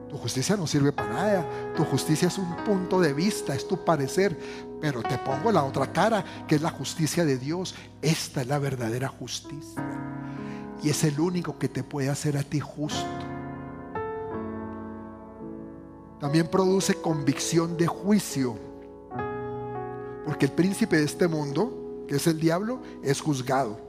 Tu 0.09 0.17
justicia 0.17 0.55
no 0.55 0.67
sirve 0.67 0.91
para 0.91 1.13
nada. 1.13 1.73
Tu 1.75 1.83
justicia 1.83 2.27
es 2.27 2.37
un 2.37 2.55
punto 2.57 3.01
de 3.01 3.13
vista, 3.13 3.53
es 3.53 3.67
tu 3.67 3.83
parecer. 3.83 4.37
Pero 4.79 5.01
te 5.01 5.17
pongo 5.17 5.51
la 5.51 5.63
otra 5.63 5.91
cara, 5.91 6.23
que 6.47 6.55
es 6.55 6.61
la 6.61 6.69
justicia 6.69 7.25
de 7.25 7.37
Dios. 7.37 7.75
Esta 8.01 8.41
es 8.41 8.47
la 8.47 8.59
verdadera 8.59 9.09
justicia. 9.09 9.83
Y 10.81 10.89
es 10.89 11.03
el 11.03 11.19
único 11.19 11.57
que 11.57 11.67
te 11.67 11.83
puede 11.83 12.09
hacer 12.09 12.37
a 12.37 12.43
ti 12.43 12.59
justo. 12.59 13.05
También 16.19 16.47
produce 16.47 16.95
convicción 16.95 17.77
de 17.77 17.87
juicio. 17.87 18.66
Porque 20.27 20.45
el 20.45 20.51
príncipe 20.51 20.97
de 20.97 21.05
este 21.05 21.25
mundo, 21.29 22.03
que 22.05 22.17
es 22.17 22.27
el 22.27 22.37
diablo, 22.37 22.81
es 23.01 23.21
juzgado. 23.21 23.79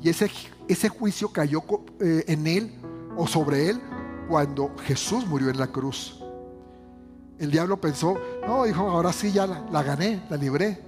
Y 0.00 0.08
ese, 0.08 0.30
ese 0.68 0.88
juicio 0.88 1.28
cayó 1.28 1.62
eh, 2.00 2.24
en 2.28 2.46
él 2.46 2.74
o 3.14 3.26
sobre 3.26 3.68
él 3.68 3.78
cuando 4.26 4.74
Jesús 4.84 5.26
murió 5.26 5.50
en 5.50 5.58
la 5.58 5.66
cruz. 5.66 6.18
El 7.38 7.50
diablo 7.50 7.78
pensó, 7.78 8.14
no, 8.46 8.64
dijo, 8.64 8.88
ahora 8.88 9.12
sí 9.12 9.32
ya 9.32 9.46
la, 9.46 9.82
gané, 9.82 10.24
la 10.30 10.38
libré. 10.38 10.80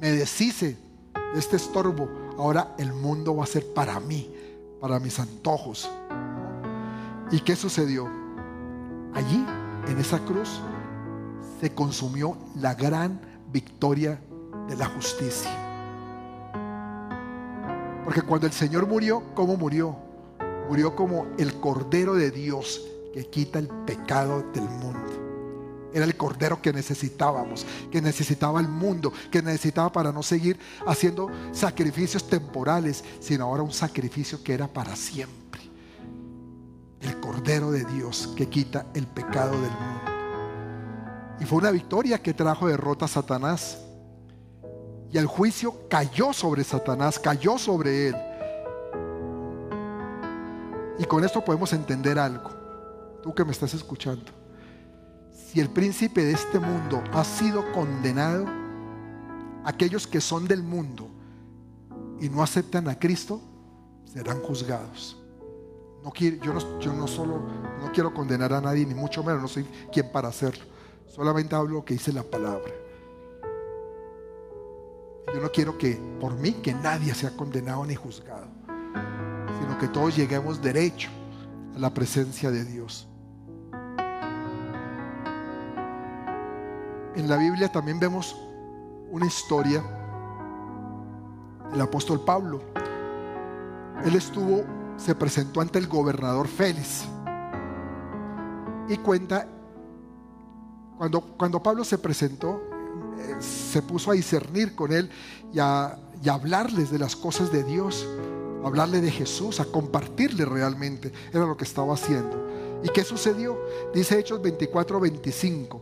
Me 0.00 0.10
deshice 0.10 0.76
de 1.32 1.38
este 1.38 1.54
estorbo. 1.54 2.08
Ahora 2.38 2.74
el 2.76 2.92
mundo 2.92 3.36
va 3.36 3.44
a 3.44 3.46
ser 3.46 3.72
para 3.72 4.00
mí, 4.00 4.34
para 4.80 4.98
mis 4.98 5.16
antojos. 5.20 5.88
¿Y 7.30 7.38
qué 7.38 7.54
sucedió? 7.54 8.08
Allí, 9.14 9.46
en 9.86 9.96
esa 10.00 10.18
cruz, 10.24 10.60
se 11.60 11.72
consumió 11.72 12.36
la 12.56 12.74
gran 12.74 13.29
victoria 13.52 14.20
de 14.68 14.76
la 14.76 14.86
justicia. 14.86 15.50
Porque 18.04 18.22
cuando 18.22 18.46
el 18.46 18.52
Señor 18.52 18.86
murió, 18.86 19.22
¿cómo 19.34 19.56
murió? 19.56 20.10
murió 20.70 20.94
como 20.94 21.26
el 21.36 21.54
Cordero 21.58 22.14
de 22.14 22.30
Dios 22.30 22.80
que 23.12 23.26
quita 23.26 23.58
el 23.58 23.66
pecado 23.66 24.44
del 24.54 24.62
mundo. 24.62 25.90
Era 25.92 26.04
el 26.04 26.16
Cordero 26.16 26.62
que 26.62 26.72
necesitábamos, 26.72 27.66
que 27.90 28.00
necesitaba 28.00 28.60
el 28.60 28.68
mundo, 28.68 29.12
que 29.32 29.42
necesitaba 29.42 29.90
para 29.90 30.12
no 30.12 30.22
seguir 30.22 30.60
haciendo 30.86 31.28
sacrificios 31.50 32.28
temporales, 32.28 33.02
sino 33.18 33.46
ahora 33.46 33.64
un 33.64 33.72
sacrificio 33.72 34.44
que 34.44 34.54
era 34.54 34.68
para 34.68 34.94
siempre. 34.94 35.60
El 37.00 37.18
Cordero 37.18 37.72
de 37.72 37.84
Dios 37.86 38.32
que 38.36 38.48
quita 38.48 38.86
el 38.94 39.08
pecado 39.08 39.60
del 39.60 39.72
mundo. 39.72 40.09
Y 41.40 41.44
fue 41.46 41.58
una 41.58 41.70
victoria 41.70 42.22
que 42.22 42.34
trajo 42.34 42.68
derrota 42.68 43.06
a 43.06 43.08
Satanás. 43.08 43.78
Y 45.10 45.18
el 45.18 45.26
juicio 45.26 45.88
cayó 45.88 46.32
sobre 46.32 46.62
Satanás, 46.62 47.18
cayó 47.18 47.58
sobre 47.58 48.08
él. 48.08 48.16
Y 50.98 51.04
con 51.04 51.24
esto 51.24 51.42
podemos 51.42 51.72
entender 51.72 52.18
algo. 52.18 52.50
Tú 53.22 53.34
que 53.34 53.44
me 53.44 53.52
estás 53.52 53.72
escuchando. 53.72 54.30
Si 55.32 55.58
el 55.58 55.70
príncipe 55.70 56.22
de 56.22 56.32
este 56.32 56.58
mundo 56.58 57.02
ha 57.12 57.24
sido 57.24 57.72
condenado, 57.72 58.44
aquellos 59.64 60.06
que 60.06 60.20
son 60.20 60.46
del 60.46 60.62
mundo 60.62 61.08
y 62.20 62.28
no 62.28 62.42
aceptan 62.42 62.86
a 62.88 62.98
Cristo, 62.98 63.40
serán 64.04 64.40
juzgados. 64.42 65.16
No 66.04 66.10
quiero, 66.10 66.36
yo, 66.44 66.52
no, 66.52 66.80
yo 66.80 66.92
no 66.92 67.06
solo 67.06 67.40
no 67.80 67.90
quiero 67.92 68.12
condenar 68.12 68.52
a 68.52 68.60
nadie, 68.60 68.86
ni 68.86 68.94
mucho 68.94 69.24
menos, 69.24 69.42
no 69.42 69.48
soy 69.48 69.64
quien 69.90 70.12
para 70.12 70.28
hacerlo. 70.28 70.64
Solamente 71.10 71.54
hablo 71.54 71.74
lo 71.74 71.84
que 71.84 71.94
dice 71.94 72.12
la 72.12 72.22
palabra. 72.22 72.72
Yo 75.34 75.40
no 75.40 75.50
quiero 75.52 75.76
que 75.76 76.00
por 76.18 76.34
mí 76.34 76.54
que 76.54 76.72
nadie 76.72 77.14
sea 77.14 77.36
condenado 77.36 77.84
ni 77.84 77.94
juzgado 77.94 78.60
sino 79.60 79.78
que 79.78 79.88
todos 79.88 80.16
lleguemos 80.16 80.62
derecho 80.62 81.10
a 81.76 81.78
la 81.78 81.92
presencia 81.92 82.50
de 82.50 82.64
Dios. 82.64 83.06
En 87.14 87.28
la 87.28 87.36
Biblia 87.36 87.70
también 87.70 88.00
vemos 88.00 88.36
una 89.10 89.26
historia 89.26 89.82
del 91.70 91.80
apóstol 91.80 92.20
Pablo. 92.24 92.62
Él 94.04 94.14
estuvo, 94.14 94.64
se 94.96 95.14
presentó 95.14 95.60
ante 95.60 95.78
el 95.78 95.86
gobernador 95.86 96.48
Félix 96.48 97.04
y 98.88 98.96
cuenta, 98.98 99.46
cuando, 101.00 101.22
cuando 101.22 101.62
Pablo 101.62 101.82
se 101.82 101.96
presentó, 101.96 102.60
eh, 103.18 103.36
se 103.40 103.80
puso 103.80 104.10
a 104.10 104.14
discernir 104.14 104.74
con 104.74 104.92
él 104.92 105.08
y 105.50 105.58
a, 105.58 105.86
a 105.86 105.98
hablarles 106.30 106.90
de 106.90 106.98
las 106.98 107.16
cosas 107.16 107.50
de 107.50 107.64
Dios 107.64 108.06
hablarle 108.62 109.00
de 109.00 109.10
Jesús, 109.10 109.60
a 109.60 109.64
compartirle 109.64 110.44
realmente. 110.44 111.10
Era 111.32 111.46
lo 111.46 111.56
que 111.56 111.64
estaba 111.64 111.94
haciendo. 111.94 112.46
¿Y 112.84 112.90
qué 112.90 113.02
sucedió? 113.02 113.58
Dice 113.94 114.18
Hechos 114.18 114.42
24, 114.42 115.00
25. 115.00 115.80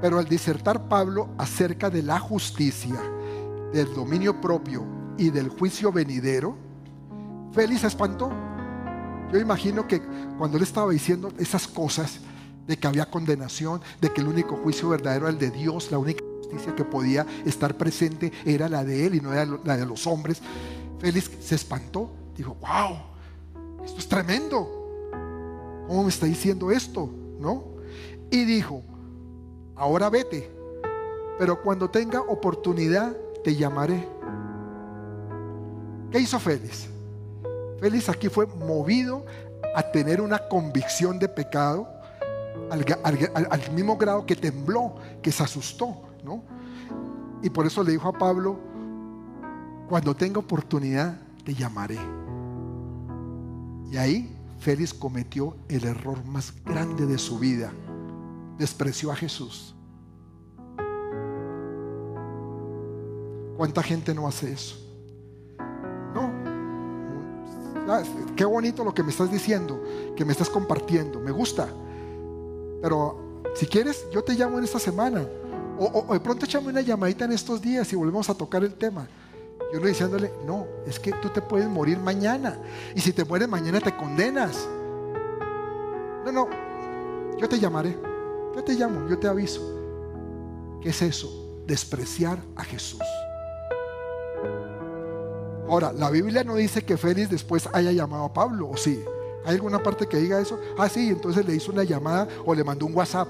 Pero 0.00 0.20
al 0.20 0.26
disertar 0.26 0.88
Pablo 0.88 1.30
acerca 1.36 1.90
de 1.90 2.04
la 2.04 2.20
justicia, 2.20 3.02
del 3.72 3.92
dominio 3.92 4.40
propio 4.40 4.84
y 5.18 5.30
del 5.30 5.48
juicio 5.48 5.90
venidero, 5.90 6.56
Félix 7.50 7.80
se 7.80 7.88
espantó. 7.88 8.30
Yo 9.32 9.40
imagino 9.40 9.88
que 9.88 10.00
cuando 10.38 10.58
él 10.58 10.62
estaba 10.62 10.92
diciendo 10.92 11.32
esas 11.40 11.66
cosas, 11.66 12.20
de 12.66 12.76
que 12.76 12.86
había 12.86 13.10
condenación, 13.10 13.80
de 14.00 14.12
que 14.12 14.20
el 14.20 14.28
único 14.28 14.56
juicio 14.56 14.88
verdadero 14.88 15.26
era 15.26 15.32
el 15.32 15.38
de 15.38 15.50
Dios, 15.50 15.90
la 15.90 15.98
única 15.98 16.24
justicia 16.38 16.74
que 16.74 16.84
podía 16.84 17.26
estar 17.44 17.76
presente 17.76 18.32
era 18.44 18.68
la 18.68 18.84
de 18.84 19.06
él 19.06 19.14
y 19.14 19.20
no 19.20 19.32
era 19.32 19.46
la 19.64 19.76
de 19.76 19.86
los 19.86 20.06
hombres, 20.06 20.40
Félix 20.98 21.30
se 21.40 21.54
espantó, 21.54 22.10
dijo, 22.36 22.56
wow, 22.60 22.96
esto 23.84 23.98
es 23.98 24.08
tremendo. 24.08 24.68
¿Cómo 25.86 26.02
me 26.02 26.08
está 26.08 26.26
diciendo 26.26 26.70
esto? 26.70 27.08
¿No? 27.38 27.64
Y 28.30 28.44
dijo, 28.44 28.82
ahora 29.76 30.10
vete, 30.10 30.50
pero 31.38 31.62
cuando 31.62 31.88
tenga 31.90 32.20
oportunidad 32.20 33.16
te 33.44 33.54
llamaré. 33.54 34.08
¿Qué 36.10 36.20
hizo 36.20 36.38
Félix? 36.40 36.88
Félix 37.78 38.08
aquí 38.08 38.28
fue 38.28 38.46
movido 38.46 39.24
a 39.74 39.82
tener 39.82 40.20
una 40.20 40.38
convicción 40.48 41.18
de 41.18 41.28
pecado 41.28 41.88
al, 42.70 43.72
mismo 43.72 43.96
grado 43.96 44.26
que 44.26 44.36
tembló, 44.36 44.96
que 45.22 45.32
se 45.32 45.42
asustó, 45.42 45.96
¿no? 46.24 46.42
Y 47.42 47.50
por 47.50 47.66
eso 47.66 47.82
le 47.82 47.92
dijo 47.92 48.08
a 48.08 48.12
Pablo, 48.12 48.58
cuando 49.88 50.14
tenga 50.14 50.40
oportunidad, 50.40 51.18
te 51.44 51.54
llamaré. 51.54 51.98
Y 53.90 53.96
ahí 53.96 54.36
Félix 54.58 54.92
cometió 54.92 55.56
el 55.68 55.84
error 55.84 56.24
más 56.24 56.52
grande 56.64 57.06
de 57.06 57.18
su 57.18 57.38
vida. 57.38 57.72
Despreció 58.58 59.12
a 59.12 59.16
Jesús. 59.16 59.74
¿Cuánta 63.56 63.82
gente 63.82 64.14
no 64.14 64.26
hace 64.26 64.52
eso? 64.52 64.76
No. 66.14 66.30
Qué 68.34 68.44
bonito 68.44 68.82
lo 68.82 68.92
que 68.92 69.02
me 69.02 69.10
estás 69.10 69.30
diciendo, 69.30 69.80
que 70.16 70.24
me 70.24 70.32
estás 70.32 70.50
compartiendo, 70.50 71.20
me 71.20 71.30
gusta. 71.30 71.68
Pero 72.82 73.42
si 73.54 73.66
quieres, 73.66 74.06
yo 74.10 74.22
te 74.22 74.34
llamo 74.34 74.58
en 74.58 74.64
esta 74.64 74.78
semana. 74.78 75.26
O, 75.78 76.12
de 76.12 76.20
pronto 76.20 76.46
echame 76.46 76.68
una 76.68 76.80
llamadita 76.80 77.24
en 77.24 77.32
estos 77.32 77.60
días 77.60 77.92
y 77.92 77.96
volvemos 77.96 78.28
a 78.30 78.34
tocar 78.34 78.64
el 78.64 78.74
tema. 78.74 79.06
Yo 79.72 79.80
le 79.80 79.88
diciéndole, 79.88 80.32
no, 80.46 80.66
es 80.86 80.98
que 80.98 81.12
tú 81.12 81.28
te 81.28 81.42
puedes 81.42 81.68
morir 81.68 81.98
mañana. 81.98 82.58
Y 82.94 83.00
si 83.00 83.12
te 83.12 83.24
mueres 83.24 83.48
mañana 83.48 83.80
te 83.80 83.94
condenas. 83.96 84.68
No, 86.24 86.32
no, 86.32 86.48
yo 87.38 87.48
te 87.48 87.58
llamaré. 87.58 87.96
Yo 88.54 88.64
te 88.64 88.74
llamo, 88.74 89.06
yo 89.08 89.18
te 89.18 89.28
aviso. 89.28 89.60
¿Qué 90.80 90.88
es 90.90 91.02
eso? 91.02 91.62
Despreciar 91.66 92.38
a 92.54 92.64
Jesús. 92.64 93.02
Ahora, 95.68 95.92
la 95.92 96.10
Biblia 96.10 96.44
no 96.44 96.54
dice 96.54 96.84
que 96.84 96.96
Félix 96.96 97.28
después 97.28 97.68
haya 97.72 97.90
llamado 97.92 98.24
a 98.24 98.32
Pablo, 98.32 98.70
¿o 98.70 98.76
sí? 98.76 99.04
¿Hay 99.46 99.54
alguna 99.54 99.80
parte 99.80 100.08
que 100.08 100.16
diga 100.16 100.40
eso? 100.40 100.58
Ah, 100.76 100.88
sí, 100.88 101.08
entonces 101.08 101.46
le 101.46 101.54
hizo 101.54 101.70
una 101.70 101.84
llamada 101.84 102.26
o 102.44 102.52
le 102.52 102.64
mandó 102.64 102.84
un 102.84 102.96
WhatsApp. 102.96 103.28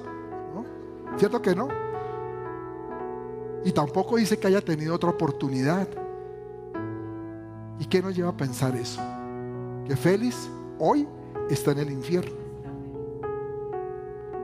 ¿no? 0.55 0.65
¿Cierto 1.19 1.43
que 1.43 1.55
no? 1.55 1.69
Y 3.67 3.73
tampoco 3.73 4.17
dice 4.17 4.39
que 4.39 4.47
haya 4.47 4.63
tenido 4.63 4.95
otra 4.95 5.11
oportunidad. 5.11 5.87
¿Y 7.79 7.85
qué 7.85 8.01
nos 8.01 8.17
lleva 8.17 8.31
a 8.31 8.37
pensar 8.37 8.75
eso? 8.77 9.03
Que 9.87 9.95
Félix 9.95 10.49
hoy 10.79 11.07
está 11.51 11.73
en 11.73 11.81
el 11.81 11.91
infierno. 11.91 12.46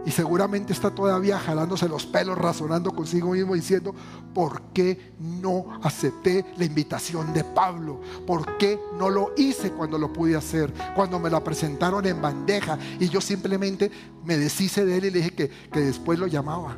Y 0.05 0.11
seguramente 0.11 0.73
está 0.73 0.91
todavía 0.91 1.39
jalándose 1.39 1.89
los 1.89 2.07
pelos, 2.07 2.37
razonando 2.37 2.91
consigo 2.91 3.31
mismo, 3.31 3.55
diciendo, 3.55 3.95
¿por 4.35 4.63
qué 4.73 5.13
no 5.21 5.79
acepté 5.83 6.45
la 6.57 6.65
invitación 6.65 7.33
de 7.33 7.45
Pablo? 7.45 8.01
¿Por 8.27 8.57
qué 8.59 8.81
no 8.99 9.09
lo 9.09 9.33
hice 9.37 9.71
cuando 9.71 9.99
lo 9.99 10.13
pude 10.13 10.35
hacer? 10.35 10.73
Cuando 10.97 11.21
me 11.21 11.31
la 11.31 11.45
presentaron 11.45 12.05
en 12.07 12.21
bandeja 12.21 12.79
y 12.99 13.09
yo 13.09 13.21
simplemente 13.21 13.93
me 14.25 14.37
deshice 14.37 14.85
de 14.85 14.99
él 14.99 15.05
y 15.05 15.11
le 15.11 15.19
dije 15.19 15.35
que, 15.35 15.49
que 15.49 15.81
después 15.81 16.19
lo 16.19 16.27
llamaba. 16.27 16.77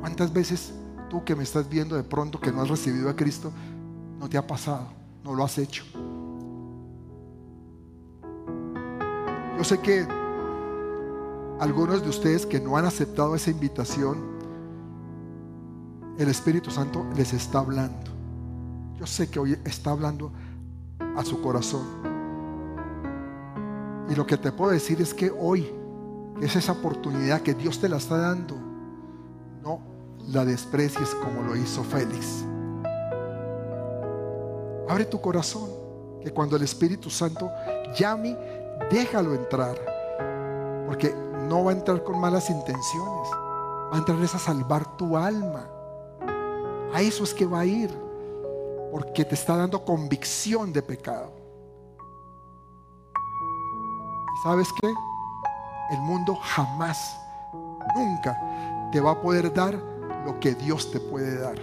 ¿Cuántas 0.00 0.30
veces 0.30 0.74
tú 1.08 1.24
que 1.24 1.34
me 1.34 1.44
estás 1.44 1.66
viendo 1.66 1.96
de 1.96 2.02
pronto 2.02 2.38
que 2.38 2.52
no 2.52 2.60
has 2.60 2.68
recibido 2.68 3.08
a 3.08 3.16
Cristo, 3.16 3.50
no 4.18 4.28
te 4.28 4.36
ha 4.36 4.46
pasado, 4.46 4.88
no 5.22 5.34
lo 5.34 5.42
has 5.42 5.56
hecho? 5.56 5.84
Yo 9.56 9.64
sé 9.64 9.78
que 9.78 10.06
algunos 11.60 12.02
de 12.02 12.08
ustedes 12.08 12.46
que 12.46 12.60
no 12.60 12.76
han 12.76 12.84
aceptado 12.84 13.34
esa 13.34 13.50
invitación, 13.50 14.34
el 16.18 16.28
Espíritu 16.28 16.70
Santo 16.70 17.04
les 17.16 17.32
está 17.32 17.58
hablando. 17.58 18.10
Yo 18.98 19.06
sé 19.06 19.28
que 19.28 19.38
hoy 19.38 19.58
está 19.64 19.90
hablando 19.90 20.32
a 21.16 21.24
su 21.24 21.40
corazón. 21.40 21.84
Y 24.08 24.14
lo 24.14 24.26
que 24.26 24.36
te 24.36 24.52
puedo 24.52 24.70
decir 24.70 25.00
es 25.00 25.14
que 25.14 25.30
hoy 25.30 25.70
es 26.40 26.56
esa 26.56 26.72
oportunidad 26.72 27.40
que 27.40 27.54
Dios 27.54 27.80
te 27.80 27.88
la 27.88 27.96
está 27.96 28.18
dando. 28.18 28.54
No 29.62 29.80
la 30.28 30.44
desprecies 30.44 31.14
como 31.14 31.42
lo 31.42 31.56
hizo 31.56 31.82
Félix. 31.84 32.44
Abre 34.88 35.06
tu 35.06 35.20
corazón, 35.20 35.70
que 36.22 36.30
cuando 36.30 36.56
el 36.56 36.62
Espíritu 36.62 37.10
Santo 37.10 37.50
llame, 37.96 38.36
déjalo 38.90 39.34
entrar. 39.34 39.76
Porque 40.86 41.14
no 41.48 41.64
va 41.64 41.72
a 41.72 41.74
entrar 41.74 42.02
con 42.02 42.20
malas 42.20 42.50
intenciones. 42.50 43.28
Va 43.92 43.96
a 43.96 43.98
entrar 43.98 44.18
a 44.22 44.26
salvar 44.26 44.96
tu 44.96 45.16
alma. 45.16 45.68
A 46.92 47.00
eso 47.00 47.24
es 47.24 47.34
que 47.34 47.46
va 47.46 47.60
a 47.60 47.66
ir. 47.66 47.90
Porque 48.90 49.24
te 49.24 49.34
está 49.34 49.56
dando 49.56 49.84
convicción 49.84 50.72
de 50.72 50.82
pecado. 50.82 51.32
¿Y 54.34 54.42
sabes 54.42 54.68
qué? 54.80 54.92
El 55.90 56.00
mundo 56.00 56.34
jamás, 56.36 57.16
nunca 57.94 58.38
te 58.90 59.00
va 59.00 59.12
a 59.12 59.20
poder 59.20 59.52
dar 59.52 59.74
lo 60.24 60.40
que 60.40 60.54
Dios 60.54 60.90
te 60.90 61.00
puede 61.00 61.38
dar. 61.38 61.58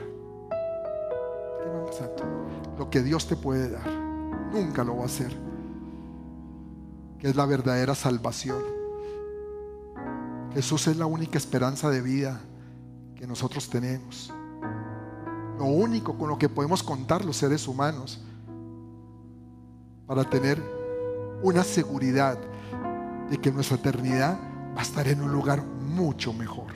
Lo 2.77 2.89
que 2.89 3.01
Dios 3.01 3.27
te 3.27 3.35
puede 3.35 3.69
dar. 3.69 3.89
Nunca 4.51 4.83
lo 4.83 4.97
va 4.97 5.03
a 5.03 5.05
hacer. 5.05 5.35
Que 7.19 7.29
es 7.29 7.35
la 7.35 7.45
verdadera 7.45 7.95
salvación. 7.95 8.70
Jesús 10.53 10.87
es 10.87 10.97
la 10.97 11.05
única 11.05 11.37
esperanza 11.37 11.89
de 11.89 12.01
vida 12.01 12.41
que 13.15 13.25
nosotros 13.25 13.69
tenemos. 13.69 14.33
Lo 15.57 15.65
único 15.65 16.17
con 16.17 16.27
lo 16.27 16.37
que 16.37 16.49
podemos 16.49 16.83
contar 16.83 17.23
los 17.23 17.37
seres 17.37 17.67
humanos 17.67 18.19
para 20.07 20.23
tener 20.29 20.61
una 21.41 21.63
seguridad 21.63 22.37
de 23.29 23.37
que 23.37 23.51
nuestra 23.51 23.77
eternidad 23.77 24.37
va 24.75 24.79
a 24.79 24.83
estar 24.83 25.07
en 25.07 25.21
un 25.21 25.31
lugar 25.31 25.63
mucho 25.63 26.33
mejor. 26.33 26.73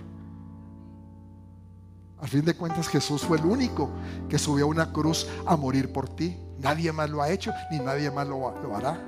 Al 2.22 2.30
fin 2.30 2.46
de 2.46 2.56
cuentas 2.56 2.88
Jesús 2.88 3.24
fue 3.24 3.38
el 3.38 3.46
único 3.46 3.90
que 4.30 4.40
subió 4.40 4.66
a 4.66 4.70
una 4.70 4.94
cruz 4.94 5.28
a 5.46 5.58
morir 5.58 5.92
por 5.92 6.08
ti. 6.08 6.38
Nadie 6.60 6.92
más 6.94 7.10
lo 7.10 7.22
ha 7.22 7.30
hecho 7.30 7.52
ni 7.70 7.80
nadie 7.80 8.10
más 8.10 8.28
lo, 8.28 8.54
lo 8.62 8.76
hará. 8.76 9.04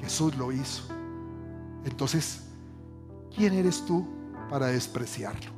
Jesús 0.00 0.36
lo 0.36 0.50
hizo. 0.50 0.82
Entonces, 1.84 2.43
¿quién 3.36 3.54
eres 3.54 3.84
tú 3.84 4.06
para 4.50 4.66
despreciarlo? 4.66 5.50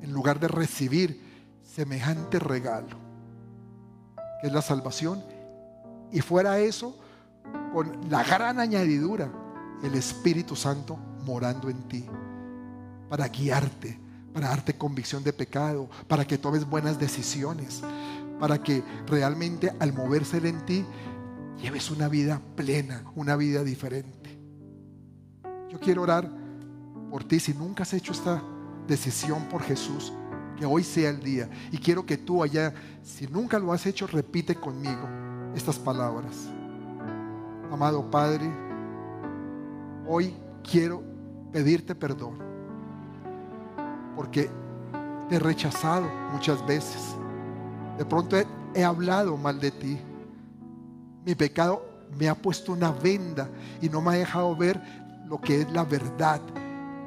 En 0.00 0.12
lugar 0.12 0.38
de 0.38 0.48
recibir 0.48 1.20
semejante 1.62 2.38
regalo, 2.38 2.96
que 4.40 4.48
es 4.48 4.52
la 4.52 4.62
salvación, 4.62 5.22
y 6.12 6.20
fuera 6.20 6.58
eso, 6.58 6.98
con 7.72 8.08
la 8.10 8.22
gran 8.22 8.60
añadidura, 8.60 9.30
el 9.82 9.94
Espíritu 9.94 10.54
Santo 10.54 10.96
morando 11.24 11.68
en 11.68 11.82
ti, 11.88 12.04
para 13.08 13.28
guiarte, 13.28 13.98
para 14.32 14.48
darte 14.48 14.76
convicción 14.76 15.24
de 15.24 15.32
pecado, 15.32 15.88
para 16.06 16.26
que 16.26 16.38
tomes 16.38 16.68
buenas 16.68 16.98
decisiones, 16.98 17.82
para 18.38 18.62
que 18.62 18.82
realmente 19.06 19.72
al 19.80 19.92
moverse 19.92 20.36
en 20.46 20.64
ti, 20.66 20.84
lleves 21.60 21.90
una 21.90 22.08
vida 22.08 22.40
plena, 22.56 23.04
una 23.14 23.36
vida 23.36 23.64
diferente. 23.64 24.33
Yo 25.70 25.78
quiero 25.80 26.02
orar 26.02 26.30
por 27.10 27.24
ti 27.24 27.40
si 27.40 27.54
nunca 27.54 27.82
has 27.82 27.92
hecho 27.92 28.12
esta 28.12 28.42
decisión 28.86 29.44
por 29.48 29.62
Jesús, 29.62 30.12
que 30.56 30.66
hoy 30.66 30.84
sea 30.84 31.10
el 31.10 31.20
día. 31.20 31.48
Y 31.70 31.78
quiero 31.78 32.04
que 32.04 32.16
tú 32.16 32.42
allá, 32.42 32.74
si 33.02 33.26
nunca 33.26 33.58
lo 33.58 33.72
has 33.72 33.86
hecho, 33.86 34.06
repite 34.06 34.54
conmigo 34.54 35.08
estas 35.54 35.78
palabras. 35.78 36.48
Amado 37.70 38.10
Padre, 38.10 38.50
hoy 40.06 40.34
quiero 40.62 41.02
pedirte 41.52 41.94
perdón 41.94 42.44
porque 44.16 44.50
te 45.28 45.36
he 45.36 45.38
rechazado 45.38 46.06
muchas 46.32 46.64
veces. 46.66 47.14
De 47.98 48.04
pronto 48.04 48.36
he, 48.36 48.46
he 48.74 48.84
hablado 48.84 49.36
mal 49.36 49.58
de 49.60 49.70
ti. 49.70 49.98
Mi 51.24 51.34
pecado 51.34 51.84
me 52.18 52.28
ha 52.28 52.34
puesto 52.34 52.72
una 52.72 52.90
venda 52.92 53.48
y 53.80 53.88
no 53.88 54.00
me 54.00 54.10
ha 54.10 54.18
dejado 54.18 54.54
ver 54.54 54.80
lo 55.28 55.40
que 55.40 55.62
es 55.62 55.72
la 55.72 55.84
verdad 55.84 56.40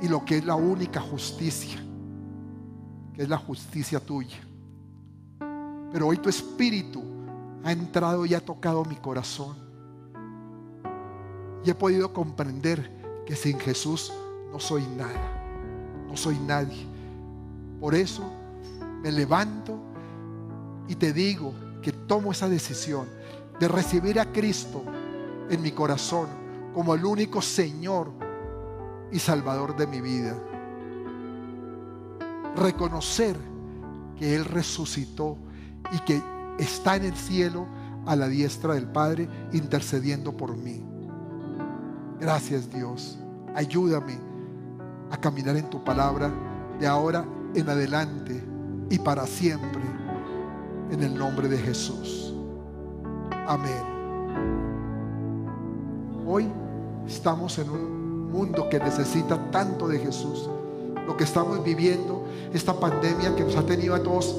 y 0.01 0.07
lo 0.07 0.23
que 0.23 0.37
es 0.37 0.45
la 0.45 0.55
única 0.55 0.99
justicia, 0.99 1.79
que 3.13 3.23
es 3.23 3.29
la 3.29 3.37
justicia 3.37 3.99
tuya. 3.99 4.37
Pero 5.91 6.07
hoy 6.07 6.17
tu 6.17 6.29
espíritu 6.29 7.03
ha 7.63 7.71
entrado 7.71 8.25
y 8.25 8.33
ha 8.33 8.43
tocado 8.43 8.83
mi 8.85 8.95
corazón. 8.95 9.55
Y 11.63 11.69
he 11.69 11.75
podido 11.75 12.13
comprender 12.13 13.23
que 13.25 13.35
sin 13.35 13.59
Jesús 13.59 14.13
no 14.51 14.59
soy 14.59 14.83
nada, 14.95 16.05
no 16.07 16.15
soy 16.15 16.37
nadie. 16.39 16.85
Por 17.79 17.95
eso 17.95 18.23
me 19.01 19.11
levanto 19.11 19.77
y 20.87 20.95
te 20.95 21.13
digo 21.13 21.53
que 21.81 21.91
tomo 21.91 22.31
esa 22.31 22.49
decisión 22.49 23.07
de 23.59 23.67
recibir 23.67 24.19
a 24.19 24.31
Cristo 24.31 24.83
en 25.49 25.61
mi 25.61 25.71
corazón 25.71 26.46
como 26.77 26.93
el 26.93 27.03
único 27.05 27.41
Señor 27.41 28.11
y 29.11 29.17
Salvador 29.17 29.75
de 29.75 29.87
mi 29.87 29.99
vida. 29.99 30.35
Reconocer 32.55 33.35
que 34.15 34.35
Él 34.35 34.45
resucitó 34.45 35.39
y 35.91 35.97
que 36.01 36.21
está 36.59 36.95
en 36.95 37.05
el 37.05 37.15
cielo 37.15 37.65
a 38.05 38.15
la 38.15 38.27
diestra 38.27 38.75
del 38.75 38.85
Padre 38.85 39.27
intercediendo 39.53 40.37
por 40.37 40.55
mí. 40.55 40.85
Gracias 42.19 42.71
Dios. 42.71 43.17
Ayúdame 43.55 44.19
a 45.09 45.17
caminar 45.17 45.57
en 45.57 45.67
tu 45.71 45.83
palabra 45.83 46.31
de 46.79 46.85
ahora 46.85 47.25
en 47.55 47.67
adelante 47.67 48.39
y 48.91 48.99
para 48.99 49.25
siempre. 49.25 49.81
En 50.91 51.01
el 51.01 51.17
nombre 51.17 51.47
de 51.47 51.57
Jesús. 51.57 52.35
Amén. 53.47 53.81
Hoy 56.27 56.47
Estamos 57.07 57.57
en 57.57 57.69
un 57.69 58.31
mundo 58.31 58.67
que 58.69 58.79
necesita 58.79 59.49
tanto 59.49 59.87
de 59.87 59.99
Jesús. 59.99 60.49
Lo 61.05 61.15
que 61.15 61.23
estamos 61.23 61.63
viviendo, 61.63 62.25
esta 62.53 62.77
pandemia 62.77 63.33
que 63.33 63.43
nos 63.43 63.55
ha 63.55 63.65
tenido 63.65 63.95
a 63.95 64.03
todos 64.03 64.35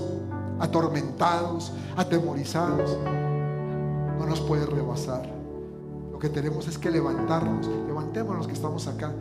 atormentados, 0.61 1.73
atemorizados. 1.97 2.97
puede 4.47 4.67
rebasar. 4.67 5.29
Lo 6.13 6.19
que 6.19 6.29
tenemos 6.29 6.69
es 6.69 6.77
que 6.79 6.91
levantarnos, 6.91 7.67
levantemos 7.87 8.37
los 8.37 8.47
que 8.47 8.53
estamos 8.53 8.87
acá 8.87 9.13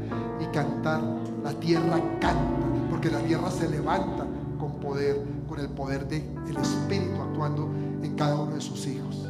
y 0.41 0.45
cantar. 0.47 1.01
La 1.43 1.53
tierra 1.53 2.01
canta, 2.19 2.89
porque 2.89 3.09
la 3.09 3.19
tierra 3.19 3.49
se 3.49 3.69
levanta 3.69 4.25
con 4.59 4.73
poder, 4.73 5.23
con 5.47 5.59
el 5.59 5.69
poder 5.69 6.07
del 6.07 6.57
Espíritu 6.57 7.21
actuando 7.21 7.69
en 8.01 8.15
cada 8.15 8.35
uno 8.41 8.55
de 8.55 8.61
sus 8.61 8.85
hijos. 8.87 9.26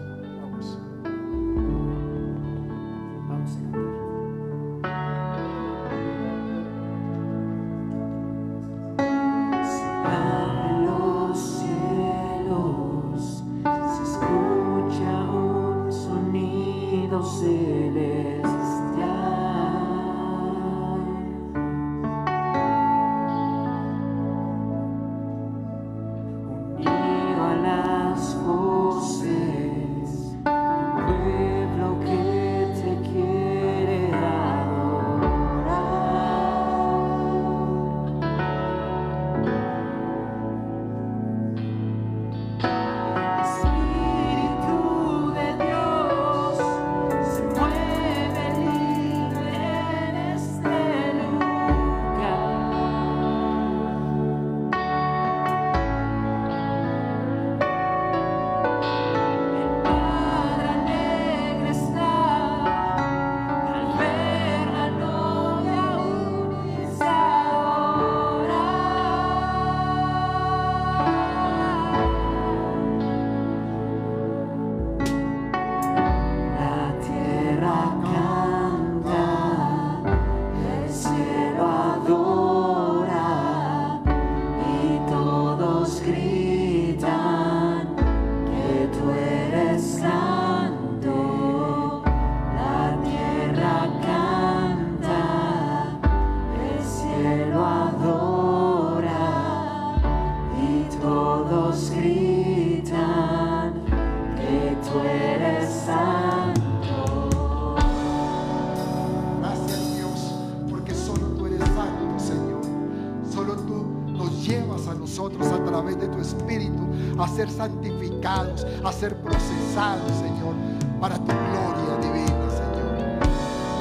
A 118.88 118.94
ser 118.94 119.18
procesados, 119.18 120.10
Señor, 120.22 120.56
para 121.02 121.16
tu 121.16 121.26
gloria 121.26 121.98
divina, 122.02 122.50
Señor. 122.50 123.20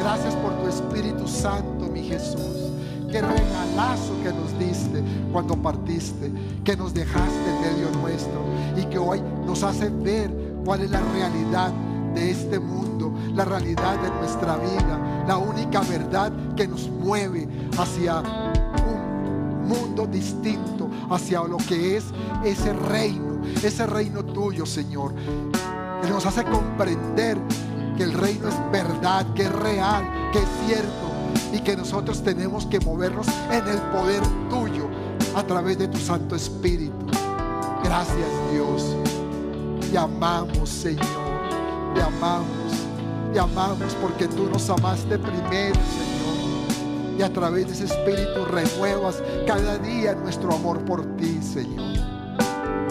Gracias 0.01 0.35
por 0.35 0.53
tu 0.55 0.67
Espíritu 0.69 1.29
Santo, 1.29 1.87
mi 1.87 2.03
Jesús. 2.03 2.73
Qué 3.11 3.23
regalazo 3.23 4.15
que 4.25 4.33
nos 4.33 4.59
diste 4.59 5.05
cuando 5.33 5.55
partiste, 5.57 6.33
que 6.65 6.77
nos 6.77 6.93
dejaste 6.93 7.51
en 7.51 7.61
medio 7.61 8.01
nuestro 8.01 8.43
y 8.77 8.85
que 8.87 8.99
hoy 8.99 9.23
nos 9.47 9.63
hace 9.63 9.91
ver 9.91 10.29
cuál 10.65 10.83
es 10.83 10.91
la 10.91 11.01
realidad 11.01 11.71
de 12.13 12.31
este 12.33 12.59
mundo, 12.59 13.13
la 13.33 13.45
realidad 13.45 14.01
de 14.03 14.11
nuestra 14.11 14.57
vida, 14.57 15.25
la 15.29 15.37
única 15.37 15.83
verdad 15.83 16.33
que 16.57 16.67
nos 16.67 16.89
mueve 16.89 17.47
hacia 17.79 18.21
un 18.21 19.69
mundo 19.69 20.07
distinto, 20.07 20.91
hacia 21.11 21.45
lo 21.45 21.59
que 21.59 21.97
es 21.97 22.07
ese 22.45 22.73
reino, 22.73 23.36
ese 23.63 23.87
reino 23.87 24.25
tuyo, 24.25 24.67
Señor, 24.67 25.15
que 26.03 26.11
nos 26.11 26.27
hace 26.27 26.45
comprender 26.45 27.39
que 27.97 28.05
el 28.05 28.13
reino 28.13 28.49
es 28.49 28.57
verdad, 28.71 29.27
que 29.35 29.43
es 29.45 29.53
real, 29.53 30.05
que 30.33 30.39
es 30.39 30.49
cierto 30.67 31.07
y 31.53 31.61
que 31.61 31.77
nosotros 31.77 32.23
tenemos 32.23 32.67
que 32.67 32.81
movernos 32.81 33.27
en 33.51 33.67
el 33.67 33.79
poder 33.93 34.23
tuyo 34.51 34.89
a 35.35 35.43
través 35.43 35.79
de 35.79 35.89
tu 35.89 35.99
Santo 35.99 36.37
Espíritu. 36.37 37.07
Gracias 37.83 38.29
Dios. 38.53 38.97
Te 39.91 39.99
amamos, 39.99 40.69
Señor. 40.69 41.05
Te 41.95 42.03
amamos. 42.03 42.47
Te 43.33 43.41
amamos 43.41 43.95
porque 44.01 44.27
tú 44.29 44.49
nos 44.51 44.69
amaste 44.71 45.19
primero, 45.19 45.75
Señor. 45.75 47.19
Y 47.19 47.23
a 47.23 47.33
través 47.33 47.67
de 47.67 47.73
ese 47.73 47.85
Espíritu 47.85 48.45
renuevas 48.45 49.23
cada 49.47 49.79
día 49.79 50.15
nuestro 50.15 50.55
amor 50.55 50.85
por 50.85 51.05
ti, 51.17 51.41
Señor. 51.43 52.16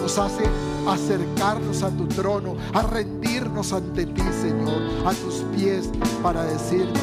Nos 0.06 0.20
hace 0.20 0.44
acercarnos 0.88 1.82
a 1.82 1.90
tu 1.90 2.06
trono, 2.06 2.56
a 2.76 2.84
rendirnos 2.84 3.74
ante 3.74 4.06
ti, 4.06 4.22
Señor, 4.40 4.80
a 5.04 5.12
tus 5.14 5.44
pies 5.56 5.90
para 6.22 6.44
decirte, 6.44 7.00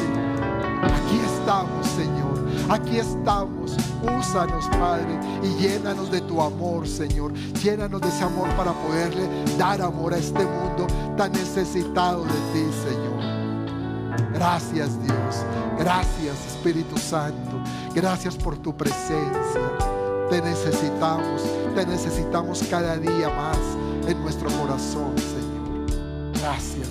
aquí 0.81 1.19
estamos, 1.25 1.85
Señor. 1.85 2.39
Aquí 2.69 2.99
estamos. 2.99 3.75
Úsanos, 4.17 4.69
Padre, 4.79 5.19
y 5.43 5.61
llénanos 5.61 6.11
de 6.11 6.21
tu 6.21 6.41
amor, 6.41 6.87
Señor. 6.87 7.33
Llénanos 7.61 7.99
de 7.99 8.07
ese 8.07 8.23
amor 8.23 8.47
para 8.55 8.71
poderle 8.71 9.27
dar 9.57 9.81
amor 9.81 10.13
a 10.13 10.17
este 10.17 10.45
mundo 10.45 10.87
tan 11.17 11.33
necesitado 11.33 12.23
de 12.23 12.39
ti, 12.53 12.65
Señor. 12.87 14.31
Gracias, 14.31 14.97
Dios. 15.03 15.45
Gracias, 15.77 16.37
Espíritu 16.47 16.97
Santo. 16.97 17.61
Gracias 17.93 18.37
por 18.37 18.57
tu 18.57 18.73
presencia. 18.77 19.92
Te 20.33 20.41
necesitamos. 20.41 21.43
Te 21.75 21.85
necesitamos 21.85 22.63
cada 22.67 22.97
día 22.97 23.29
más 23.29 23.59
en 24.07 24.19
nuestro 24.23 24.49
corazón, 24.49 25.13
Señor. 25.15 26.31
Gracias, 26.41 26.89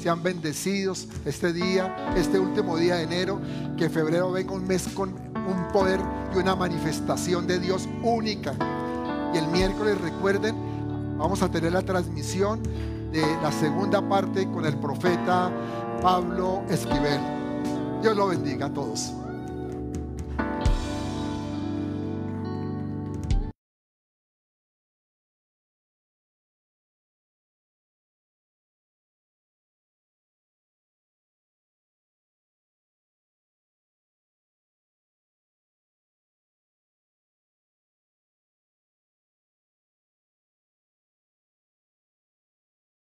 sean 0.00 0.22
bendecidos 0.22 1.06
este 1.24 1.52
día, 1.52 2.14
este 2.16 2.38
último 2.38 2.76
día 2.76 2.96
de 2.96 3.02
enero, 3.02 3.40
que 3.76 3.90
febrero 3.90 4.32
venga 4.32 4.52
un 4.52 4.66
mes 4.66 4.88
con 4.94 5.10
un 5.10 5.68
poder 5.72 6.00
y 6.34 6.38
una 6.38 6.56
manifestación 6.56 7.46
de 7.46 7.58
Dios 7.58 7.88
única. 8.02 8.54
Y 9.34 9.38
el 9.38 9.48
miércoles 9.48 10.00
recuerden, 10.00 10.56
vamos 11.18 11.42
a 11.42 11.50
tener 11.50 11.72
la 11.72 11.82
transmisión 11.82 12.62
de 13.12 13.22
la 13.42 13.52
segunda 13.52 14.06
parte 14.08 14.46
con 14.50 14.64
el 14.64 14.76
profeta 14.76 15.50
Pablo 16.00 16.62
Esquivel. 16.70 17.20
Dios 18.00 18.16
lo 18.16 18.28
bendiga 18.28 18.66
a 18.66 18.72
todos. 18.72 19.12